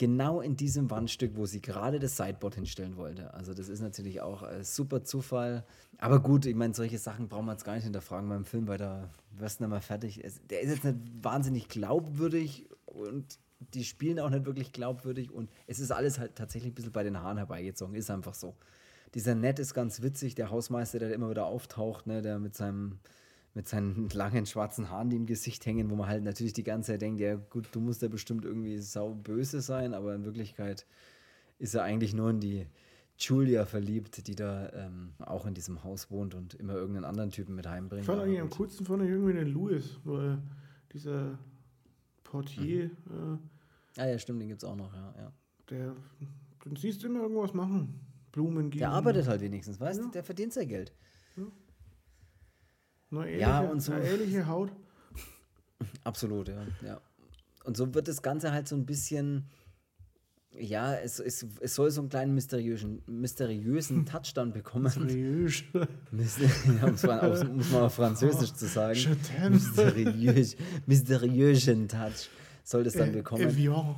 Genau 0.00 0.40
in 0.40 0.56
diesem 0.56 0.90
Wandstück, 0.90 1.32
wo 1.36 1.44
sie 1.44 1.60
gerade 1.60 1.98
das 1.98 2.16
Sideboard 2.16 2.54
hinstellen 2.54 2.96
wollte. 2.96 3.34
Also 3.34 3.52
das 3.52 3.68
ist 3.68 3.82
natürlich 3.82 4.22
auch 4.22 4.42
ein 4.42 4.64
super 4.64 5.04
Zufall. 5.04 5.62
Aber 5.98 6.20
gut, 6.20 6.46
ich 6.46 6.54
meine, 6.54 6.72
solche 6.72 6.96
Sachen 6.96 7.28
brauchen 7.28 7.44
wir 7.44 7.52
jetzt 7.52 7.66
gar 7.66 7.74
nicht 7.74 7.84
hinterfragen 7.84 8.26
beim 8.30 8.46
Film, 8.46 8.66
weil 8.66 8.78
da 8.78 9.10
wirst 9.32 9.60
du 9.60 9.64
nicht 9.64 9.70
mal 9.70 9.82
fertig. 9.82 10.22
Der 10.48 10.62
ist 10.62 10.70
jetzt 10.70 10.84
nicht 10.84 10.96
wahnsinnig 11.22 11.68
glaubwürdig 11.68 12.66
und 12.86 13.38
die 13.74 13.84
spielen 13.84 14.18
auch 14.20 14.30
nicht 14.30 14.46
wirklich 14.46 14.72
glaubwürdig 14.72 15.30
und 15.30 15.50
es 15.66 15.80
ist 15.80 15.90
alles 15.90 16.18
halt 16.18 16.34
tatsächlich 16.34 16.72
ein 16.72 16.74
bisschen 16.76 16.92
bei 16.92 17.02
den 17.02 17.20
Haaren 17.20 17.36
herbeigezogen. 17.36 17.94
Ist 17.94 18.10
einfach 18.10 18.32
so. 18.32 18.56
Dieser 19.12 19.34
Ned 19.34 19.58
ist 19.58 19.74
ganz 19.74 20.00
witzig, 20.00 20.34
der 20.34 20.48
Hausmeister, 20.50 20.98
der 20.98 21.12
immer 21.12 21.28
wieder 21.28 21.44
auftaucht, 21.44 22.06
ne, 22.06 22.22
der 22.22 22.38
mit 22.38 22.56
seinem 22.56 23.00
mit 23.54 23.68
seinen 23.68 24.08
langen 24.14 24.46
schwarzen 24.46 24.90
Haaren, 24.90 25.10
die 25.10 25.16
im 25.16 25.26
Gesicht 25.26 25.64
hängen, 25.66 25.90
wo 25.90 25.96
man 25.96 26.08
halt 26.08 26.24
natürlich 26.24 26.52
die 26.52 26.64
ganze 26.64 26.92
Zeit 26.92 27.02
denkt, 27.02 27.20
ja 27.20 27.36
gut, 27.36 27.68
du 27.72 27.80
musst 27.80 28.02
ja 28.02 28.08
bestimmt 28.08 28.44
irgendwie 28.44 28.78
sau 28.78 29.14
böse 29.14 29.60
sein, 29.60 29.94
aber 29.94 30.14
in 30.14 30.24
Wirklichkeit 30.24 30.86
ist 31.58 31.74
er 31.74 31.82
eigentlich 31.82 32.14
nur 32.14 32.30
in 32.30 32.40
die 32.40 32.66
Julia 33.18 33.66
verliebt, 33.66 34.26
die 34.26 34.34
da 34.34 34.70
ähm, 34.72 35.12
auch 35.18 35.44
in 35.44 35.52
diesem 35.52 35.84
Haus 35.84 36.10
wohnt 36.10 36.34
und 36.34 36.54
immer 36.54 36.74
irgendeinen 36.74 37.04
anderen 37.04 37.30
Typen 37.30 37.54
mit 37.54 37.68
heimbringt. 37.68 38.02
Ich 38.02 38.06
fand 38.06 38.22
eigentlich 38.22 38.40
am 38.40 38.48
coolsten 38.50 38.86
von 38.86 39.06
irgendwie 39.06 39.34
den 39.34 39.48
Louis, 39.48 39.98
weil 40.04 40.38
dieser 40.92 41.38
Portier. 42.24 42.90
Mhm. 43.04 43.38
Äh, 43.96 44.00
ah 44.00 44.06
ja, 44.06 44.18
stimmt, 44.18 44.40
den 44.40 44.48
gibt 44.48 44.62
es 44.62 44.68
auch 44.68 44.76
noch, 44.76 44.94
ja. 44.94 45.14
ja. 45.18 45.32
Der, 45.68 45.96
den 46.64 46.76
siehst 46.76 47.02
du 47.02 47.08
immer 47.08 47.22
irgendwas 47.22 47.52
machen. 47.52 48.00
Blumen 48.32 48.70
geben. 48.70 48.80
Der 48.80 48.90
arbeitet 48.90 49.26
halt 49.26 49.40
wenigstens, 49.40 49.78
weißt 49.80 50.00
du? 50.00 50.04
Ja. 50.04 50.10
Der 50.10 50.24
verdient 50.24 50.52
sein 50.52 50.68
Geld. 50.68 50.94
Ja. 53.10 53.18
Eine 53.18 53.30
ehrliche, 53.30 53.40
ja, 53.40 53.60
und 53.60 53.80
so. 53.80 53.92
Ehrliche 53.92 54.46
Haut. 54.46 54.72
Absolut, 56.04 56.48
ja, 56.48 56.66
ja. 56.84 57.00
Und 57.64 57.76
so 57.76 57.92
wird 57.94 58.08
das 58.08 58.22
Ganze 58.22 58.52
halt 58.52 58.68
so 58.68 58.76
ein 58.76 58.86
bisschen, 58.86 59.46
ja, 60.52 60.94
es, 60.94 61.20
es, 61.20 61.46
es 61.60 61.74
soll 61.74 61.90
so 61.90 62.00
einen 62.00 62.08
kleinen 62.08 62.34
mysteriösen, 62.34 63.02
mysteriösen 63.06 64.06
Touchdown 64.06 64.52
bekommen. 64.52 64.84
Mysteriös. 64.84 65.64
ja, 65.72 66.86
um 66.86 66.94
es 66.94 67.44
muss 67.44 67.70
man 67.70 67.82
auf 67.82 67.94
Französisch 67.94 68.50
oh, 68.52 68.56
zu 68.56 68.66
sagen. 68.66 69.18
Mysteriös, 69.50 70.56
mysteriösen 70.86 71.88
Touch 71.88 72.30
soll 72.64 72.84
das 72.84 72.94
dann 72.94 73.12
bekommen. 73.12 73.42
Evian 73.42 73.96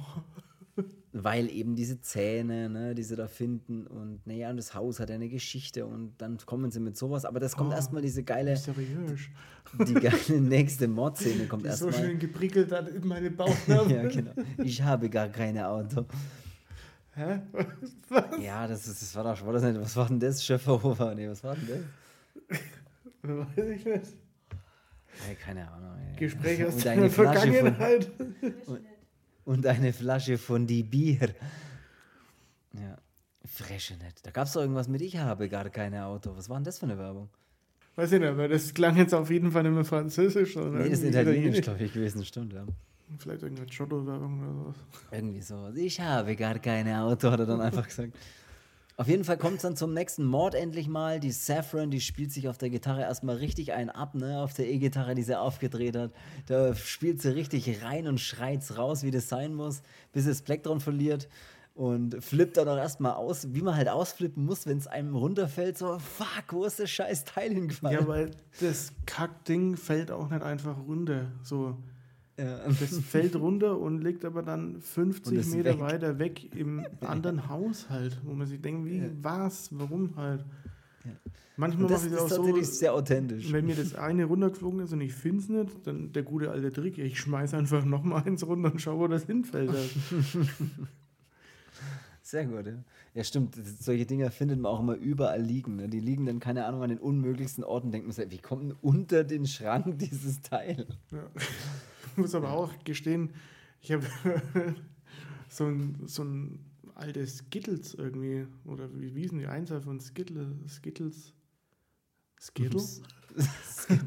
weil 1.13 1.51
eben 1.51 1.77
diese 1.77 2.01
Zähne, 2.01 2.71
ne, 2.71 2.95
die 2.95 3.03
sie 3.03 3.17
da 3.17 3.29
finden 3.29 3.87
und 3.87 4.27
naja, 4.27 4.51
und 4.51 4.57
das 4.57 4.75
Haus 4.75 4.99
hat 4.99 5.11
eine 5.11 5.29
Geschichte 5.29 5.85
und 5.85 6.15
dann 6.19 6.39
kommen 6.39 6.71
sie 6.71 6.81
mit 6.81 6.97
sowas, 6.97 7.27
aber 7.27 7.39
das 7.39 7.55
kommt 7.55 7.73
oh, 7.73 7.75
erstmal 7.75 8.01
diese 8.01 8.23
geile, 8.23 8.55
die, 8.55 9.85
die 9.85 9.95
geile 9.95 10.41
nächste 10.41 10.89
Mordszene 10.89 11.47
kommt 11.47 11.67
erstmal. 11.67 11.93
so 11.93 11.99
schön 11.99 12.19
geprickelt 12.19 12.73
hat 12.73 12.89
in 12.89 13.07
meine 13.07 13.31
Bauchnabel. 13.31 13.93
ja, 13.93 14.09
genau. 14.09 14.33
Ich 14.59 14.81
habe 14.81 15.11
gar 15.11 15.29
kein 15.29 15.59
Auto. 15.59 16.07
Hä? 17.15 17.41
Was? 18.09 18.25
Ja, 18.41 18.67
das, 18.67 18.87
ist, 18.87 19.03
das 19.03 19.15
war 19.15 19.25
doch, 19.25 19.45
war 19.45 19.53
das 19.53 19.63
nicht, 19.65 19.79
was 19.79 19.95
war 19.97 20.09
denn 20.09 20.19
das? 20.19 20.43
Schöfferhofer? 20.43 21.15
Nee, 21.15 21.29
was 21.29 21.45
war 21.45 21.55
denn 21.57 21.69
das? 21.69 22.59
Weiß 23.23 23.67
ich 23.69 23.85
nicht. 23.85 24.17
Hey, 25.27 25.35
keine 25.37 25.71
Ahnung. 25.71 25.91
Ey. 26.11 26.17
Gespräch 26.17 26.65
aus 26.65 26.77
der 26.79 27.11
Vergangenheit. 27.11 28.11
Von, 28.65 28.77
und 28.77 28.92
eine 29.47 29.93
Flasche 29.93 30.39
von 30.39 30.67
die 30.67 30.83
Bier. 30.83 31.35
Ja, 32.75 32.97
fresche 33.45 33.95
nicht. 33.95 34.25
Da 34.25 34.31
gab 34.31 34.47
es 34.47 34.53
doch 34.53 34.61
irgendwas 34.61 34.89
mit 34.89 35.03
Ich 35.03 35.17
habe 35.17 35.49
gar 35.49 35.69
keine 35.71 36.07
Auto. 36.07 36.37
Was 36.37 36.49
war 36.49 36.57
denn 36.57 36.65
das 36.65 36.79
für 36.79 36.87
eine 36.87 36.99
Werbung? 36.99 37.29
Weiß 37.97 38.13
ich 38.13 38.21
nicht, 38.21 38.29
aber 38.29 38.49
das 38.49 38.73
klang 38.73 38.97
jetzt 38.97 39.13
auf 39.13 39.31
jeden 39.31 39.53
Fall 39.53 39.65
nicht 39.65 39.75
mehr 39.75 39.85
französisch. 39.85 40.57
Oder 40.57 40.71
nee, 40.71 40.89
das 40.89 41.01
ist 41.01 41.11
italienisch, 41.11 41.61
glaube 41.61 41.85
ich, 41.85 41.93
gewesen, 41.93 42.25
stimmt, 42.25 42.55
ja. 42.55 42.65
Vielleicht 43.19 43.43
irgendeine 43.43 43.69
Giotto-Werbung 43.69 44.41
oder 44.41 44.55
sowas. 44.55 44.77
Irgendwie 45.11 45.43
so. 45.43 45.71
Ich 45.75 46.01
habe 46.01 46.35
gar 46.35 46.59
keine 46.59 47.03
Auto, 47.03 47.31
hat 47.31 47.41
er 47.41 47.47
dann 47.47 47.61
einfach 47.61 47.87
gesagt. 47.87 48.15
Auf 48.97 49.09
jeden 49.09 49.25
Fall 49.25 49.39
kommt 49.39 49.57
es 49.57 49.63
dann 49.63 49.77
zum 49.77 49.95
nächsten 49.95 50.25
Mord 50.25 50.55
endlich 50.55 50.87
mal. 50.87 51.19
Die 51.19 51.33
Saffron, 51.33 51.91
die 51.91 52.01
spielt 52.01 52.31
sich 52.31 52.49
auf 52.49 52.59
der 52.59 52.71
Gitarre 52.71 53.01
erstmal 53.01 53.37
richtig 53.37 53.73
einen 53.73 53.91
ab, 53.91 54.15
ne? 54.15 54.41
Auf 54.41 54.55
der 54.55 54.69
E-Gitarre, 54.69 55.15
die 55.15 55.23
sie 55.23 55.39
aufgedreht 55.39 55.97
hat. 55.97 56.13
Da 56.47 56.75
spielt 56.75 57.23
sie 57.23 57.35
richtig 57.35 57.83
rein 57.83 58.07
und 58.07 58.21
schreit's 58.21 58.77
raus, 58.77 59.03
wie 59.03 59.11
das 59.11 59.29
sein 59.29 59.55
muss, 59.55 59.83
bis 60.13 60.27
das 60.27 60.43
Plektron 60.43 60.81
verliert. 60.81 61.29
Und 61.75 62.23
flippt 62.23 62.59
dann 62.59 62.69
auch 62.69 62.77
erstmal 62.77 63.15
aus, 63.15 63.55
wie 63.55 63.63
man 63.63 63.75
halt 63.75 63.89
ausflippen 63.89 64.45
muss, 64.45 64.67
wenn 64.67 64.77
es 64.77 64.87
einem 64.87 65.17
runterfällt. 65.17 65.79
So, 65.79 65.99
fuck, 65.99 66.45
wo 66.51 66.65
ist 66.65 66.79
das 66.79 66.91
scheiß 66.91 67.25
Teil 67.25 67.55
hingefallen? 67.55 67.99
Ja, 67.99 68.07
weil 68.07 68.31
das 68.61 68.93
Kackding 69.07 69.79
fällt 69.79 70.11
auch 70.11 70.29
nicht 70.29 70.43
einfach 70.43 70.77
runter. 70.87 71.33
So. 71.43 71.79
Ja. 72.39 72.61
Das 72.81 72.99
fällt 72.99 73.37
runter 73.37 73.79
und 73.79 74.03
liegt 74.03 74.25
aber 74.25 74.43
dann 74.43 74.81
50 74.81 75.47
Meter 75.49 75.75
weg. 75.75 75.81
weiter 75.81 76.19
weg 76.19 76.57
im 76.57 76.85
anderen 77.01 77.49
Haushalt, 77.49 78.21
wo 78.25 78.33
man 78.33 78.47
sich 78.47 78.61
denkt, 78.61 78.87
wie, 78.87 78.99
ja. 78.99 79.11
was, 79.21 79.69
warum 79.73 80.17
halt. 80.17 80.45
Ja. 81.05 81.13
Manchmal 81.57 81.91
mache 81.91 82.07
ich 82.07 82.13
das 82.13 82.33
auch 82.33 82.45
so, 82.45 82.63
sehr 82.63 82.95
authentisch. 82.95 83.53
wenn 83.53 83.67
mir 83.67 83.77
das 83.77 83.95
eine 83.95 84.25
runtergeflogen 84.25 84.81
ist 84.81 84.93
und 84.93 85.03
ich 85.03 85.13
finde 85.13 85.39
es 85.43 85.49
nicht, 85.49 85.87
dann 85.87 86.13
der 86.13 86.23
gute 86.23 86.51
alte 86.51 86.73
Trick, 86.73 86.97
ich 86.99 87.21
schmeiße 87.21 87.57
einfach 87.57 87.85
nochmal 87.85 88.23
eins 88.25 88.47
runter 88.47 88.73
und 88.73 88.81
schaue, 88.81 88.99
wo 89.01 89.07
das 89.09 89.25
hinfällt. 89.25 89.71
Halt. 89.71 89.91
Sehr 92.23 92.47
gut, 92.47 92.67
ja. 92.67 92.73
Ja, 93.15 93.25
stimmt. 93.25 93.57
Solche 93.57 94.07
Dinge 94.07 94.31
findet 94.31 94.59
man 94.59 94.73
auch 94.73 94.81
immer 94.81 94.95
überall 94.95 95.43
liegen. 95.43 95.77
Ne? 95.77 95.89
Die 95.89 96.01
liegen 96.01 96.25
dann, 96.25 96.41
keine 96.41 96.65
Ahnung, 96.65 96.83
an 96.83 96.89
den 96.89 96.99
unmöglichsten 96.99 97.63
Orten. 97.63 97.93
Denkt 97.93 98.07
man 98.07 98.15
sich, 98.15 98.31
wie 98.31 98.39
kommt 98.39 98.63
denn 98.63 98.77
unter 98.81 99.23
den 99.25 99.47
Schrank 99.47 99.99
dieses 100.01 100.41
Teil? 100.41 100.87
Ja. 101.11 101.31
Ich 101.37 102.17
muss 102.17 102.35
aber 102.35 102.53
auch 102.53 102.71
gestehen, 102.85 103.31
ich 103.81 103.93
habe 103.93 104.07
so 105.49 105.67
ein, 105.67 105.99
so 106.07 106.25
ein 106.25 106.61
altes 106.95 107.39
Skittles 107.39 107.95
irgendwie, 107.95 108.47
oder 108.65 108.89
wie, 108.99 109.15
wie 109.15 109.23
ist 109.23 109.33
denn 109.33 109.41
die 109.41 109.47
Einzahl 109.47 109.83
von 109.83 110.01
Skittles? 110.01 110.47
Skittles? 110.69 111.33
Skittles? 112.41 113.03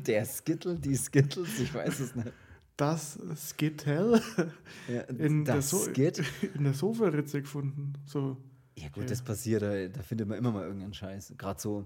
Der 0.05 0.25
Skittle, 0.25 0.79
die 0.79 0.95
Skittles, 0.95 1.59
ich 1.59 1.73
weiß 1.73 1.99
es 1.99 2.15
nicht. 2.15 2.31
Das 2.77 3.17
Skittle 3.35 4.21
ja, 4.87 5.01
in, 5.01 5.45
das 5.45 5.55
der 5.55 5.79
so 5.79 5.85
Skit? 5.85 6.23
in 6.53 6.63
der 6.65 6.73
Sofaritze 6.73 7.41
gefunden. 7.41 7.93
So, 8.05 8.37
ja, 8.77 8.89
gut, 8.89 9.03
ja. 9.03 9.09
das 9.09 9.21
passiert, 9.21 9.61
da, 9.61 9.88
da 9.88 10.01
findet 10.01 10.27
man 10.27 10.38
immer 10.38 10.51
mal 10.51 10.63
irgendeinen 10.63 10.93
Scheiß. 10.93 11.33
Gerade 11.38 11.59
so. 11.59 11.85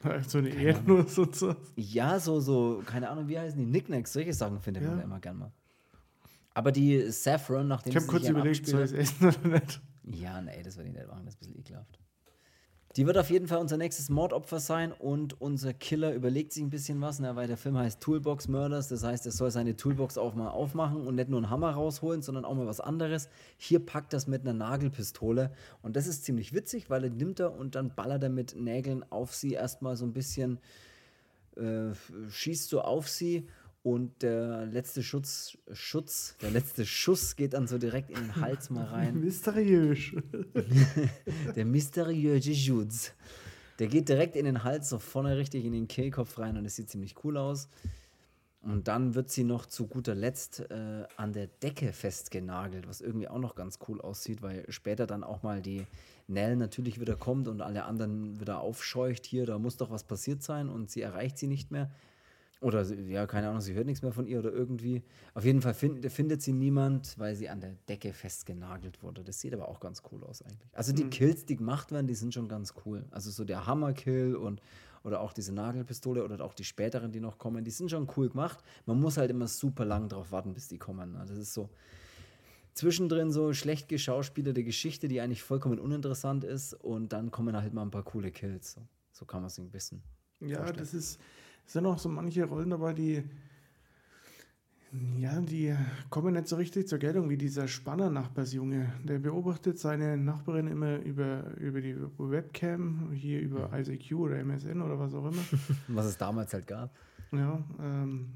So 0.28 0.38
eine 0.38 0.50
Erdnuss 0.50 1.18
und 1.18 1.34
so. 1.34 1.56
Ja, 1.74 2.20
so, 2.20 2.38
so, 2.38 2.84
keine 2.86 3.08
Ahnung, 3.08 3.26
wie 3.26 3.36
heißen 3.36 3.58
die? 3.58 3.66
Nicknacks, 3.66 4.12
solche 4.12 4.32
Sachen 4.32 4.60
findet 4.60 4.84
ja. 4.84 4.90
man 4.90 4.98
da 4.98 5.04
immer 5.04 5.18
gern 5.18 5.38
mal. 5.38 5.52
Aber 6.54 6.70
die 6.70 7.10
Saffron, 7.10 7.66
nachdem 7.66 7.90
Ich 7.90 7.96
habe 7.96 8.06
kurz 8.06 8.28
überlegt, 8.28 8.64
soll 8.64 8.84
ich 8.84 8.92
es 8.92 9.12
essen 9.12 9.26
oder 9.26 9.48
nicht? 9.48 9.80
Ja, 10.04 10.40
nee, 10.40 10.62
das 10.62 10.76
würde 10.76 10.90
ich 10.90 10.94
nicht 10.94 11.08
machen, 11.08 11.24
das 11.24 11.34
ist 11.34 11.40
ein 11.42 11.46
bisschen 11.46 11.60
ekelhaft. 11.60 11.98
Die 12.96 13.06
wird 13.06 13.18
auf 13.18 13.28
jeden 13.30 13.46
Fall 13.48 13.58
unser 13.58 13.76
nächstes 13.76 14.08
Mordopfer 14.08 14.60
sein 14.60 14.92
und 14.92 15.40
unser 15.40 15.74
Killer 15.74 16.14
überlegt 16.14 16.52
sich 16.52 16.62
ein 16.62 16.70
bisschen 16.70 17.00
was, 17.02 17.20
ne, 17.20 17.36
weil 17.36 17.46
der 17.46 17.58
Film 17.58 17.76
heißt 17.76 18.00
Toolbox 18.00 18.48
Murders. 18.48 18.88
Das 18.88 19.04
heißt, 19.04 19.26
er 19.26 19.32
soll 19.32 19.50
seine 19.50 19.76
Toolbox 19.76 20.16
auch 20.16 20.34
mal 20.34 20.48
aufmachen 20.48 21.06
und 21.06 21.14
nicht 21.14 21.28
nur 21.28 21.38
einen 21.38 21.50
Hammer 21.50 21.72
rausholen, 21.72 22.22
sondern 22.22 22.46
auch 22.46 22.54
mal 22.54 22.66
was 22.66 22.80
anderes. 22.80 23.28
Hier 23.58 23.78
packt 23.78 24.14
das 24.14 24.26
mit 24.26 24.40
einer 24.40 24.54
Nagelpistole 24.54 25.52
und 25.82 25.96
das 25.96 26.06
ist 26.06 26.24
ziemlich 26.24 26.54
witzig, 26.54 26.88
weil 26.88 27.04
er 27.04 27.10
nimmt 27.10 27.40
er 27.40 27.54
und 27.54 27.74
dann 27.74 27.94
ballert 27.94 28.22
er 28.22 28.30
mit 28.30 28.56
Nägeln 28.56 29.04
auf 29.10 29.34
sie 29.34 29.52
erstmal 29.52 29.96
so 29.96 30.06
ein 30.06 30.14
bisschen, 30.14 30.58
äh, 31.56 31.90
schießt 32.30 32.70
so 32.70 32.80
auf 32.80 33.06
sie 33.08 33.46
und 33.82 34.22
der 34.22 34.66
letzte 34.66 35.02
Schutz, 35.02 35.56
Schutz, 35.72 36.36
der 36.42 36.50
letzte 36.50 36.84
Schuss 36.84 37.36
geht 37.36 37.54
dann 37.54 37.66
so 37.66 37.78
direkt 37.78 38.10
in 38.10 38.16
den 38.16 38.36
Hals 38.36 38.70
mal 38.70 38.84
rein. 38.92 39.20
Mysteriös. 39.20 40.12
der 41.56 41.64
mysteriöse 41.64 42.54
Schutz. 42.54 43.12
Der 43.78 43.86
geht 43.86 44.08
direkt 44.08 44.34
in 44.34 44.44
den 44.44 44.64
Hals, 44.64 44.88
so 44.88 44.98
vorne 44.98 45.36
richtig 45.36 45.64
in 45.64 45.72
den 45.72 45.86
Kehlkopf 45.86 46.38
rein 46.38 46.56
und 46.56 46.64
das 46.64 46.74
sieht 46.76 46.90
ziemlich 46.90 47.14
cool 47.24 47.36
aus. 47.36 47.68
Und 48.60 48.88
dann 48.88 49.14
wird 49.14 49.30
sie 49.30 49.44
noch 49.44 49.66
zu 49.66 49.86
guter 49.86 50.16
Letzt 50.16 50.68
äh, 50.70 51.04
an 51.16 51.32
der 51.32 51.46
Decke 51.46 51.92
festgenagelt, 51.92 52.88
was 52.88 53.00
irgendwie 53.00 53.28
auch 53.28 53.38
noch 53.38 53.54
ganz 53.54 53.78
cool 53.86 54.00
aussieht, 54.00 54.42
weil 54.42 54.64
später 54.68 55.06
dann 55.06 55.22
auch 55.22 55.44
mal 55.44 55.62
die 55.62 55.86
Nell 56.26 56.56
natürlich 56.56 57.00
wieder 57.00 57.16
kommt 57.16 57.46
und 57.46 57.62
alle 57.62 57.84
anderen 57.84 58.40
wieder 58.40 58.60
aufscheucht. 58.60 59.24
Hier, 59.24 59.46
da 59.46 59.58
muss 59.58 59.76
doch 59.76 59.90
was 59.90 60.04
passiert 60.04 60.42
sein 60.42 60.68
und 60.68 60.90
sie 60.90 61.00
erreicht 61.00 61.38
sie 61.38 61.46
nicht 61.46 61.70
mehr. 61.70 61.90
Oder 62.60 62.82
ja, 62.82 63.26
keine 63.26 63.48
Ahnung, 63.48 63.60
sie 63.60 63.74
hört 63.74 63.86
nichts 63.86 64.02
mehr 64.02 64.10
von 64.10 64.26
ihr 64.26 64.40
oder 64.40 64.52
irgendwie. 64.52 65.04
Auf 65.34 65.44
jeden 65.44 65.62
Fall 65.62 65.74
find, 65.74 66.04
findet 66.10 66.42
sie 66.42 66.52
niemand, 66.52 67.16
weil 67.16 67.36
sie 67.36 67.48
an 67.48 67.60
der 67.60 67.74
Decke 67.88 68.12
festgenagelt 68.12 69.00
wurde. 69.02 69.22
Das 69.22 69.40
sieht 69.40 69.54
aber 69.54 69.68
auch 69.68 69.78
ganz 69.78 70.02
cool 70.10 70.24
aus 70.24 70.42
eigentlich. 70.42 70.68
Also 70.74 70.92
die 70.92 71.04
mhm. 71.04 71.10
Kills, 71.10 71.46
die 71.46 71.56
gemacht 71.56 71.92
werden, 71.92 72.08
die 72.08 72.14
sind 72.14 72.34
schon 72.34 72.48
ganz 72.48 72.74
cool. 72.84 73.04
Also 73.12 73.30
so 73.30 73.44
der 73.44 73.66
Hammerkill 73.66 74.34
und 74.34 74.60
oder 75.04 75.20
auch 75.20 75.32
diese 75.32 75.54
Nagelpistole 75.54 76.24
oder 76.24 76.44
auch 76.44 76.52
die 76.52 76.64
späteren, 76.64 77.12
die 77.12 77.20
noch 77.20 77.38
kommen, 77.38 77.64
die 77.64 77.70
sind 77.70 77.90
schon 77.90 78.08
cool 78.16 78.28
gemacht. 78.28 78.58
Man 78.86 79.00
muss 79.00 79.16
halt 79.16 79.30
immer 79.30 79.46
super 79.46 79.84
lang 79.84 80.08
drauf 80.08 80.32
warten, 80.32 80.52
bis 80.52 80.66
die 80.66 80.78
kommen. 80.78 81.16
Also 81.16 81.34
das 81.34 81.42
ist 81.44 81.54
so 81.54 81.70
zwischendrin 82.74 83.30
so 83.30 83.52
schlecht 83.52 83.88
geschauspielerte 83.88 84.64
Geschichte, 84.64 85.08
die 85.08 85.20
eigentlich 85.20 85.42
vollkommen 85.42 85.78
uninteressant 85.78 86.44
ist 86.44 86.74
und 86.74 87.12
dann 87.12 87.30
kommen 87.30 87.56
halt 87.56 87.72
mal 87.72 87.82
ein 87.82 87.90
paar 87.90 88.04
coole 88.04 88.30
Kills. 88.30 88.72
So, 88.72 88.82
so 89.12 89.24
kann 89.24 89.42
man 89.42 89.50
sich 89.50 89.64
ein 89.64 89.70
bisschen. 89.70 90.02
Ja, 90.40 90.58
vorstellen. 90.58 90.78
das 90.78 90.94
ist 90.94 91.20
sind 91.72 91.86
auch 91.86 91.98
so 91.98 92.08
manche 92.08 92.44
Rollen 92.44 92.70
dabei, 92.70 92.94
die 92.94 93.24
ja, 95.18 95.38
die 95.40 95.74
kommen 96.08 96.32
nicht 96.32 96.48
so 96.48 96.56
richtig 96.56 96.88
zur 96.88 96.98
Geltung, 96.98 97.28
wie 97.28 97.36
dieser 97.36 97.68
Spanner-Nachbarsjunge. 97.68 98.94
Der 99.04 99.18
beobachtet 99.18 99.78
seine 99.78 100.16
Nachbarin 100.16 100.66
immer 100.66 100.96
über, 101.00 101.44
über 101.58 101.82
die 101.82 101.94
Webcam, 102.16 103.10
hier 103.12 103.40
über 103.40 103.70
ICQ 103.72 104.12
oder 104.14 104.38
MSN 104.38 104.80
oder 104.80 104.98
was 104.98 105.12
auch 105.12 105.26
immer. 105.26 105.42
was 105.88 106.06
es 106.06 106.16
damals 106.16 106.54
halt 106.54 106.66
gab. 106.66 106.90
Ja, 107.32 107.62
ähm, 107.82 108.30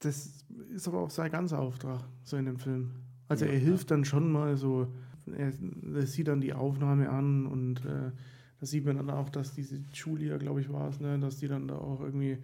das 0.00 0.44
ist 0.74 0.86
aber 0.86 0.98
auch 1.00 1.10
sein 1.10 1.30
ganzer 1.30 1.58
Auftrag, 1.58 2.04
so 2.22 2.36
in 2.36 2.44
dem 2.44 2.58
Film. 2.58 2.90
Also 3.28 3.46
ja, 3.46 3.52
er 3.52 3.58
hilft 3.58 3.90
ja. 3.90 3.96
dann 3.96 4.04
schon 4.04 4.30
mal 4.30 4.58
so, 4.58 4.92
er, 5.26 5.52
er, 5.94 6.06
sieht 6.06 6.28
dann 6.28 6.42
die 6.42 6.52
Aufnahme 6.52 7.08
an 7.08 7.46
und 7.46 7.84
äh, 7.86 8.12
da 8.60 8.66
sieht 8.66 8.84
man 8.84 8.96
dann 8.96 9.10
auch, 9.10 9.28
dass 9.28 9.54
diese 9.54 9.80
Julia, 9.92 10.36
glaube 10.36 10.60
ich, 10.60 10.72
war 10.72 10.88
es, 10.88 11.00
ne, 11.00 11.18
dass 11.18 11.38
die 11.38 11.48
dann 11.48 11.68
da 11.68 11.76
auch 11.76 12.00
irgendwie 12.00 12.38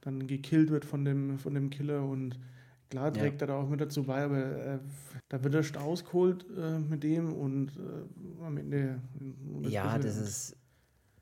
dann 0.00 0.26
gekillt 0.26 0.70
wird 0.70 0.84
von 0.84 1.04
dem, 1.04 1.38
von 1.38 1.54
dem 1.54 1.70
Killer 1.70 2.02
und 2.02 2.38
klar 2.88 3.12
trägt 3.12 3.40
ja. 3.40 3.46
er 3.46 3.46
da 3.48 3.54
auch 3.56 3.68
mit 3.68 3.80
dazu 3.80 4.04
bei, 4.04 4.24
aber 4.24 4.38
äh, 4.38 4.78
da 5.28 5.42
wird 5.44 5.54
er 5.54 5.82
ausgeholt 5.82 6.46
äh, 6.56 6.78
mit 6.78 7.02
dem 7.02 7.32
und 7.32 7.68
äh, 7.76 8.44
am 8.44 8.56
Ende. 8.56 9.00
Ja, 9.62 9.98
das 9.98 10.16
ist. 10.16 10.56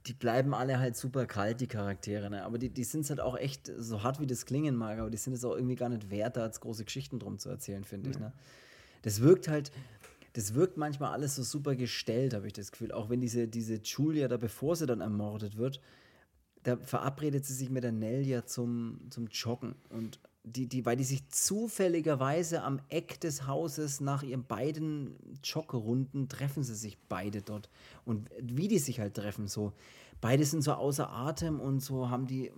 Die 0.07 0.15
bleiben 0.15 0.55
alle 0.55 0.79
halt 0.79 0.97
super 0.97 1.27
kalt, 1.27 1.61
die 1.61 1.67
Charaktere, 1.67 2.31
ne? 2.31 2.43
Aber 2.45 2.57
die, 2.57 2.71
die 2.71 2.85
sind 2.85 3.07
halt 3.11 3.21
auch 3.21 3.37
echt, 3.37 3.71
so 3.77 4.03
hart 4.03 4.21
wie 4.21 4.27
das 4.27 4.47
klingen 4.47 4.75
mag, 4.75 4.99
aber 4.99 5.11
die 5.11 5.19
sind 5.19 5.35
es 5.35 5.45
auch 5.45 5.55
irgendwie 5.55 5.75
gar 5.75 5.91
nicht 5.91 6.09
wert, 6.09 6.39
da 6.39 6.45
als 6.45 6.61
große 6.61 6.85
Geschichten 6.85 7.19
drum 7.19 7.39
zu 7.39 7.51
erzählen, 7.51 7.85
finde 7.85 8.09
ja. 8.09 8.15
ich. 8.15 8.21
Ne? 8.21 8.33
Das 9.03 9.21
wirkt 9.21 9.49
halt, 9.49 9.71
das 10.39 10.55
wirkt 10.55 10.77
manchmal 10.77 11.11
alles 11.11 11.35
so 11.35 11.43
super 11.43 11.75
gestellt, 11.75 12.33
habe 12.33 12.47
ich 12.47 12.53
das 12.53 12.71
Gefühl. 12.71 12.93
Auch 12.93 13.11
wenn 13.11 13.21
diese, 13.21 13.49
diese 13.49 13.81
Julia 13.83 14.29
da, 14.29 14.37
bevor 14.37 14.77
sie 14.77 14.87
dann 14.87 15.01
ermordet 15.01 15.57
wird, 15.57 15.81
da 16.63 16.77
verabredet 16.77 17.45
sie 17.45 17.55
sich 17.55 17.71
mit 17.71 17.83
der 17.83 17.91
Nelia 17.91 18.47
zum, 18.47 19.01
zum 19.11 19.27
Joggen. 19.27 19.75
Und 19.89 20.21
die, 20.45 20.69
die, 20.69 20.87
weil 20.87 20.97
die 20.97 21.03
sich 21.03 21.29
zufälligerweise 21.31 22.63
am 22.63 22.81
Eck 22.89 23.19
des 23.21 23.49
Hauses 23.49 24.01
nach 24.01 24.23
ihren 24.23 24.45
beiden 24.45 25.17
Joggerunden 25.43 26.29
treffen 26.29 26.63
sie 26.63 26.77
sich 26.77 26.99
beide 27.09 27.43
dort. 27.43 27.69
Und 28.05 28.31
wie 28.41 28.69
die 28.69 28.79
sich 28.79 29.01
halt 29.01 29.15
treffen, 29.15 29.49
so. 29.49 29.73
Beide 30.21 30.45
sind 30.45 30.63
so 30.63 30.73
außer 30.73 31.11
Atem 31.11 31.59
und 31.59 31.81
so 31.81 32.11
haben 32.11 32.29
die, 32.29 32.53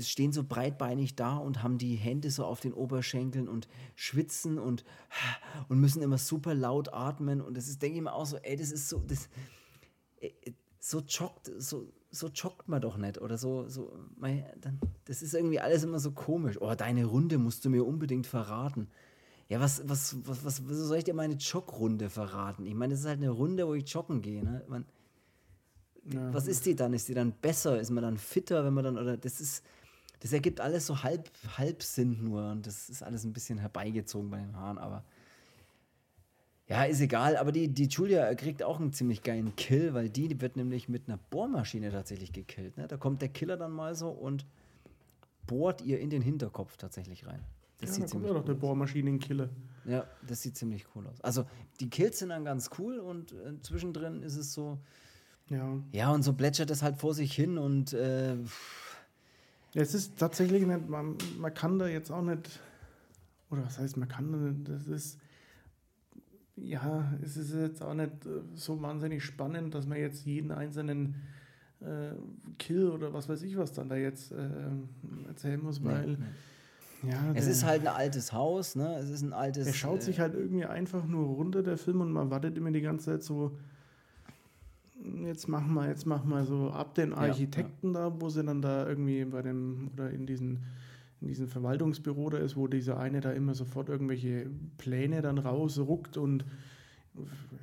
stehen 0.00 0.32
so 0.32 0.44
breitbeinig 0.44 1.16
da 1.16 1.36
und 1.36 1.62
haben 1.62 1.78
die 1.78 1.94
Hände 1.94 2.30
so 2.30 2.44
auf 2.44 2.60
den 2.60 2.72
Oberschenkeln 2.72 3.48
und 3.48 3.68
schwitzen 3.94 4.58
und, 4.58 4.84
und 5.68 5.80
müssen 5.80 6.02
immer 6.02 6.18
super 6.18 6.54
laut 6.54 6.92
atmen. 6.92 7.40
Und 7.40 7.56
das 7.56 7.68
ist, 7.68 7.82
denke 7.82 7.98
ich 7.98 8.02
mir 8.02 8.12
auch 8.12 8.26
so, 8.26 8.36
ey, 8.38 8.56
das 8.56 8.72
ist 8.72 8.88
so, 8.88 8.98
das, 9.06 9.28
äh, 10.20 10.30
so 10.78 11.00
joggt, 11.00 11.50
so, 11.58 11.92
so 12.10 12.28
joggt 12.28 12.68
man 12.68 12.80
doch 12.80 12.96
nicht 12.96 13.20
oder 13.20 13.38
so, 13.38 13.68
so, 13.68 13.92
dann, 14.20 14.78
das 15.04 15.22
ist 15.22 15.34
irgendwie 15.34 15.60
alles 15.60 15.82
immer 15.82 15.98
so 15.98 16.12
komisch. 16.12 16.60
Oh, 16.60 16.74
deine 16.74 17.04
Runde 17.06 17.38
musst 17.38 17.64
du 17.64 17.70
mir 17.70 17.84
unbedingt 17.84 18.26
verraten. 18.26 18.88
Ja, 19.48 19.60
was, 19.60 19.86
was, 19.88 20.16
was, 20.26 20.44
was, 20.44 20.68
was 20.68 20.76
soll 20.76 20.98
ich 20.98 21.04
dir 21.04 21.14
meine 21.14 21.34
Jogrunde 21.34 22.08
verraten? 22.08 22.66
Ich 22.66 22.74
meine, 22.74 22.94
das 22.94 23.00
ist 23.00 23.06
halt 23.06 23.18
eine 23.18 23.30
Runde, 23.30 23.66
wo 23.66 23.74
ich 23.74 23.88
joggen 23.88 24.22
gehe. 24.22 24.42
Ne? 24.42 24.64
Man, 24.68 24.86
ja. 26.12 26.32
Was 26.34 26.46
ist 26.46 26.66
die 26.66 26.74
dann? 26.74 26.92
Ist 26.92 27.08
die 27.08 27.14
dann 27.14 27.32
besser? 27.32 27.80
Ist 27.80 27.90
man 27.90 28.02
dann 28.02 28.18
fitter, 28.18 28.64
wenn 28.64 28.74
man 28.74 28.84
dann, 28.84 28.98
oder 28.98 29.16
das 29.16 29.40
ist, 29.40 29.64
das 30.24 30.32
ergibt 30.32 30.58
alles 30.58 30.86
so 30.86 31.02
halb, 31.02 31.30
halb 31.58 31.82
Sinn 31.82 32.24
nur 32.24 32.50
und 32.50 32.66
das 32.66 32.88
ist 32.88 33.02
alles 33.02 33.24
ein 33.24 33.34
bisschen 33.34 33.58
herbeigezogen 33.58 34.30
bei 34.30 34.38
den 34.38 34.56
Haaren, 34.56 34.78
aber 34.78 35.04
ja, 36.66 36.84
ist 36.84 37.02
egal, 37.02 37.36
aber 37.36 37.52
die, 37.52 37.68
die 37.68 37.88
Julia 37.88 38.34
kriegt 38.34 38.62
auch 38.62 38.80
einen 38.80 38.94
ziemlich 38.94 39.22
geilen 39.22 39.54
Kill, 39.54 39.92
weil 39.92 40.08
die, 40.08 40.40
wird 40.40 40.56
nämlich 40.56 40.88
mit 40.88 41.08
einer 41.08 41.18
Bohrmaschine 41.18 41.90
tatsächlich 41.90 42.32
gekillt. 42.32 42.78
Ne? 42.78 42.88
Da 42.88 42.96
kommt 42.96 43.20
der 43.20 43.28
Killer 43.28 43.58
dann 43.58 43.72
mal 43.72 43.94
so 43.94 44.08
und 44.08 44.46
bohrt 45.46 45.82
ihr 45.82 46.00
in 46.00 46.08
den 46.08 46.22
Hinterkopf 46.22 46.78
tatsächlich 46.78 47.26
rein. 47.26 47.44
Das 47.76 47.90
ja, 47.90 47.94
sieht 47.96 48.04
da 48.04 48.08
ziemlich 48.08 48.28
kommt 48.28 48.34
ja 48.34 48.40
doch 48.40 48.46
der 48.46 48.54
Bohrmaschinenkiller. 48.54 49.50
Ja, 49.84 50.06
das 50.26 50.40
sieht 50.40 50.56
ziemlich 50.56 50.86
cool 50.94 51.06
aus. 51.06 51.20
Also 51.20 51.44
die 51.80 51.90
Kills 51.90 52.20
sind 52.20 52.30
dann 52.30 52.46
ganz 52.46 52.70
cool 52.78 52.98
und 52.98 53.32
äh, 53.32 53.60
zwischendrin 53.60 54.22
ist 54.22 54.38
es 54.38 54.54
so, 54.54 54.78
Ja. 55.50 55.78
Ja, 55.92 56.12
und 56.12 56.22
so 56.22 56.32
plätschert 56.32 56.70
es 56.70 56.82
halt 56.82 56.96
vor 56.96 57.12
sich 57.12 57.34
hin 57.34 57.58
und 57.58 57.92
äh, 57.92 58.38
Es 59.74 59.94
ist 59.94 60.18
tatsächlich 60.18 60.64
nicht, 60.66 60.88
man, 60.88 61.16
man 61.38 61.52
kann 61.52 61.78
da 61.78 61.88
jetzt 61.88 62.10
auch 62.10 62.22
nicht, 62.22 62.60
oder 63.50 63.64
was 63.64 63.78
heißt, 63.78 63.96
man 63.96 64.08
kann 64.08 64.32
da 64.32 64.38
nicht, 64.38 64.68
das 64.68 64.86
ist, 64.86 65.18
ja, 66.56 67.12
es 67.22 67.36
ist 67.36 67.52
jetzt 67.52 67.82
auch 67.82 67.94
nicht 67.94 68.24
äh, 68.24 68.40
so 68.54 68.80
wahnsinnig 68.80 69.24
spannend, 69.24 69.74
dass 69.74 69.86
man 69.86 69.98
jetzt 69.98 70.24
jeden 70.24 70.52
einzelnen 70.52 71.16
äh, 71.80 72.12
Kill 72.58 72.88
oder 72.88 73.12
was 73.12 73.28
weiß 73.28 73.42
ich 73.42 73.56
was 73.56 73.72
dann 73.72 73.88
da 73.88 73.96
jetzt 73.96 74.30
äh, 74.30 74.48
erzählen 75.26 75.60
muss, 75.60 75.82
weil, 75.82 76.18
ja, 77.02 77.32
es 77.34 77.46
ist 77.46 77.64
halt 77.64 77.82
ein 77.82 77.88
altes 77.88 78.32
Haus, 78.32 78.76
ne? 78.76 78.96
Es 78.96 79.10
ist 79.10 79.22
ein 79.22 79.32
altes. 79.32 79.66
er 79.66 79.74
schaut 79.74 79.98
äh, 79.98 80.02
sich 80.02 80.20
halt 80.20 80.34
irgendwie 80.34 80.64
einfach 80.64 81.04
nur 81.04 81.26
runter, 81.26 81.62
der 81.62 81.76
Film, 81.76 82.00
und 82.00 82.12
man 82.12 82.30
wartet 82.30 82.56
immer 82.56 82.70
die 82.70 82.80
ganze 82.80 83.06
Zeit 83.06 83.22
so, 83.24 83.58
jetzt 85.24 85.48
machen 85.48 85.74
wir, 85.74 85.88
jetzt 85.88 86.06
machen 86.06 86.30
wir 86.30 86.44
so 86.44 86.70
ab 86.70 86.94
den 86.94 87.12
Architekten 87.12 87.92
da, 87.92 88.20
wo 88.20 88.28
sie 88.28 88.42
dann 88.44 88.62
da 88.62 88.88
irgendwie 88.88 89.24
bei 89.24 89.42
dem, 89.42 89.90
oder 89.92 90.10
in 90.10 90.26
diesen, 90.26 90.64
in 91.20 91.28
diesem 91.28 91.48
Verwaltungsbüro 91.48 92.30
da 92.30 92.38
ist, 92.38 92.56
wo 92.56 92.66
dieser 92.66 92.98
eine 92.98 93.20
da 93.20 93.32
immer 93.32 93.54
sofort 93.54 93.88
irgendwelche 93.88 94.50
Pläne 94.78 95.22
dann 95.22 95.38
rausruckt 95.38 96.16
und 96.16 96.44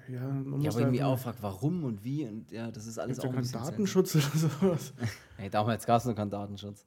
ja, 0.08 0.22
man 0.28 0.62
Ja, 0.62 0.68
muss 0.68 0.68
aber 0.76 0.80
irgendwie 0.82 1.00
da 1.00 1.08
auch 1.08 1.20
fragt, 1.20 1.44
warum 1.44 1.84
und 1.84 2.04
wie 2.04 2.26
und 2.26 2.52
ja, 2.52 2.72
das 2.72 2.86
ist 2.88 2.98
alles 2.98 3.20
auch 3.20 3.26
ja 3.26 3.30
ein 3.32 3.36
keinen. 3.36 3.52
Datenschutz 3.52 4.16
oder 4.16 4.24
sowas. 4.38 4.94
Hey, 5.38 5.50
damals 5.50 5.86
gab 5.86 6.00
es 6.00 6.06
noch 6.06 6.16
keinen 6.16 6.30
Datenschutz. 6.30 6.86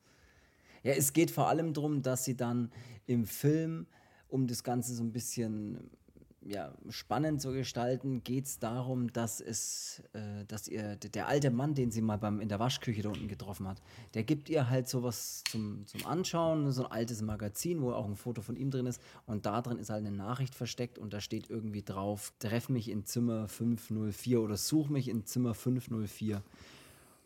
Ja, 0.82 0.92
es 0.92 1.12
geht 1.12 1.30
vor 1.30 1.48
allem 1.48 1.72
darum, 1.74 2.02
dass 2.02 2.24
sie 2.24 2.36
dann 2.36 2.70
im 3.06 3.26
Film, 3.26 3.86
um 4.28 4.46
das 4.46 4.62
Ganze 4.62 4.94
so 4.94 5.02
ein 5.02 5.12
bisschen 5.12 5.90
ja, 6.46 6.74
spannend 6.90 7.40
zu 7.40 7.52
gestalten, 7.52 8.22
geht 8.22 8.44
es 8.44 8.58
darum, 8.58 9.12
dass 9.12 9.40
es, 9.40 10.02
äh, 10.12 10.44
dass 10.46 10.68
ihr, 10.68 10.96
der, 10.96 11.26
alte 11.26 11.50
Mann, 11.50 11.74
den 11.74 11.90
sie 11.90 12.02
mal 12.02 12.18
beim, 12.18 12.40
in 12.40 12.48
der 12.48 12.58
Waschküche 12.58 13.02
da 13.02 13.08
unten 13.08 13.28
getroffen 13.28 13.66
hat, 13.66 13.80
der 14.12 14.24
gibt 14.24 14.50
ihr 14.50 14.68
halt 14.68 14.88
sowas 14.88 15.42
zum, 15.50 15.86
zum 15.86 16.04
Anschauen, 16.06 16.70
so 16.70 16.84
ein 16.84 16.92
altes 16.92 17.22
Magazin, 17.22 17.80
wo 17.80 17.92
auch 17.92 18.04
ein 18.04 18.16
Foto 18.16 18.42
von 18.42 18.56
ihm 18.56 18.70
drin 18.70 18.86
ist 18.86 19.00
und 19.26 19.46
da 19.46 19.62
drin 19.62 19.78
ist 19.78 19.88
halt 19.88 20.06
eine 20.06 20.14
Nachricht 20.14 20.54
versteckt 20.54 20.98
und 20.98 21.14
da 21.14 21.20
steht 21.20 21.48
irgendwie 21.48 21.82
drauf, 21.82 22.32
treff 22.38 22.68
mich 22.68 22.90
in 22.90 23.06
Zimmer 23.06 23.48
504 23.48 24.40
oder 24.40 24.56
such 24.56 24.90
mich 24.90 25.08
in 25.08 25.24
Zimmer 25.24 25.54
504. 25.54 26.42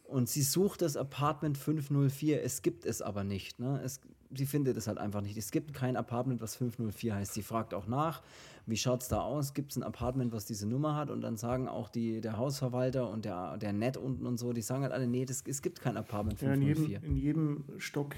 Und 0.05 0.29
sie 0.29 0.43
sucht 0.43 0.81
das 0.81 0.97
Apartment 0.97 1.59
504, 1.59 2.43
es 2.43 2.62
gibt 2.62 2.87
es 2.87 3.03
aber 3.03 3.25
nicht. 3.25 3.59
Ne? 3.59 3.79
Es, 3.85 4.01
sie 4.35 4.47
findet 4.47 4.76
es 4.76 4.87
halt 4.87 4.99
einfach 4.99 5.20
nicht. 5.20 5.37
Es 5.37 5.51
gibt 5.51 5.72
kein 5.72 5.97
Apartment, 5.97 6.41
was 6.41 6.57
504 6.57 7.14
heißt. 7.14 7.35
Sie 7.35 7.43
fragt 7.43 7.74
auch 7.74 7.87
nach, 7.87 8.22
wie 8.66 8.76
schaut 8.76 9.03
es 9.03 9.09
da 9.09 9.20
aus? 9.20 9.55
Gibt 9.55 9.70
es 9.72 9.76
ein 9.76 9.83
Apartment, 9.83 10.33
was 10.33 10.45
diese 10.45 10.66
Nummer 10.66 10.95
hat? 10.97 11.11
Und 11.11 11.22
dann 11.22 11.37
sagen 11.37 11.68
auch 11.68 11.89
die, 11.89 12.20
der 12.20 12.37
Hausverwalter 12.37 13.09
und 13.09 13.24
der, 13.24 13.57
der 13.57 13.72
Net 13.72 13.97
unten 13.97 14.26
und 14.26 14.39
so, 14.39 14.53
die 14.53 14.62
sagen 14.62 14.83
halt 14.83 14.93
alle, 14.93 15.07
nee, 15.07 15.24
das, 15.24 15.43
es 15.47 15.62
gibt 15.62 15.81
kein 15.81 15.97
Apartment 15.97 16.41
Ja, 16.43 16.53
in, 16.53 16.62
jedem, 16.62 16.85
504. 16.85 17.09
in 17.09 17.16
jedem 17.16 17.64
Stock 17.79 18.14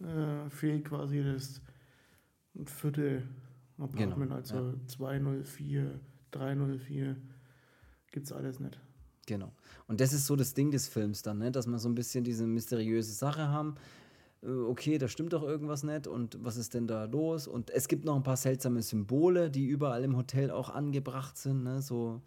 äh, 0.00 0.48
fehlt 0.50 0.84
quasi 0.86 1.22
das 1.22 1.60
vierte 2.66 3.22
Apartment, 3.78 4.16
Genau, 4.16 4.34
also 4.34 4.74
204, 4.86 6.00
304, 6.30 7.16
gibt 8.12 8.26
es 8.26 8.32
alles 8.32 8.60
nicht. 8.60 8.78
Genau. 9.26 9.52
Und 9.86 10.00
das 10.00 10.12
ist 10.12 10.26
so 10.26 10.36
das 10.36 10.54
Ding 10.54 10.70
des 10.70 10.88
Films 10.88 11.22
dann, 11.22 11.38
ne? 11.38 11.50
dass 11.50 11.66
wir 11.66 11.78
so 11.78 11.88
ein 11.88 11.94
bisschen 11.94 12.24
diese 12.24 12.46
mysteriöse 12.46 13.12
Sache 13.12 13.48
haben. 13.48 13.76
Äh, 14.42 14.48
Okay, 14.50 14.98
da 14.98 15.08
stimmt 15.08 15.32
doch 15.32 15.42
irgendwas 15.42 15.82
nicht 15.82 16.06
und 16.06 16.38
was 16.42 16.56
ist 16.56 16.74
denn 16.74 16.86
da 16.86 17.04
los? 17.04 17.46
Und 17.46 17.70
es 17.70 17.88
gibt 17.88 18.04
noch 18.04 18.16
ein 18.16 18.22
paar 18.22 18.36
seltsame 18.36 18.82
Symbole, 18.82 19.50
die 19.50 19.66
überall 19.66 20.04
im 20.04 20.16
Hotel 20.16 20.50
auch 20.50 20.70
angebracht 20.70 21.36
sind, 21.38 21.62
ne? 21.62 21.80
so, 21.82 22.20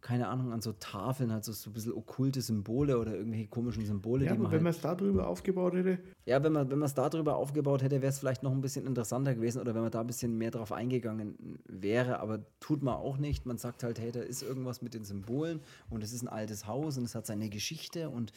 keine 0.00 0.28
Ahnung, 0.28 0.52
an 0.52 0.60
so 0.60 0.72
Tafeln, 0.72 1.32
halt 1.32 1.44
so, 1.44 1.52
so 1.52 1.70
ein 1.70 1.72
bisschen 1.72 1.92
okkulte 1.92 2.40
Symbole 2.40 2.98
oder 2.98 3.16
irgendwelche 3.16 3.48
komischen 3.48 3.84
Symbole, 3.84 4.24
Ja, 4.24 4.32
die 4.32 4.38
aber 4.38 4.44
man 4.44 4.52
wenn 4.52 4.58
man 4.62 4.66
halt, 4.72 4.76
es 4.76 4.82
da 4.82 4.94
drüber 4.94 5.26
aufgebaut 5.26 5.74
hätte, 5.74 5.98
ja, 6.24 6.42
wenn 6.42 6.52
man 6.52 6.70
wenn 6.70 6.78
man 6.78 6.86
es 6.86 6.94
darüber 6.94 7.36
aufgebaut 7.36 7.82
hätte, 7.82 8.00
wäre 8.02 8.10
es 8.10 8.18
vielleicht 8.18 8.42
noch 8.42 8.52
ein 8.52 8.60
bisschen 8.60 8.86
interessanter 8.86 9.34
gewesen 9.34 9.60
oder 9.60 9.74
wenn 9.74 9.82
man 9.82 9.90
da 9.90 10.00
ein 10.00 10.06
bisschen 10.06 10.36
mehr 10.38 10.50
drauf 10.50 10.70
eingegangen 10.72 11.58
wäre, 11.66 12.20
aber 12.20 12.40
tut 12.60 12.82
man 12.82 12.94
auch 12.94 13.16
nicht. 13.18 13.46
Man 13.46 13.58
sagt 13.58 13.82
halt, 13.82 13.98
hey, 13.98 14.12
da 14.12 14.20
ist 14.20 14.42
irgendwas 14.42 14.82
mit 14.82 14.94
den 14.94 15.04
Symbolen 15.04 15.60
und 15.90 16.04
es 16.04 16.12
ist 16.12 16.22
ein 16.22 16.28
altes 16.28 16.66
Haus 16.66 16.96
und 16.98 17.04
es 17.04 17.14
hat 17.14 17.26
seine 17.26 17.48
Geschichte 17.48 18.10
und 18.10 18.32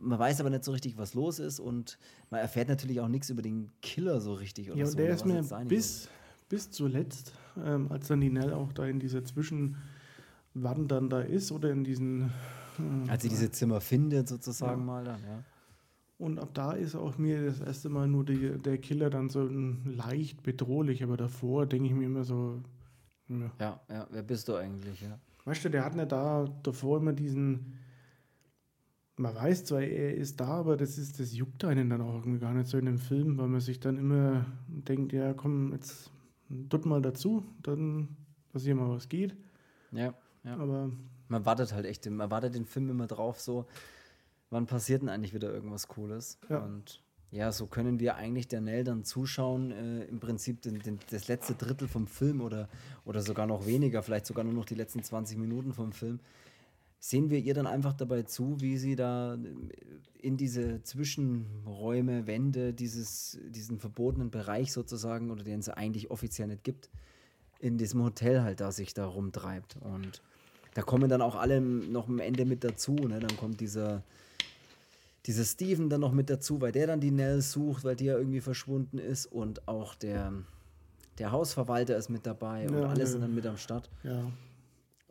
man 0.00 0.18
weiß 0.18 0.40
aber 0.40 0.50
nicht 0.50 0.64
so 0.64 0.72
richtig, 0.72 0.96
was 0.98 1.14
los 1.14 1.38
ist 1.38 1.60
und 1.60 1.98
man 2.30 2.40
erfährt 2.40 2.68
natürlich 2.68 3.00
auch 3.00 3.08
nichts 3.08 3.30
über 3.30 3.42
den 3.42 3.70
Killer 3.82 4.20
so 4.20 4.34
richtig. 4.34 4.70
Oder 4.70 4.78
ja, 4.80 4.86
so, 4.86 4.96
der 4.96 5.14
ist 5.14 5.24
mir 5.24 5.42
bis, 5.68 6.08
bis 6.48 6.70
zuletzt, 6.70 7.32
ähm, 7.64 7.90
als 7.90 8.08
dann 8.08 8.20
die 8.20 8.30
Nell 8.30 8.52
auch 8.52 8.72
da 8.72 8.86
in 8.86 8.98
dieser 9.00 9.24
Zwischenwand 9.24 9.76
dann 10.90 11.08
da 11.10 11.20
ist 11.20 11.52
oder 11.52 11.70
in 11.70 11.84
diesen. 11.84 12.32
soll. 12.78 13.10
Als 13.10 13.22
sie 13.22 13.28
diese 13.28 13.50
Zimmer 13.50 13.80
findet, 13.80 14.28
sozusagen 14.28 14.80
Ja. 14.80 14.86
mal 14.86 15.04
dann, 15.04 15.20
ja. 15.22 15.44
Und 16.18 16.38
ab 16.38 16.50
da 16.52 16.72
ist 16.72 16.94
auch 16.94 17.16
mir 17.16 17.46
das 17.46 17.60
erste 17.60 17.88
Mal 17.88 18.06
nur 18.06 18.24
die, 18.24 18.58
der 18.58 18.76
Killer 18.78 19.08
dann 19.08 19.30
so 19.30 19.48
leicht 19.84 20.42
bedrohlich, 20.42 21.02
aber 21.02 21.16
davor 21.16 21.64
denke 21.66 21.88
ich 21.88 21.94
mir 21.94 22.04
immer 22.04 22.24
so, 22.24 22.60
ja. 23.28 23.50
Ja, 23.58 23.80
ja, 23.88 24.06
wer 24.10 24.22
bist 24.22 24.48
du 24.48 24.54
eigentlich, 24.56 25.00
ja? 25.00 25.18
Weißt 25.46 25.64
du, 25.64 25.70
der 25.70 25.84
hat 25.84 25.94
nicht 25.96 26.12
da 26.12 26.46
davor 26.62 26.98
immer 26.98 27.12
diesen. 27.12 27.78
Man 29.20 29.34
weiß 29.34 29.66
zwar, 29.66 29.82
er 29.82 30.14
ist 30.14 30.40
da, 30.40 30.46
aber 30.46 30.78
das 30.78 30.96
ist, 30.96 31.20
das 31.20 31.36
juckt 31.36 31.62
einen 31.64 31.90
dann 31.90 32.00
auch 32.00 32.14
irgendwie 32.14 32.38
gar 32.38 32.54
nicht 32.54 32.68
so 32.68 32.78
in 32.78 32.86
dem 32.86 32.98
Film, 32.98 33.36
weil 33.36 33.48
man 33.48 33.60
sich 33.60 33.78
dann 33.78 33.98
immer 33.98 34.46
denkt, 34.66 35.12
ja 35.12 35.34
komm, 35.34 35.72
jetzt 35.72 36.10
tut 36.70 36.86
mal 36.86 37.02
dazu, 37.02 37.44
dann 37.62 38.08
dass 38.52 38.62
hier 38.62 38.74
mal 38.74 38.88
was 38.88 39.10
geht. 39.10 39.36
Ja, 39.92 40.14
ja. 40.42 40.56
Aber 40.56 40.90
Man 41.28 41.44
wartet 41.44 41.74
halt 41.74 41.84
echt, 41.84 42.08
man 42.08 42.30
wartet 42.30 42.54
den 42.54 42.64
Film 42.64 42.88
immer 42.88 43.06
drauf, 43.06 43.38
so, 43.40 43.66
wann 44.48 44.66
passiert 44.66 45.02
denn 45.02 45.10
eigentlich 45.10 45.34
wieder 45.34 45.52
irgendwas 45.52 45.86
Cooles? 45.88 46.38
Ja. 46.48 46.64
Und 46.64 47.02
ja, 47.30 47.52
so 47.52 47.66
können 47.66 48.00
wir 48.00 48.16
eigentlich 48.16 48.48
der 48.48 48.62
Nell 48.62 48.84
dann 48.84 49.04
zuschauen, 49.04 49.70
äh, 49.70 50.04
im 50.04 50.18
Prinzip 50.18 50.62
den, 50.62 50.80
den, 50.80 50.98
das 51.10 51.28
letzte 51.28 51.54
Drittel 51.54 51.88
vom 51.88 52.06
Film 52.06 52.40
oder, 52.40 52.68
oder 53.04 53.20
sogar 53.20 53.46
noch 53.46 53.66
weniger, 53.66 54.02
vielleicht 54.02 54.26
sogar 54.26 54.44
nur 54.44 54.54
noch 54.54 54.64
die 54.64 54.74
letzten 54.74 55.02
20 55.02 55.36
Minuten 55.36 55.74
vom 55.74 55.92
Film. 55.92 56.20
Sehen 57.02 57.30
wir 57.30 57.38
ihr 57.38 57.54
dann 57.54 57.66
einfach 57.66 57.94
dabei 57.94 58.24
zu, 58.24 58.60
wie 58.60 58.76
sie 58.76 58.94
da 58.94 59.38
in 60.20 60.36
diese 60.36 60.82
Zwischenräume, 60.82 62.26
Wände, 62.26 62.74
dieses, 62.74 63.38
diesen 63.48 63.78
verbotenen 63.78 64.30
Bereich 64.30 64.70
sozusagen, 64.72 65.30
oder 65.30 65.42
den 65.42 65.60
es 65.60 65.70
eigentlich 65.70 66.10
offiziell 66.10 66.48
nicht 66.48 66.62
gibt, 66.62 66.90
in 67.58 67.78
diesem 67.78 68.02
Hotel 68.02 68.42
halt 68.42 68.60
da 68.60 68.70
sich 68.70 68.92
da 68.92 69.06
rumtreibt. 69.06 69.76
Und 69.80 70.20
da 70.74 70.82
kommen 70.82 71.08
dann 71.08 71.22
auch 71.22 71.36
alle 71.36 71.60
noch 71.62 72.06
am 72.08 72.18
Ende 72.18 72.44
mit 72.44 72.64
dazu. 72.64 72.92
Ne? 72.94 73.18
Dann 73.18 73.34
kommt 73.38 73.60
dieser, 73.62 74.02
dieser 75.24 75.44
Steven 75.44 75.88
dann 75.88 76.02
noch 76.02 76.12
mit 76.12 76.28
dazu, 76.28 76.60
weil 76.60 76.72
der 76.72 76.86
dann 76.86 77.00
die 77.00 77.10
Nell 77.10 77.40
sucht, 77.40 77.82
weil 77.84 77.96
die 77.96 78.04
ja 78.06 78.18
irgendwie 78.18 78.40
verschwunden 78.42 78.98
ist. 78.98 79.24
Und 79.24 79.66
auch 79.68 79.94
der, 79.94 80.34
der 81.18 81.32
Hausverwalter 81.32 81.96
ist 81.96 82.10
mit 82.10 82.26
dabei 82.26 82.68
und 82.68 82.74
Ja, 82.74 82.84
alle 82.88 82.94
der- 82.96 83.06
sind 83.06 83.22
dann 83.22 83.34
mit 83.34 83.46
am 83.46 83.56
Start. 83.56 83.88
ja, 84.02 84.30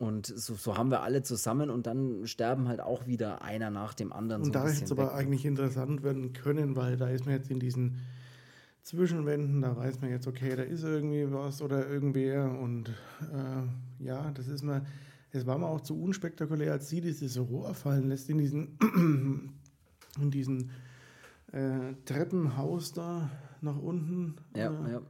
Und 0.00 0.24
so, 0.24 0.54
so 0.54 0.78
haben 0.78 0.90
wir 0.90 1.02
alle 1.02 1.22
zusammen 1.22 1.68
und 1.68 1.86
dann 1.86 2.26
sterben 2.26 2.68
halt 2.68 2.80
auch 2.80 3.06
wieder 3.06 3.42
einer 3.42 3.68
nach 3.68 3.92
dem 3.92 4.14
anderen. 4.14 4.40
und 4.40 4.46
so 4.46 4.52
da 4.52 4.66
hätte 4.66 4.84
es 4.84 4.92
aber 4.92 5.08
weg. 5.08 5.12
eigentlich 5.12 5.44
interessant 5.44 6.02
werden 6.02 6.32
können, 6.32 6.74
weil 6.74 6.96
da 6.96 7.10
ist 7.10 7.26
man 7.26 7.34
jetzt 7.34 7.50
in 7.50 7.60
diesen 7.60 7.98
Zwischenwänden, 8.82 9.60
da 9.60 9.76
weiß 9.76 10.00
man 10.00 10.08
jetzt, 10.08 10.26
okay, 10.26 10.56
da 10.56 10.62
ist 10.62 10.84
irgendwie 10.84 11.30
was 11.30 11.60
oder 11.60 11.86
irgendwer 11.86 12.50
und 12.50 12.88
äh, 12.88 14.02
ja, 14.02 14.30
das 14.30 14.48
ist 14.48 14.62
mir, 14.62 14.86
es 15.32 15.46
war 15.46 15.58
mir 15.58 15.66
auch 15.66 15.82
zu 15.82 16.02
unspektakulär, 16.02 16.72
als 16.72 16.88
sie 16.88 17.02
dieses 17.02 17.38
Rohr 17.38 17.74
fallen 17.74 18.08
lässt 18.08 18.30
in 18.30 18.38
diesen, 18.38 18.78
in 20.18 20.30
diesen 20.30 20.70
äh, 21.52 21.92
Treppenhaus 22.06 22.94
da 22.94 23.30
nach 23.60 23.76
unten. 23.76 24.36
Ja, 24.56 24.70
äh, 24.70 24.92
ja. 24.92 25.02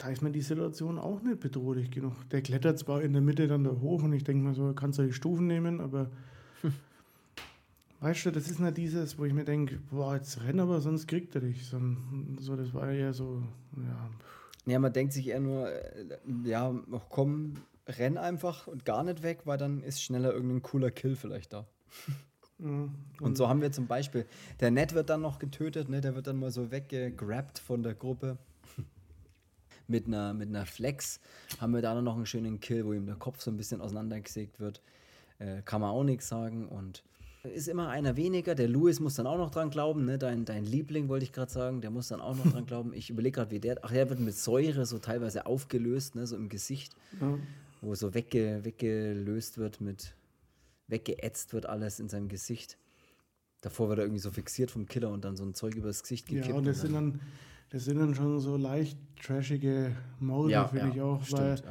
Da 0.00 0.08
ist 0.08 0.22
mir 0.22 0.30
die 0.30 0.40
Situation 0.40 0.98
auch 0.98 1.20
nicht 1.20 1.40
bedrohlich 1.40 1.90
genug. 1.90 2.14
Der 2.30 2.40
klettert 2.40 2.78
zwar 2.78 3.02
in 3.02 3.12
der 3.12 3.20
Mitte 3.20 3.46
dann 3.46 3.64
da 3.64 3.70
hoch 3.70 4.02
und 4.02 4.14
ich 4.14 4.24
denke 4.24 4.42
mal 4.42 4.54
so, 4.54 4.72
kannst 4.72 4.98
du 4.98 5.02
die 5.02 5.12
Stufen 5.12 5.46
nehmen, 5.46 5.78
aber 5.78 6.10
weißt 8.00 8.24
du, 8.24 8.30
das 8.30 8.48
ist 8.48 8.60
nicht 8.60 8.78
dieses, 8.78 9.18
wo 9.18 9.26
ich 9.26 9.34
mir 9.34 9.44
denke, 9.44 9.78
boah, 9.90 10.14
jetzt 10.14 10.42
renn 10.42 10.58
aber, 10.58 10.80
sonst 10.80 11.06
kriegt 11.06 11.34
er 11.34 11.42
dich. 11.42 11.66
So, 11.66 11.78
so 12.38 12.56
das 12.56 12.72
war 12.72 12.90
ja 12.92 13.12
so, 13.12 13.42
ja. 13.76 14.10
Ja, 14.64 14.78
man 14.78 14.90
denkt 14.90 15.12
sich 15.12 15.28
eher 15.28 15.40
nur, 15.40 15.70
äh, 15.70 16.18
ja, 16.44 16.74
komm, 17.10 17.56
renn 17.86 18.16
einfach 18.16 18.68
und 18.68 18.86
gar 18.86 19.04
nicht 19.04 19.22
weg, 19.22 19.40
weil 19.44 19.58
dann 19.58 19.82
ist 19.82 20.02
schneller 20.02 20.32
irgendein 20.32 20.62
cooler 20.62 20.90
Kill 20.90 21.14
vielleicht 21.14 21.52
da. 21.52 21.66
ja. 22.58 22.88
Und 23.20 23.36
so 23.36 23.50
haben 23.50 23.60
wir 23.60 23.70
zum 23.70 23.86
Beispiel, 23.86 24.24
der 24.60 24.70
Ned 24.70 24.94
wird 24.94 25.10
dann 25.10 25.20
noch 25.20 25.38
getötet, 25.38 25.90
ne? 25.90 26.00
der 26.00 26.14
wird 26.14 26.26
dann 26.26 26.38
mal 26.38 26.50
so 26.50 26.70
weggegrabt 26.70 27.58
von 27.58 27.82
der 27.82 27.94
Gruppe. 27.94 28.38
Mit, 29.90 30.06
einer, 30.06 30.32
mit 30.32 30.48
einer 30.48 30.64
Flex 30.66 31.20
haben 31.60 31.74
wir 31.74 31.82
da 31.82 32.00
noch 32.00 32.16
einen 32.16 32.26
schönen 32.26 32.60
Kill, 32.60 32.86
wo 32.86 32.92
ihm 32.92 33.06
der 33.06 33.16
Kopf 33.16 33.40
so 33.40 33.50
ein 33.50 33.56
bisschen 33.56 33.80
auseinandergesägt 33.80 34.60
wird. 34.60 34.80
Äh, 35.38 35.62
kann 35.62 35.80
man 35.80 35.90
auch 35.90 36.04
nichts 36.04 36.28
sagen. 36.28 36.68
Und 36.68 37.02
ist 37.42 37.68
immer 37.68 37.88
einer 37.88 38.16
weniger. 38.16 38.54
Der 38.54 38.68
Louis 38.68 39.00
muss 39.00 39.14
dann 39.14 39.26
auch 39.26 39.38
noch 39.38 39.50
dran 39.50 39.70
glauben, 39.70 40.04
ne? 40.04 40.18
dein, 40.18 40.44
dein 40.44 40.64
Liebling 40.64 41.08
wollte 41.08 41.24
ich 41.24 41.32
gerade 41.32 41.50
sagen, 41.50 41.80
der 41.80 41.90
muss 41.90 42.08
dann 42.08 42.20
auch 42.20 42.36
noch 42.36 42.50
dran 42.52 42.66
glauben. 42.66 42.92
Ich 42.92 43.10
überlege 43.10 43.36
gerade, 43.36 43.50
wie 43.50 43.60
der, 43.60 43.78
ach, 43.82 43.92
der 43.92 44.08
wird 44.10 44.20
mit 44.20 44.36
Säure 44.36 44.84
so 44.86 44.98
teilweise 44.98 45.46
aufgelöst, 45.46 46.14
ne? 46.14 46.26
so 46.26 46.36
im 46.36 46.48
Gesicht, 46.48 46.94
ja. 47.20 47.38
wo 47.80 47.94
so 47.94 48.14
wegge, 48.14 48.60
weggelöst 48.64 49.58
wird 49.58 49.80
mit, 49.80 50.14
weggeätzt 50.88 51.52
wird 51.54 51.66
alles 51.66 51.98
in 51.98 52.08
seinem 52.08 52.28
Gesicht. 52.28 52.76
Davor 53.62 53.88
wird 53.88 53.98
er 54.00 54.04
irgendwie 54.04 54.20
so 54.20 54.30
fixiert 54.30 54.70
vom 54.70 54.86
Killer 54.86 55.10
und 55.10 55.24
dann 55.24 55.36
so 55.36 55.44
ein 55.44 55.54
Zeug 55.54 55.74
übers 55.74 56.02
Gesicht 56.02 56.30
Ja, 56.30 56.40
gekippt. 56.40 56.56
und 56.56 56.66
das 56.66 56.80
sind 56.82 56.94
dann, 56.94 57.20
das 57.70 57.84
sind 57.84 57.98
dann 57.98 58.14
schon 58.14 58.38
so 58.40 58.56
leicht 58.56 58.98
trashige 59.22 59.92
Morde, 60.18 60.52
Ja, 60.52 60.66
finde 60.68 60.86
ja, 60.86 60.92
ich 60.92 61.00
auch, 61.00 61.22
stimmt, 61.22 61.40
weil 61.40 61.56
ja. 61.56 61.62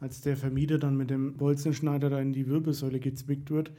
als 0.00 0.20
der 0.20 0.36
Vermieter 0.36 0.78
dann 0.78 0.96
mit 0.96 1.10
dem 1.10 1.36
Bolzenschneider 1.36 2.10
da 2.10 2.20
in 2.20 2.32
die 2.32 2.46
Wirbelsäule 2.46 3.00
gezwickt 3.00 3.50
wird. 3.50 3.70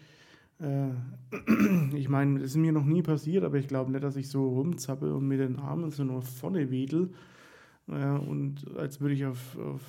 Äh, 0.59 0.89
ich 1.95 2.09
meine, 2.09 2.39
das 2.39 2.51
ist 2.51 2.57
mir 2.57 2.71
noch 2.71 2.85
nie 2.85 3.01
passiert, 3.01 3.43
aber 3.43 3.57
ich 3.57 3.67
glaube 3.67 3.91
nicht, 3.91 4.03
dass 4.03 4.15
ich 4.15 4.29
so 4.29 4.47
rumzappel 4.47 5.11
und 5.11 5.27
mit 5.27 5.39
den 5.39 5.57
Armen 5.57 5.91
so 5.91 6.03
nur 6.03 6.21
vorne 6.21 6.71
wedel. 6.71 7.09
Äh, 7.89 8.17
und 8.17 8.65
als 8.77 9.01
würde 9.01 9.15
ich 9.15 9.25
auf, 9.25 9.57
auf 9.57 9.81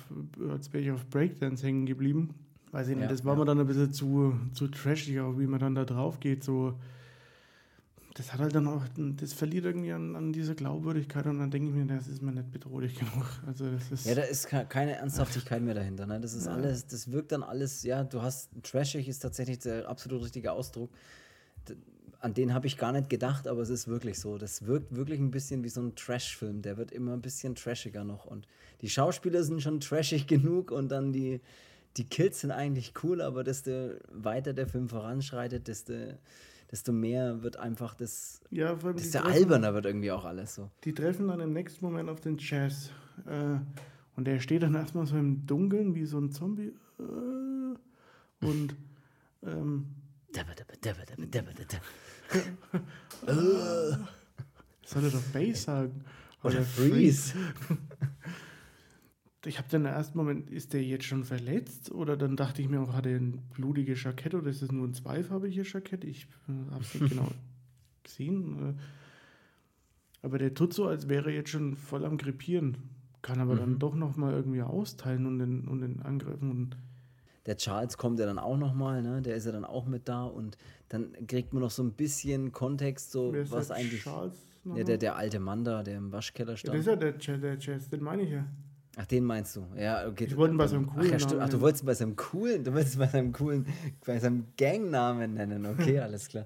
als 0.49 0.71
wäre 0.73 0.83
ich 0.83 0.91
auf 0.91 1.05
Breakdance 1.07 1.65
hängen 1.65 1.85
geblieben. 1.85 2.29
Weiß 2.71 2.87
ich 2.89 2.95
nicht, 2.95 3.09
das 3.09 3.25
war 3.25 3.35
mir 3.35 3.45
dann 3.45 3.59
ein 3.59 3.65
bisschen 3.65 3.91
zu, 3.91 4.33
zu 4.53 4.67
trashig, 4.67 5.19
auch 5.21 5.39
wie 5.39 5.47
man 5.47 5.59
dann 5.59 5.73
da 5.73 5.85
drauf 5.85 6.19
geht. 6.19 6.43
So, 6.43 6.75
das 8.19 8.33
hat 8.33 8.41
halt 8.41 8.53
dann 8.53 8.67
auch, 8.67 8.83
das 8.97 9.31
verliert 9.31 9.63
irgendwie 9.63 9.93
an, 9.93 10.13
an 10.13 10.33
dieser 10.33 10.53
Glaubwürdigkeit 10.53 11.25
und 11.25 11.39
dann 11.39 11.49
denke 11.51 11.69
ich 11.69 11.73
mir, 11.73 11.85
das 11.85 12.09
ist 12.09 12.21
mir 12.21 12.33
nicht 12.33 12.51
bedrohlich 12.51 12.95
genug. 12.95 13.25
Also 13.47 13.71
das 13.71 13.89
ist. 13.91 14.05
Ja, 14.05 14.13
da 14.15 14.23
ist 14.23 14.47
ke- 14.47 14.65
keine 14.67 14.95
Ernsthaftigkeit 14.97 15.61
mehr 15.61 15.73
dahinter. 15.73 16.05
Ne? 16.05 16.19
Das 16.19 16.33
ist 16.33 16.45
alles, 16.45 16.85
das 16.85 17.09
wirkt 17.13 17.31
dann 17.31 17.43
alles, 17.43 17.83
ja, 17.83 18.03
du 18.03 18.21
hast, 18.21 18.49
trashig 18.61 19.07
ist 19.07 19.19
tatsächlich 19.19 19.59
der 19.59 19.87
absolut 19.87 20.21
richtige 20.21 20.51
Ausdruck. 20.51 20.89
An 22.19 22.33
den 22.33 22.53
habe 22.53 22.67
ich 22.67 22.75
gar 22.77 22.91
nicht 22.91 23.09
gedacht, 23.09 23.47
aber 23.47 23.61
es 23.61 23.69
ist 23.69 23.87
wirklich 23.87 24.19
so. 24.19 24.37
Das 24.37 24.65
wirkt 24.65 24.93
wirklich 24.93 25.21
ein 25.21 25.31
bisschen 25.31 25.63
wie 25.63 25.69
so 25.69 25.81
ein 25.81 25.95
Trash-Film. 25.95 26.61
Der 26.61 26.75
wird 26.75 26.91
immer 26.91 27.13
ein 27.13 27.21
bisschen 27.21 27.55
trashiger 27.55 28.03
noch. 28.03 28.25
Und 28.25 28.45
die 28.81 28.89
Schauspieler 28.89 29.43
sind 29.43 29.61
schon 29.61 29.79
trashig 29.79 30.27
genug 30.27 30.71
und 30.71 30.89
dann 30.89 31.13
die, 31.13 31.39
die 31.95 32.03
Kills 32.03 32.41
sind 32.41 32.51
eigentlich 32.51 32.91
cool, 33.03 33.21
aber 33.21 33.45
desto 33.45 33.91
weiter 34.11 34.51
der 34.51 34.67
Film 34.67 34.89
voranschreitet, 34.89 35.69
desto, 35.69 35.93
desto 36.71 36.91
mehr 36.91 37.41
wird 37.43 37.57
einfach 37.57 37.93
das, 37.95 38.41
ja, 38.51 38.75
desto 38.75 39.19
treffen- 39.19 39.31
alberner 39.33 39.73
wird 39.73 39.85
irgendwie 39.85 40.11
auch 40.11 40.25
alles 40.25 40.55
so. 40.55 40.69
Die 40.83 40.93
treffen 40.93 41.27
dann 41.27 41.39
im 41.39 41.53
nächsten 41.53 41.83
Moment 41.83 42.09
auf 42.09 42.21
den 42.21 42.37
Jazz. 42.37 42.91
Äh, 43.25 43.57
und 44.15 44.25
der 44.25 44.39
steht 44.39 44.63
dann 44.63 44.75
erstmal 44.75 45.05
so 45.05 45.17
im 45.17 45.45
Dunkeln 45.45 45.95
wie 45.95 46.05
so 46.05 46.19
ein 46.19 46.31
Zombie. 46.31 46.73
Äh, 46.99 48.45
und 48.45 48.75
ähm, 49.43 49.87
dabba. 50.33 50.51
soll 54.85 55.03
er 55.03 55.09
doch 55.11 55.21
Bass 55.33 55.63
sagen? 55.63 56.03
Oder 56.43 56.61
Freeze. 56.63 57.33
Ich 59.45 59.57
habe 59.57 59.67
dann 59.71 59.81
im 59.81 59.87
ersten 59.87 60.17
Moment, 60.17 60.49
ist 60.49 60.73
der 60.73 60.83
jetzt 60.83 61.05
schon 61.05 61.23
verletzt? 61.23 61.91
Oder 61.91 62.17
dann 62.17 62.35
dachte 62.35 62.61
ich 62.61 62.67
mir 62.67 62.81
auch, 62.81 62.93
hat 62.93 63.05
er 63.05 63.15
ein 63.17 63.41
blutiges 63.53 64.03
Jackett 64.03 64.33
oder 64.35 64.49
ist 64.49 64.61
es 64.61 64.71
nur 64.71 64.85
ein 64.87 64.93
zweifarbiges 64.93 65.71
Jackett? 65.71 66.03
Ich 66.03 66.27
äh, 66.49 66.71
habe 66.71 66.83
es 66.83 66.93
nicht 66.95 67.09
genau 67.11 67.29
gesehen. 68.03 68.75
Äh, 68.77 70.25
aber 70.25 70.37
der 70.39 70.53
tut 70.53 70.73
so, 70.73 70.87
als 70.87 71.07
wäre 71.07 71.29
er 71.29 71.35
jetzt 71.35 71.51
schon 71.51 71.77
voll 71.77 72.03
am 72.03 72.17
Krepieren. 72.17 72.77
Kann 73.21 73.39
aber 73.39 73.55
dann 73.55 73.79
doch 73.79 73.95
nochmal 73.95 74.33
irgendwie 74.33 74.61
austeilen 74.61 75.25
und 75.25 75.39
den, 75.39 75.67
und 75.67 75.81
den 75.81 76.01
angreifen. 76.01 76.51
Und 76.51 76.77
Der 77.45 77.55
Charles 77.57 77.97
kommt 77.97 78.19
ja 78.19 78.25
dann 78.25 78.39
auch 78.39 78.57
nochmal, 78.57 79.01
ne? 79.01 79.21
Der 79.21 79.35
ist 79.35 79.45
ja 79.45 79.51
dann 79.53 79.65
auch 79.65 79.85
mit 79.85 80.07
da 80.09 80.23
und 80.25 80.57
dann 80.89 81.13
kriegt 81.27 81.53
man 81.53 81.61
noch 81.61 81.71
so 81.71 81.83
ein 81.83 81.93
bisschen 81.93 82.51
Kontext, 82.51 83.11
so 83.11 83.31
wer 83.33 83.41
ist 83.43 83.51
was 83.51 83.67
der 83.67 83.77
eigentlich. 83.77 84.03
Charles 84.03 84.33
Ja, 84.65 84.83
der, 84.83 84.97
der 84.97 85.15
alte 85.15 85.39
Mann 85.39 85.63
da, 85.63 85.83
der 85.83 85.97
im 85.97 86.11
Waschkeller 86.11 86.51
Ja, 86.51 86.57
stand. 86.57 86.73
das 86.75 86.81
ist 86.81 86.87
ja 86.87 86.95
der, 86.97 87.37
der 87.37 87.57
Jazz, 87.59 87.89
den 87.89 88.03
meine 88.03 88.23
ich 88.23 88.31
ja. 88.31 88.45
Ach, 89.01 89.05
den 89.05 89.23
meinst 89.23 89.55
du? 89.55 89.65
Ja, 89.77 90.05
okay. 90.09 90.25
Ich 90.25 90.35
wollte 90.35 90.53
ihn 90.55 90.57
bei 90.57 90.67
so 90.67 90.75
einem 90.75 90.89
Ach, 90.89 90.95
coolen 90.95 91.11
ja, 91.11 91.19
stimmt. 91.19 91.41
Ach, 91.41 91.47
du 91.49 91.61
wolltest 91.61 91.85
bei 91.85 91.93
seinem 91.93 92.15
coolen, 92.17 92.63
du 92.65 92.73
wolltest 92.73 92.97
bei 92.99 93.07
seinem 93.07 93.31
coolen, 93.31 93.65
bei 94.05 94.19
seinem 94.19 94.43
Gangnamen 94.57 95.35
nennen. 95.35 95.65
Okay, 95.65 95.99
alles 96.05 96.27
klar. 96.27 96.45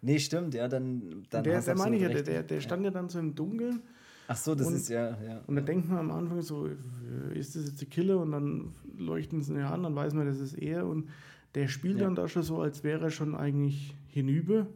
Nee, 0.00 0.18
stimmt, 0.18 0.54
ja, 0.54 0.66
dann. 0.66 1.24
dann 1.30 1.44
der, 1.44 1.60
der 1.60 1.76
meine 1.76 1.94
ich 1.94 2.02
ja, 2.02 2.08
der, 2.08 2.22
der, 2.24 2.42
der 2.42 2.60
stand 2.60 2.84
ja 2.84 2.90
dann 2.90 3.08
so 3.08 3.20
im 3.20 3.36
Dunkeln 3.36 3.82
Ach 4.26 4.36
so, 4.36 4.54
das 4.56 4.66
und- 4.66 4.74
ist 4.74 4.88
ja, 4.88 5.10
ja. 5.24 5.40
und 5.46 5.54
dann 5.54 5.64
denkt 5.66 5.88
man 5.88 5.98
am 5.98 6.10
Anfang 6.10 6.42
so, 6.42 6.66
äh, 6.66 7.38
ist 7.38 7.54
das 7.54 7.66
jetzt 7.66 7.80
der 7.80 7.88
Killer? 7.88 8.18
Und 8.18 8.32
dann 8.32 8.72
leuchten 8.98 9.40
sie 9.42 9.52
ihn 9.52 9.58
ja 9.58 9.70
an, 9.70 9.82
dann 9.84 9.94
weiß 9.94 10.14
man, 10.14 10.26
das 10.26 10.40
ist 10.40 10.54
er. 10.54 10.86
Und 10.86 11.08
der 11.54 11.68
spielt 11.68 11.98
Ja. 11.98 12.04
dann 12.06 12.14
da 12.16 12.26
schon 12.28 12.42
so, 12.42 12.60
als 12.60 12.82
wäre 12.82 13.04
er 13.04 13.10
schon 13.10 13.36
eigentlich 13.36 13.94
hinüber. 14.08 14.66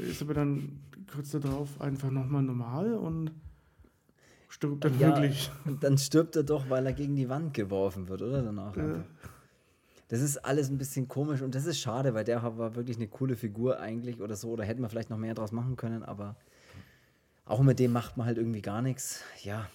Äh, 0.00 0.10
ist 0.10 0.22
aber 0.22 0.34
dann 0.34 0.80
kurz 1.12 1.30
darauf 1.32 1.80
einfach 1.80 2.10
nochmal 2.10 2.42
normal 2.42 2.94
und 2.94 3.30
stirbt 4.48 4.84
dann 4.84 4.98
ja, 4.98 5.08
wirklich. 5.08 5.50
Und 5.64 5.82
dann 5.84 5.98
stirbt 5.98 6.36
er 6.36 6.42
doch, 6.42 6.70
weil 6.70 6.86
er 6.86 6.92
gegen 6.92 7.16
die 7.16 7.28
Wand 7.28 7.54
geworfen 7.54 8.08
wird, 8.08 8.22
oder? 8.22 8.42
Danach. 8.42 8.76
Äh, 8.76 8.80
einfach. 8.80 9.04
Das 10.08 10.20
ist 10.20 10.38
alles 10.38 10.70
ein 10.70 10.78
bisschen 10.78 11.08
komisch 11.08 11.42
und 11.42 11.54
das 11.56 11.66
ist 11.66 11.80
schade, 11.80 12.14
weil 12.14 12.22
der 12.22 12.42
war 12.42 12.76
wirklich 12.76 12.96
eine 12.96 13.08
coole 13.08 13.34
Figur 13.34 13.80
eigentlich 13.80 14.20
oder 14.20 14.36
so. 14.36 14.50
Oder 14.50 14.64
hätten 14.64 14.80
wir 14.80 14.88
vielleicht 14.88 15.10
noch 15.10 15.18
mehr 15.18 15.34
draus 15.34 15.50
machen 15.50 15.76
können, 15.76 16.04
aber 16.04 16.36
auch 17.44 17.60
mit 17.60 17.80
dem 17.80 17.92
macht 17.92 18.16
man 18.16 18.26
halt 18.26 18.38
irgendwie 18.38 18.62
gar 18.62 18.82
nichts. 18.82 19.22
Ja, 19.42 19.68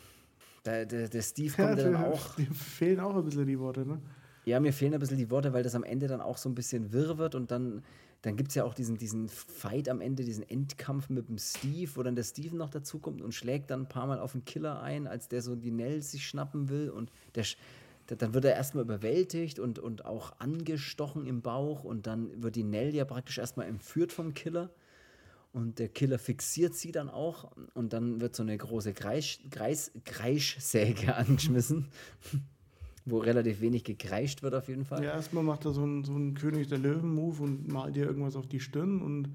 der, 0.66 0.86
der, 0.86 1.10
der 1.10 1.22
Steve 1.22 1.54
ja, 1.58 1.66
kommt 1.66 1.80
ja 1.80 1.92
dann 1.92 1.96
auch. 1.98 2.36
Dem 2.36 2.54
fehlen 2.54 3.00
auch 3.02 3.16
ein 3.16 3.26
bisschen 3.26 3.46
die 3.46 3.60
Worte, 3.60 3.86
ne? 3.86 4.00
Ja, 4.46 4.60
mir 4.60 4.74
fehlen 4.74 4.94
ein 4.94 5.00
bisschen 5.00 5.18
die 5.18 5.30
Worte, 5.30 5.54
weil 5.54 5.64
das 5.64 5.76
am 5.76 5.84
Ende 5.84 6.08
dann 6.08 6.22
auch 6.22 6.38
so 6.38 6.50
ein 6.50 6.56
bisschen 6.56 6.94
wirr 6.94 7.18
wird 7.18 7.36
und 7.36 7.52
dann, 7.52 7.84
dann 8.22 8.38
gibt 8.38 8.50
es 8.50 8.56
ja 8.56 8.64
auch 8.64 8.74
diesen, 8.74 8.98
diesen 8.98 9.30
Fight 9.30 9.90
am 9.90 10.00
Ende, 10.00 10.24
diesen 10.24 10.48
Endkampf 10.48 11.10
mit 11.10 11.28
dem 11.28 11.40
Steve, 11.40 11.90
wo 11.96 12.04
dann 12.04 12.16
der 12.16 12.24
Steven 12.24 12.58
noch 12.58 12.70
dazukommt 12.70 13.22
und 13.22 13.34
schlägt 13.34 13.72
dann 13.72 13.82
ein 13.82 13.90
paar 13.90 14.06
Mal 14.06 14.20
auf 14.20 14.34
den 14.34 14.46
Killer 14.46 14.82
ein, 14.82 15.08
als 15.08 15.28
der 15.28 15.42
so 15.42 15.56
die 15.56 15.72
Nell 15.72 16.02
sich 16.04 16.28
schnappen 16.28 16.70
will 16.70 16.90
und 16.90 17.12
der, 17.34 17.46
dann 18.06 18.34
wird 18.34 18.46
er 18.46 18.54
erstmal 18.54 18.84
überwältigt 18.84 19.58
und, 19.58 19.80
und 19.80 20.06
auch 20.06 20.34
angestochen 20.40 21.26
im 21.26 21.42
Bauch 21.42 21.84
und 21.84 22.06
dann 22.06 22.44
wird 22.44 22.56
die 22.56 22.64
Nell 22.64 22.94
ja 22.94 23.06
praktisch 23.06 23.40
erstmal 23.40 23.68
entführt 23.68 24.12
vom 24.12 24.36
Killer 24.36 24.70
und 25.52 25.80
der 25.80 25.90
Killer 25.90 26.20
fixiert 26.20 26.76
sie 26.76 26.92
dann 26.92 27.10
auch 27.10 27.52
und 27.74 27.94
dann 27.94 28.22
wird 28.22 28.36
so 28.36 28.44
eine 28.44 28.58
große 28.58 28.94
Kreis, 28.94 29.40
Kreis, 29.50 29.92
Kreischsäge 30.06 31.16
angeschmissen, 31.16 31.88
wo 33.06 33.20
relativ 33.20 33.62
wenig 33.62 33.84
gekreischt 33.84 34.44
wird 34.44 34.54
auf 34.54 34.68
jeden 34.68 34.86
Fall. 34.86 35.04
Ja, 35.04 35.12
erstmal 35.12 35.44
macht 35.44 35.66
er 35.66 35.72
so 35.72 35.84
einen, 35.84 36.04
so 36.04 36.14
einen 36.14 36.34
König 36.34 36.68
der 36.68 36.78
Löwen-Move 36.78 37.44
und 37.44 37.68
malt 37.68 37.96
dir 37.96 38.06
irgendwas 38.06 38.36
auf 38.36 38.48
die 38.48 38.60
Stirn 38.60 39.02
und 39.02 39.30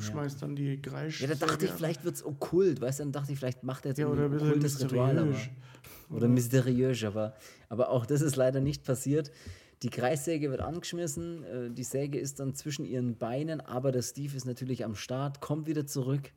schmeißt 0.00 0.40
dann 0.42 0.56
die 0.56 0.80
Greisch. 0.80 1.20
Ja, 1.20 1.28
da 1.28 1.34
dachte 1.34 1.66
ich, 1.66 1.70
vielleicht 1.72 2.04
wird 2.04 2.14
es 2.14 2.24
okkult, 2.24 2.80
weißt 2.80 3.00
du, 3.00 3.04
dann 3.04 3.12
dachte 3.12 3.32
ich, 3.32 3.38
vielleicht 3.38 3.62
macht 3.62 3.84
er 3.84 3.90
jetzt 3.90 3.98
Ja, 3.98 4.06
oder 4.06 4.26
ein 4.26 4.34
okkultes 4.34 4.80
Ritual. 4.80 5.18
Aber, 5.18 5.36
oder 6.10 6.28
mysteriös, 6.28 7.02
aber, 7.04 7.34
aber 7.68 7.90
auch 7.90 8.06
das 8.06 8.20
ist 8.20 8.36
leider 8.36 8.60
nicht 8.60 8.84
passiert. 8.84 9.30
Die 9.82 9.90
Kreissäge 9.90 10.50
wird 10.50 10.60
angeschmissen, 10.60 11.42
äh, 11.42 11.70
die 11.70 11.84
Säge 11.84 12.18
ist 12.18 12.40
dann 12.40 12.54
zwischen 12.54 12.86
ihren 12.86 13.18
Beinen, 13.18 13.60
aber 13.60 13.92
der 13.92 14.02
Steve 14.02 14.34
ist 14.36 14.46
natürlich 14.46 14.84
am 14.84 14.94
Start, 14.94 15.40
kommt 15.40 15.66
wieder 15.66 15.86
zurück 15.86 16.32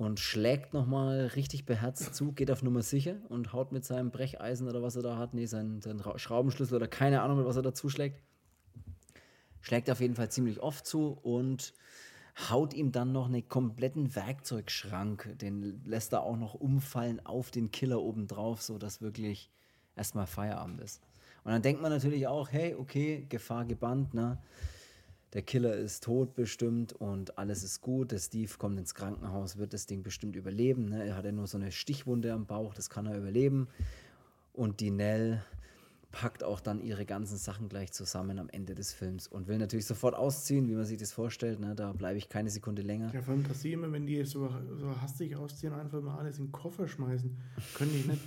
und 0.00 0.18
schlägt 0.18 0.72
nochmal 0.72 1.26
richtig 1.36 1.66
beherzt 1.66 2.14
zu, 2.14 2.32
geht 2.32 2.50
auf 2.50 2.62
Nummer 2.62 2.80
sicher 2.80 3.16
und 3.28 3.52
haut 3.52 3.70
mit 3.70 3.84
seinem 3.84 4.10
Brecheisen 4.10 4.66
oder 4.66 4.82
was 4.82 4.96
er 4.96 5.02
da 5.02 5.18
hat, 5.18 5.34
nee, 5.34 5.44
seinen, 5.44 5.82
seinen 5.82 6.00
Ra- 6.00 6.18
Schraubenschlüssel 6.18 6.76
oder 6.76 6.88
keine 6.88 7.20
Ahnung, 7.20 7.36
mit 7.36 7.46
was 7.46 7.56
er 7.56 7.62
da 7.62 7.74
zuschlägt. 7.74 8.22
Schlägt 9.60 9.90
auf 9.90 10.00
jeden 10.00 10.14
Fall 10.14 10.30
ziemlich 10.30 10.58
oft 10.60 10.86
zu 10.86 11.18
und 11.22 11.74
haut 12.48 12.72
ihm 12.72 12.92
dann 12.92 13.12
noch 13.12 13.26
einen 13.26 13.46
kompletten 13.46 14.14
Werkzeugschrank, 14.16 15.36
den 15.38 15.84
lässt 15.84 16.14
er 16.14 16.22
auch 16.22 16.38
noch 16.38 16.54
umfallen 16.54 17.20
auf 17.26 17.50
den 17.50 17.70
Killer 17.70 18.00
obendrauf, 18.00 18.62
sodass 18.62 19.02
wirklich 19.02 19.50
erstmal 19.96 20.26
Feierabend 20.26 20.80
ist. 20.80 21.02
Und 21.44 21.52
dann 21.52 21.60
denkt 21.60 21.82
man 21.82 21.92
natürlich 21.92 22.26
auch, 22.26 22.50
hey, 22.50 22.74
okay, 22.74 23.26
Gefahr 23.28 23.66
gebannt, 23.66 24.14
ne? 24.14 24.38
Der 25.32 25.42
Killer 25.42 25.76
ist 25.76 26.02
tot 26.02 26.34
bestimmt 26.34 26.92
und 26.92 27.38
alles 27.38 27.62
ist 27.62 27.80
gut. 27.80 28.10
Der 28.10 28.18
Steve 28.18 28.50
kommt 28.58 28.78
ins 28.80 28.94
Krankenhaus, 28.94 29.58
wird 29.58 29.72
das 29.72 29.86
Ding 29.86 30.02
bestimmt 30.02 30.34
überleben. 30.34 30.86
Ne? 30.86 31.06
Er 31.06 31.16
hat 31.16 31.24
ja 31.24 31.30
nur 31.30 31.46
so 31.46 31.56
eine 31.56 31.70
Stichwunde 31.70 32.32
am 32.32 32.46
Bauch, 32.46 32.74
das 32.74 32.90
kann 32.90 33.06
er 33.06 33.16
überleben. 33.16 33.68
Und 34.52 34.80
die 34.80 34.90
Nell 34.90 35.44
packt 36.10 36.42
auch 36.42 36.58
dann 36.58 36.80
ihre 36.80 37.06
ganzen 37.06 37.36
Sachen 37.36 37.68
gleich 37.68 37.92
zusammen 37.92 38.40
am 38.40 38.48
Ende 38.48 38.74
des 38.74 38.92
Films 38.92 39.28
und 39.28 39.46
will 39.46 39.58
natürlich 39.58 39.86
sofort 39.86 40.16
ausziehen, 40.16 40.68
wie 40.68 40.74
man 40.74 40.84
sich 40.84 40.98
das 40.98 41.12
vorstellt. 41.12 41.60
Ne? 41.60 41.76
Da 41.76 41.92
bleibe 41.92 42.18
ich 42.18 42.28
keine 42.28 42.50
Sekunde 42.50 42.82
länger. 42.82 43.14
Ja, 43.14 43.22
vor 43.22 43.34
allem, 43.34 43.46
dass 43.46 43.60
sie 43.62 43.72
immer, 43.72 43.92
wenn 43.92 44.06
die 44.06 44.24
so, 44.24 44.50
so 44.78 45.00
hastig 45.00 45.36
ausziehen, 45.36 45.72
einfach 45.72 46.00
mal 46.00 46.18
alles 46.18 46.38
in 46.38 46.46
den 46.46 46.52
Koffer 46.52 46.88
schmeißen. 46.88 47.36
Können 47.74 47.92
die 47.92 48.08
nicht. 48.08 48.22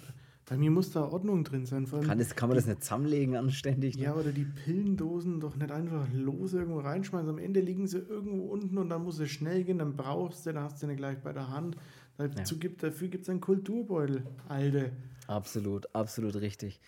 Bei 0.46 0.58
mir 0.58 0.72
muss 0.72 0.92
da 0.92 1.04
Ordnung 1.04 1.44
drin 1.46 1.66
sein. 1.66 1.88
Kann, 1.90 2.18
das, 2.18 2.36
kann 2.36 2.50
man 2.50 2.58
das 2.58 2.66
nicht 2.66 2.84
zusammenlegen 2.84 3.38
anständig? 3.38 3.96
Ne? 3.96 4.04
ja, 4.04 4.14
oder 4.14 4.32
die 4.32 4.44
Pillendosen 4.44 5.40
doch 5.40 5.56
nicht 5.56 5.72
einfach 5.72 6.06
los 6.12 6.54
irgendwo 6.54 6.80
reinschmeißen. 6.80 7.30
Am 7.30 7.38
Ende 7.38 7.62
liegen 7.62 7.88
sie 7.88 8.00
irgendwo 8.00 8.48
unten 8.48 8.78
und 8.78 8.90
dann 8.90 9.04
muss 9.04 9.20
es 9.20 9.32
schnell 9.32 9.64
gehen, 9.64 9.78
dann 9.78 9.96
brauchst 9.96 10.46
du, 10.46 10.52
dann 10.52 10.64
hast 10.64 10.82
du 10.82 10.88
eine 10.88 10.98
gleich 10.98 11.20
bei 11.20 11.32
der 11.32 11.50
Hand. 11.50 11.78
Dazu 12.18 12.60
gibt, 12.60 12.84
dafür 12.84 13.08
gibt 13.08 13.24
es 13.24 13.30
einen 13.30 13.42
Kulturbeutel, 13.42 14.24
Alte. 14.48 14.92
Absolut, 15.28 15.88
absolut 15.96 16.36
richtig. 16.36 16.80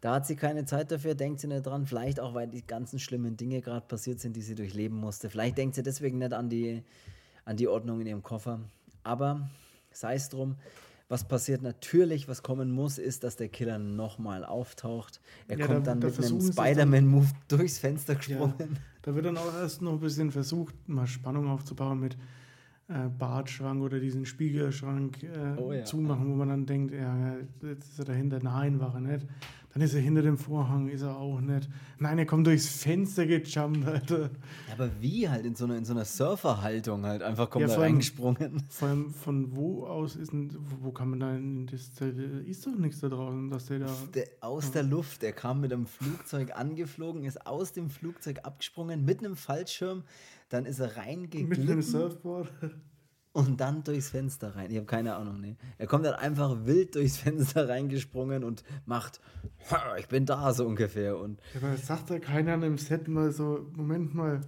Da 0.00 0.14
hat 0.14 0.26
sie 0.26 0.36
keine 0.36 0.64
Zeit 0.66 0.90
dafür, 0.90 1.14
denkt 1.14 1.40
sie 1.40 1.46
nicht 1.46 1.64
dran. 1.64 1.86
Vielleicht 1.86 2.20
auch, 2.20 2.34
weil 2.34 2.48
die 2.48 2.66
ganzen 2.66 2.98
schlimmen 2.98 3.36
Dinge 3.36 3.62
gerade 3.62 3.86
passiert 3.86 4.20
sind, 4.20 4.36
die 4.36 4.42
sie 4.42 4.54
durchleben 4.54 4.98
musste. 4.98 5.30
Vielleicht 5.30 5.56
denkt 5.56 5.74
sie 5.74 5.82
deswegen 5.82 6.18
nicht 6.18 6.32
an 6.32 6.50
die, 6.50 6.82
an 7.44 7.56
die 7.56 7.68
Ordnung 7.68 8.00
in 8.00 8.06
ihrem 8.06 8.22
Koffer. 8.22 8.60
Aber 9.02 9.48
sei 9.92 10.14
es 10.14 10.28
drum. 10.28 10.56
Was 11.08 11.26
passiert 11.28 11.62
natürlich, 11.62 12.26
was 12.26 12.42
kommen 12.42 12.72
muss, 12.72 12.98
ist, 12.98 13.22
dass 13.22 13.36
der 13.36 13.48
Killer 13.48 13.78
nochmal 13.78 14.44
auftaucht. 14.44 15.20
Er 15.46 15.56
Ja, 15.58 15.66
kommt 15.66 15.86
da- 15.86 15.94
dann 15.94 16.00
da 16.00 16.08
mit 16.08 16.18
einem 16.24 16.40
Spider-Man-Move 16.40 17.28
durchs 17.46 17.78
Fenster 17.78 18.14
Ja, 18.14 18.18
gesprungen. 18.18 18.78
da 19.02 19.14
wird 19.14 19.24
dann 19.26 19.36
auch 19.36 19.54
erst 19.54 19.82
noch 19.82 19.92
ein 19.92 20.00
bisschen 20.00 20.32
versucht, 20.32 20.74
mal 20.88 21.06
Spannung 21.06 21.48
aufzubauen 21.48 22.00
mit 22.00 22.16
äh, 22.88 23.08
Badschrank 23.08 23.82
oder 23.82 24.00
diesen 24.00 24.26
Spiegelschrank 24.26 25.22
äh, 25.22 25.56
Oh 25.56 25.72
ja. 25.72 25.84
zumachen, 25.84 26.28
wo 26.30 26.34
man 26.36 26.48
dann 26.48 26.66
denkt, 26.66 26.92
ja, 26.92 27.16
ja, 27.16 27.36
jetzt 27.62 27.88
ist 27.90 27.98
er 28.00 28.04
dahinter. 28.04 28.40
Nein, 28.42 28.80
war 28.80 28.94
er 28.94 29.00
nicht. 29.00 29.26
Dann 29.76 29.82
ist 29.82 29.92
er 29.92 30.00
hinter 30.00 30.22
dem 30.22 30.38
Vorhang, 30.38 30.88
ist 30.88 31.02
er 31.02 31.18
auch 31.18 31.38
nicht. 31.38 31.68
Nein, 31.98 32.18
er 32.18 32.24
kommt 32.24 32.46
durchs 32.46 32.66
Fenster 32.66 33.26
gejumpt, 33.26 33.86
Alter. 33.86 34.30
Ja, 34.68 34.72
aber 34.72 34.90
wie 35.02 35.28
halt 35.28 35.44
in 35.44 35.54
so 35.54 35.66
einer, 35.66 35.76
in 35.76 35.84
so 35.84 35.92
einer 35.92 36.06
Surferhaltung 36.06 37.04
halt 37.04 37.22
einfach 37.22 37.50
kommt 37.50 37.68
Ja, 37.68 37.74
er 37.74 37.80
reingesprungen. 37.82 38.64
Vor 38.70 38.88
allem 38.88 39.12
von 39.12 39.54
wo 39.54 39.84
aus 39.84 40.16
ist 40.16 40.32
denn, 40.32 40.56
wo, 40.80 40.92
kann 40.92 41.10
man 41.10 41.20
da 41.20 41.36
in 41.36 41.66
das 41.66 41.92
Zelt? 41.92 42.16
Ist 42.46 42.66
doch 42.66 42.74
nichts 42.74 43.00
da 43.00 43.10
draußen, 43.10 43.50
dass 43.50 43.66
der 43.66 43.80
da. 43.80 43.94
Der, 44.14 44.26
aus 44.40 44.70
der 44.70 44.82
Luft, 44.82 45.22
er 45.22 45.32
kam 45.32 45.60
mit 45.60 45.74
einem 45.74 45.84
Flugzeug 45.84 46.56
angeflogen, 46.56 47.24
ist 47.24 47.46
aus 47.46 47.74
dem 47.74 47.90
Flugzeug 47.90 48.38
abgesprungen 48.44 49.04
mit 49.04 49.18
einem 49.18 49.36
Fallschirm, 49.36 50.04
dann 50.48 50.64
ist 50.64 50.78
er 50.78 50.86
Mit 50.86 50.96
einem 50.96 51.06
reingeglitten 51.06 51.82
Surfboard. 51.82 52.48
Und 53.36 53.60
dann 53.60 53.84
durchs 53.84 54.08
Fenster 54.10 54.56
rein. 54.56 54.70
Ich 54.70 54.76
habe 54.76 54.86
keine 54.86 55.14
Ahnung, 55.14 55.40
nee. 55.40 55.56
Er 55.78 55.86
kommt 55.86 56.04
dann 56.06 56.14
einfach 56.14 56.64
wild 56.64 56.94
durchs 56.94 57.18
Fenster 57.18 57.68
reingesprungen 57.68 58.44
und 58.44 58.64
macht, 58.86 59.20
"Ha, 59.70 59.96
ich 59.98 60.08
bin 60.08 60.24
da 60.26 60.52
so 60.54 60.66
ungefähr. 60.66 61.18
Und 61.18 61.40
Ja, 61.54 61.60
aber 61.60 61.72
das 61.72 61.86
sagt 61.86 62.10
ja 62.10 62.18
keiner 62.18 62.54
an 62.54 62.62
dem 62.62 62.78
Set 62.78 63.08
mal 63.08 63.30
so, 63.32 63.66
Moment 63.76 64.14
mal, 64.14 64.40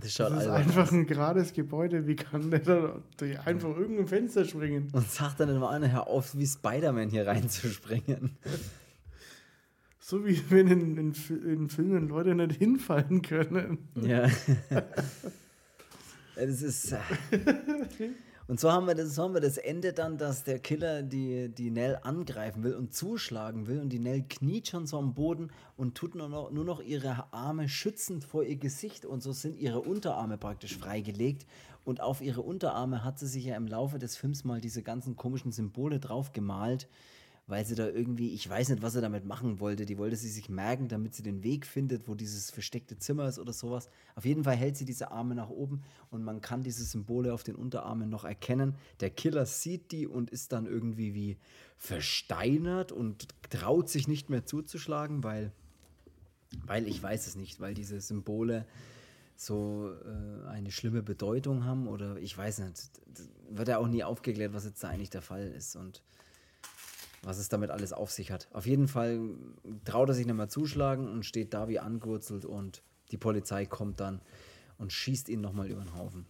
das 0.00 0.14
das 0.14 0.30
ist 0.42 0.48
einfach 0.48 0.84
aus. 0.84 0.92
ein 0.92 1.06
gerades 1.06 1.52
Gebäude, 1.52 2.06
wie 2.06 2.16
kann 2.16 2.50
der 2.50 2.60
da 2.60 3.02
durch 3.16 3.40
einfach 3.46 3.76
irgendein 3.76 4.06
Fenster 4.06 4.44
springen? 4.44 4.88
Und 4.92 5.10
sagt 5.10 5.40
dann 5.40 5.48
immer 5.48 5.70
einer, 5.70 5.90
hör 5.90 6.06
auf, 6.06 6.36
wie 6.36 6.46
Spider-Man 6.46 7.08
hier 7.08 7.26
reinzuspringen. 7.26 8.36
So 9.98 10.24
wie 10.24 10.40
wenn 10.50 10.68
in, 10.68 10.96
in, 10.96 11.14
in 11.44 11.68
Filmen 11.68 12.06
Leute 12.06 12.36
nicht 12.36 12.52
hinfallen 12.58 13.22
können. 13.22 13.88
Ja. 14.00 14.28
das 16.36 16.62
ist. 16.62 16.94
Und 18.48 18.60
so 18.60 18.70
haben, 18.70 18.86
wir 18.86 18.94
das, 18.94 19.16
so 19.16 19.24
haben 19.24 19.34
wir 19.34 19.40
das 19.40 19.56
Ende 19.56 19.92
dann, 19.92 20.18
dass 20.18 20.44
der 20.44 20.60
Killer 20.60 21.02
die, 21.02 21.48
die 21.48 21.70
Nell 21.70 21.98
angreifen 22.02 22.62
will 22.62 22.74
und 22.74 22.94
zuschlagen 22.94 23.66
will. 23.66 23.80
Und 23.80 23.88
die 23.88 23.98
Nell 23.98 24.22
kniet 24.22 24.68
schon 24.68 24.86
so 24.86 24.98
am 24.98 25.14
Boden 25.14 25.50
und 25.76 25.96
tut 25.96 26.14
nur 26.14 26.28
noch, 26.28 26.52
nur 26.52 26.64
noch 26.64 26.80
ihre 26.80 27.32
Arme 27.32 27.68
schützend 27.68 28.22
vor 28.22 28.44
ihr 28.44 28.56
Gesicht. 28.56 29.04
Und 29.04 29.22
so 29.22 29.32
sind 29.32 29.58
ihre 29.58 29.80
Unterarme 29.80 30.38
praktisch 30.38 30.78
freigelegt. 30.78 31.44
Und 31.84 32.00
auf 32.00 32.20
ihre 32.20 32.42
Unterarme 32.42 33.04
hat 33.04 33.18
sie 33.18 33.26
sich 33.26 33.46
ja 33.46 33.56
im 33.56 33.66
Laufe 33.66 33.98
des 33.98 34.16
Films 34.16 34.44
mal 34.44 34.60
diese 34.60 34.82
ganzen 34.82 35.16
komischen 35.16 35.50
Symbole 35.50 35.98
drauf 35.98 36.32
gemalt 36.32 36.88
weil 37.48 37.64
sie 37.64 37.76
da 37.76 37.86
irgendwie, 37.86 38.32
ich 38.34 38.48
weiß 38.48 38.70
nicht, 38.70 38.82
was 38.82 38.94
sie 38.94 39.00
damit 39.00 39.24
machen 39.24 39.60
wollte. 39.60 39.86
Die 39.86 39.98
wollte 39.98 40.16
sie 40.16 40.28
sich 40.28 40.48
merken, 40.48 40.88
damit 40.88 41.14
sie 41.14 41.22
den 41.22 41.44
Weg 41.44 41.64
findet, 41.64 42.08
wo 42.08 42.16
dieses 42.16 42.50
versteckte 42.50 42.98
Zimmer 42.98 43.28
ist 43.28 43.38
oder 43.38 43.52
sowas. 43.52 43.88
Auf 44.16 44.24
jeden 44.24 44.42
Fall 44.42 44.56
hält 44.56 44.76
sie 44.76 44.84
diese 44.84 45.12
Arme 45.12 45.36
nach 45.36 45.48
oben 45.48 45.82
und 46.10 46.24
man 46.24 46.40
kann 46.40 46.64
diese 46.64 46.84
Symbole 46.84 47.32
auf 47.32 47.44
den 47.44 47.54
Unterarmen 47.54 48.08
noch 48.08 48.24
erkennen. 48.24 48.74
Der 48.98 49.10
Killer 49.10 49.46
sieht 49.46 49.92
die 49.92 50.08
und 50.08 50.30
ist 50.30 50.52
dann 50.52 50.66
irgendwie 50.66 51.14
wie 51.14 51.36
versteinert 51.76 52.90
und 52.90 53.28
traut 53.48 53.88
sich 53.90 54.08
nicht 54.08 54.28
mehr 54.28 54.44
zuzuschlagen, 54.44 55.22
weil, 55.22 55.52
weil 56.66 56.88
ich 56.88 57.00
weiß 57.00 57.28
es 57.28 57.36
nicht, 57.36 57.60
weil 57.60 57.74
diese 57.74 58.00
Symbole 58.00 58.66
so 59.36 59.92
äh, 60.04 60.48
eine 60.48 60.72
schlimme 60.72 61.02
Bedeutung 61.02 61.64
haben 61.64 61.86
oder 61.86 62.16
ich 62.16 62.36
weiß 62.36 62.58
nicht. 62.60 62.90
Wird 63.50 63.68
ja 63.68 63.78
auch 63.78 63.86
nie 63.86 64.02
aufgeklärt, 64.02 64.52
was 64.52 64.64
jetzt 64.64 64.82
da 64.82 64.88
eigentlich 64.88 65.10
der 65.10 65.22
Fall 65.22 65.46
ist 65.46 65.76
und 65.76 66.02
was 67.26 67.38
es 67.38 67.48
damit 67.48 67.70
alles 67.70 67.92
auf 67.92 68.12
sich 68.12 68.30
hat. 68.30 68.48
Auf 68.52 68.66
jeden 68.66 68.86
Fall 68.86 69.20
traut 69.84 70.08
er 70.08 70.14
sich 70.14 70.26
nicht 70.26 70.36
mehr 70.36 70.48
zuschlagen 70.48 71.08
und 71.08 71.26
steht 71.26 71.52
da 71.54 71.66
wie 71.66 71.80
angewurzelt 71.80 72.44
und 72.44 72.82
die 73.10 73.16
Polizei 73.16 73.66
kommt 73.66 73.98
dann 73.98 74.20
und 74.78 74.92
schießt 74.92 75.28
ihn 75.28 75.40
nochmal 75.40 75.68
über 75.68 75.82
den 75.82 75.96
Haufen. 75.96 76.26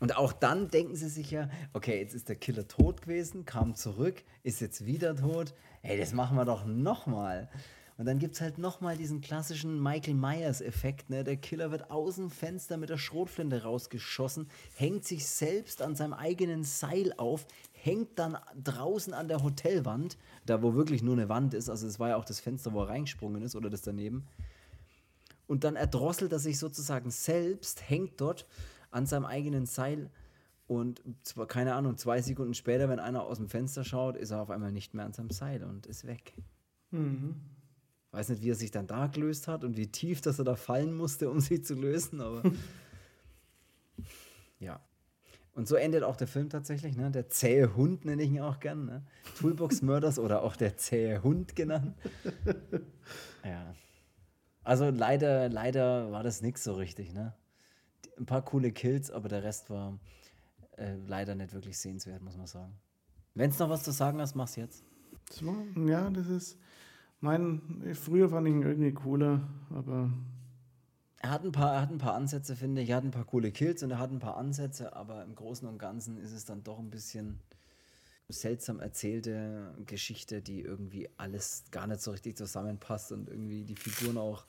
Und 0.00 0.16
auch 0.16 0.32
dann 0.32 0.68
denken 0.68 0.96
sie 0.96 1.08
sich 1.08 1.30
ja, 1.30 1.48
okay, 1.72 1.98
jetzt 1.98 2.14
ist 2.14 2.28
der 2.28 2.36
Killer 2.36 2.68
tot 2.68 3.02
gewesen, 3.02 3.46
kam 3.46 3.74
zurück, 3.74 4.22
ist 4.42 4.60
jetzt 4.60 4.84
wieder 4.84 5.16
tot. 5.16 5.54
Hey, 5.80 5.96
das 5.96 6.12
machen 6.12 6.36
wir 6.36 6.44
doch 6.44 6.66
nochmal. 6.66 7.48
Und 7.96 8.06
dann 8.06 8.18
gibt 8.18 8.34
es 8.34 8.40
halt 8.40 8.58
nochmal 8.58 8.96
diesen 8.96 9.20
klassischen 9.20 9.80
Michael 9.80 10.14
Myers-Effekt. 10.14 11.08
Ne? 11.08 11.24
Der 11.24 11.36
Killer 11.36 11.70
wird 11.70 11.90
aus 11.90 12.16
dem 12.16 12.30
Fenster 12.30 12.76
mit 12.76 12.90
der 12.90 12.98
Schrotflinte 12.98 13.62
rausgeschossen, 13.62 14.48
hängt 14.74 15.04
sich 15.04 15.26
selbst 15.26 15.80
an 15.80 15.94
seinem 15.94 16.12
eigenen 16.12 16.64
Seil 16.64 17.14
auf, 17.16 17.46
hängt 17.84 18.16
dann 18.18 18.38
draußen 18.62 19.12
an 19.12 19.26
der 19.26 19.42
Hotelwand, 19.42 20.16
da 20.46 20.62
wo 20.62 20.74
wirklich 20.74 21.02
nur 21.02 21.14
eine 21.14 21.28
Wand 21.28 21.52
ist. 21.52 21.68
Also 21.68 21.88
es 21.88 21.98
war 21.98 22.10
ja 22.10 22.16
auch 22.16 22.24
das 22.24 22.38
Fenster, 22.38 22.72
wo 22.72 22.82
er 22.82 22.90
reingesprungen 22.90 23.42
ist 23.42 23.56
oder 23.56 23.70
das 23.70 23.82
daneben. 23.82 24.24
Und 25.48 25.64
dann 25.64 25.74
erdrosselt 25.74 26.30
er 26.30 26.38
sich 26.38 26.60
sozusagen 26.60 27.10
selbst, 27.10 27.88
hängt 27.88 28.20
dort 28.20 28.46
an 28.92 29.04
seinem 29.06 29.24
eigenen 29.24 29.66
Seil. 29.66 30.10
Und 30.68 31.02
zwar, 31.24 31.46
keine 31.46 31.74
Ahnung, 31.74 31.96
zwei 31.96 32.22
Sekunden 32.22 32.54
später, 32.54 32.88
wenn 32.88 33.00
einer 33.00 33.24
aus 33.24 33.38
dem 33.38 33.48
Fenster 33.48 33.82
schaut, 33.82 34.16
ist 34.16 34.30
er 34.30 34.40
auf 34.40 34.50
einmal 34.50 34.70
nicht 34.70 34.94
mehr 34.94 35.04
an 35.04 35.12
seinem 35.12 35.30
Seil 35.30 35.64
und 35.64 35.86
ist 35.86 36.06
weg. 36.06 36.34
Mhm. 36.92 37.34
Weiß 38.12 38.28
nicht, 38.28 38.42
wie 38.42 38.50
er 38.50 38.54
sich 38.54 38.70
dann 38.70 38.86
da 38.86 39.08
gelöst 39.08 39.48
hat 39.48 39.64
und 39.64 39.76
wie 39.76 39.88
tief, 39.88 40.20
dass 40.20 40.38
er 40.38 40.44
da 40.44 40.54
fallen 40.54 40.94
musste, 40.94 41.28
um 41.30 41.40
sich 41.40 41.64
zu 41.64 41.74
lösen, 41.74 42.20
aber 42.20 42.42
ja. 44.60 44.80
Und 45.54 45.68
so 45.68 45.76
endet 45.76 46.02
auch 46.02 46.16
der 46.16 46.26
Film 46.26 46.48
tatsächlich, 46.48 46.96
ne? 46.96 47.10
Der 47.10 47.28
zähe 47.28 47.76
Hund 47.76 48.06
nenne 48.06 48.22
ich 48.22 48.30
ihn 48.30 48.40
auch 48.40 48.58
gern, 48.58 48.86
ne? 48.86 49.02
Toolbox 49.38 49.82
Murders 49.82 50.18
oder 50.18 50.42
auch 50.42 50.56
der 50.56 50.76
zähe 50.76 51.22
Hund 51.22 51.56
genannt. 51.56 51.94
Ja. 53.44 53.74
Also 54.62 54.90
leider, 54.90 55.48
leider 55.48 56.12
war 56.12 56.22
das 56.22 56.42
nix 56.42 56.62
so 56.62 56.74
richtig, 56.74 57.12
ne? 57.12 57.34
Ein 58.16 58.24
paar 58.24 58.44
coole 58.44 58.70
Kills, 58.70 59.10
aber 59.10 59.28
der 59.28 59.42
Rest 59.42 59.68
war 59.68 59.98
äh, 60.76 60.94
leider 61.08 61.34
nicht 61.34 61.52
wirklich 61.52 61.76
sehenswert, 61.76 62.22
muss 62.22 62.36
man 62.36 62.46
sagen. 62.46 62.72
Wenn 63.34 63.50
es 63.50 63.58
noch 63.58 63.68
was 63.68 63.82
zu 63.82 63.90
sagen 63.90 64.20
hast, 64.20 64.36
mach's 64.36 64.54
jetzt. 64.54 64.84
Ja, 65.88 66.08
das 66.10 66.28
ist. 66.28 66.58
Mein, 67.20 67.94
früher 67.94 68.28
fand 68.28 68.46
ich 68.46 68.54
ihn 68.54 68.62
irgendwie 68.62 68.92
cooler, 68.92 69.40
aber 69.70 70.12
Er 71.22 71.30
hat, 71.30 71.44
ein 71.44 71.52
paar, 71.52 71.74
er 71.74 71.82
hat 71.82 71.90
ein 71.90 71.98
paar 71.98 72.14
Ansätze, 72.14 72.56
finde 72.56 72.82
ich. 72.82 72.90
Er 72.90 72.96
hat 72.96 73.04
ein 73.04 73.12
paar 73.12 73.24
coole 73.24 73.52
Kills 73.52 73.82
und 73.84 73.92
er 73.92 73.98
hat 74.00 74.10
ein 74.10 74.18
paar 74.18 74.36
Ansätze, 74.36 74.94
aber 74.94 75.22
im 75.22 75.36
Großen 75.36 75.66
und 75.68 75.78
Ganzen 75.78 76.18
ist 76.18 76.32
es 76.32 76.44
dann 76.44 76.64
doch 76.64 76.80
ein 76.80 76.90
bisschen 76.90 77.38
seltsam 78.28 78.80
erzählte 78.80 79.72
Geschichte, 79.86 80.42
die 80.42 80.60
irgendwie 80.62 81.08
alles 81.18 81.64
gar 81.70 81.86
nicht 81.86 82.00
so 82.00 82.10
richtig 82.10 82.36
zusammenpasst 82.36 83.12
und 83.12 83.28
irgendwie 83.28 83.62
die 83.62 83.76
Figuren 83.76 84.18
auch 84.18 84.46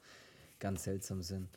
ganz 0.60 0.84
seltsam 0.84 1.22
sind. 1.22 1.48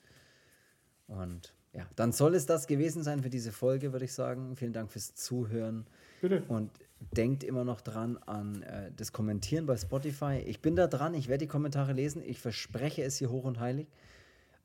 Und 1.07 1.55
ja, 1.73 1.87
dann 1.97 2.13
soll 2.13 2.35
es 2.35 2.45
das 2.45 2.67
gewesen 2.67 3.03
sein 3.03 3.23
für 3.23 3.31
diese 3.31 3.53
Folge, 3.53 3.93
würde 3.93 4.05
ich 4.05 4.13
sagen. 4.13 4.55
Vielen 4.57 4.73
Dank 4.73 4.93
fürs 4.93 5.15
Zuhören. 5.15 5.87
bitte. 6.21 6.43
Und 6.49 6.71
denkt 7.15 7.45
immer 7.45 7.65
noch 7.65 7.81
dran 7.81 8.19
an 8.27 8.63
äh, 8.63 8.91
das 8.97 9.13
Kommentieren 9.13 9.67
bei 9.67 9.77
Spotify. 9.77 10.43
Ich 10.47 10.61
bin 10.61 10.77
da 10.77 10.87
dran, 10.87 11.15
ich 11.15 11.29
werde 11.29 11.45
die 11.45 11.49
Kommentare 11.49 11.93
lesen. 11.93 12.23
Ich 12.25 12.41
verspreche 12.41 13.03
es 13.03 13.17
hier 13.17 13.31
hoch 13.31 13.45
und 13.45 13.61
heilig. 13.61 13.87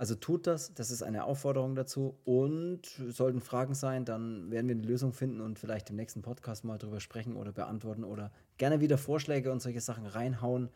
Also 0.01 0.15
tut 0.15 0.47
das, 0.47 0.73
das 0.73 0.89
ist 0.89 1.03
eine 1.03 1.25
Aufforderung 1.25 1.75
dazu. 1.75 2.15
Und 2.25 2.87
sollten 3.09 3.39
Fragen 3.39 3.75
sein, 3.75 4.03
dann 4.03 4.49
werden 4.49 4.67
wir 4.67 4.73
eine 4.73 4.81
Lösung 4.81 5.13
finden 5.13 5.41
und 5.41 5.59
vielleicht 5.59 5.91
im 5.91 5.95
nächsten 5.95 6.23
Podcast 6.23 6.63
mal 6.63 6.79
drüber 6.79 6.99
sprechen 6.99 7.35
oder 7.35 7.51
beantworten 7.51 8.03
oder 8.03 8.31
gerne 8.57 8.79
wieder 8.79 8.97
Vorschläge 8.97 9.51
und 9.51 9.61
solche 9.61 9.79
Sachen 9.79 10.07
reinhauen. 10.07 10.69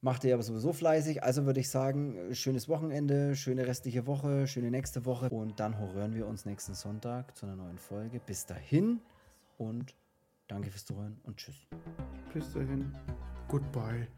Macht 0.00 0.24
ihr 0.24 0.34
aber 0.34 0.42
sowieso 0.42 0.72
fleißig. 0.72 1.22
Also 1.22 1.46
würde 1.46 1.60
ich 1.60 1.70
sagen, 1.70 2.34
schönes 2.34 2.68
Wochenende, 2.68 3.36
schöne 3.36 3.64
restliche 3.64 4.08
Woche, 4.08 4.48
schöne 4.48 4.72
nächste 4.72 5.06
Woche. 5.06 5.28
Und 5.30 5.60
dann 5.60 5.78
hören 5.78 6.16
wir 6.16 6.26
uns 6.26 6.46
nächsten 6.46 6.74
Sonntag 6.74 7.36
zu 7.36 7.46
einer 7.46 7.54
neuen 7.54 7.78
Folge. 7.78 8.18
Bis 8.18 8.44
dahin 8.44 8.98
und 9.56 9.94
danke 10.48 10.68
fürs 10.68 10.84
Zuhören 10.84 11.20
und 11.22 11.36
tschüss. 11.36 11.68
Bis 12.32 12.52
dahin. 12.52 12.92
Goodbye. 13.46 14.08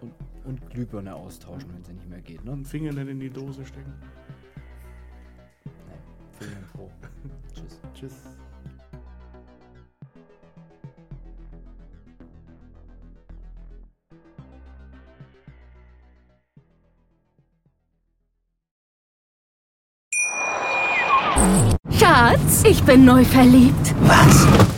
Und, 0.00 0.14
und 0.48 0.70
Glühbirne 0.70 1.14
austauschen, 1.14 1.68
wenn 1.74 1.84
sie 1.84 1.92
nicht 1.92 2.08
mehr 2.08 2.20
geht. 2.20 2.44
Ne? 2.44 2.52
Und 2.52 2.66
Finger 2.66 2.92
nicht 2.92 3.08
in 3.08 3.20
die 3.20 3.30
Dose 3.30 3.64
stecken. 3.66 3.92
Nee, 5.64 5.70
Finger 6.38 6.62
pro. 6.72 6.90
tschüss. 7.54 7.80
Tschüss. 7.94 8.14
Schatz, 21.90 22.64
ich 22.64 22.82
bin 22.84 23.04
neu 23.04 23.24
verliebt. 23.24 23.94
Was? 24.00 24.77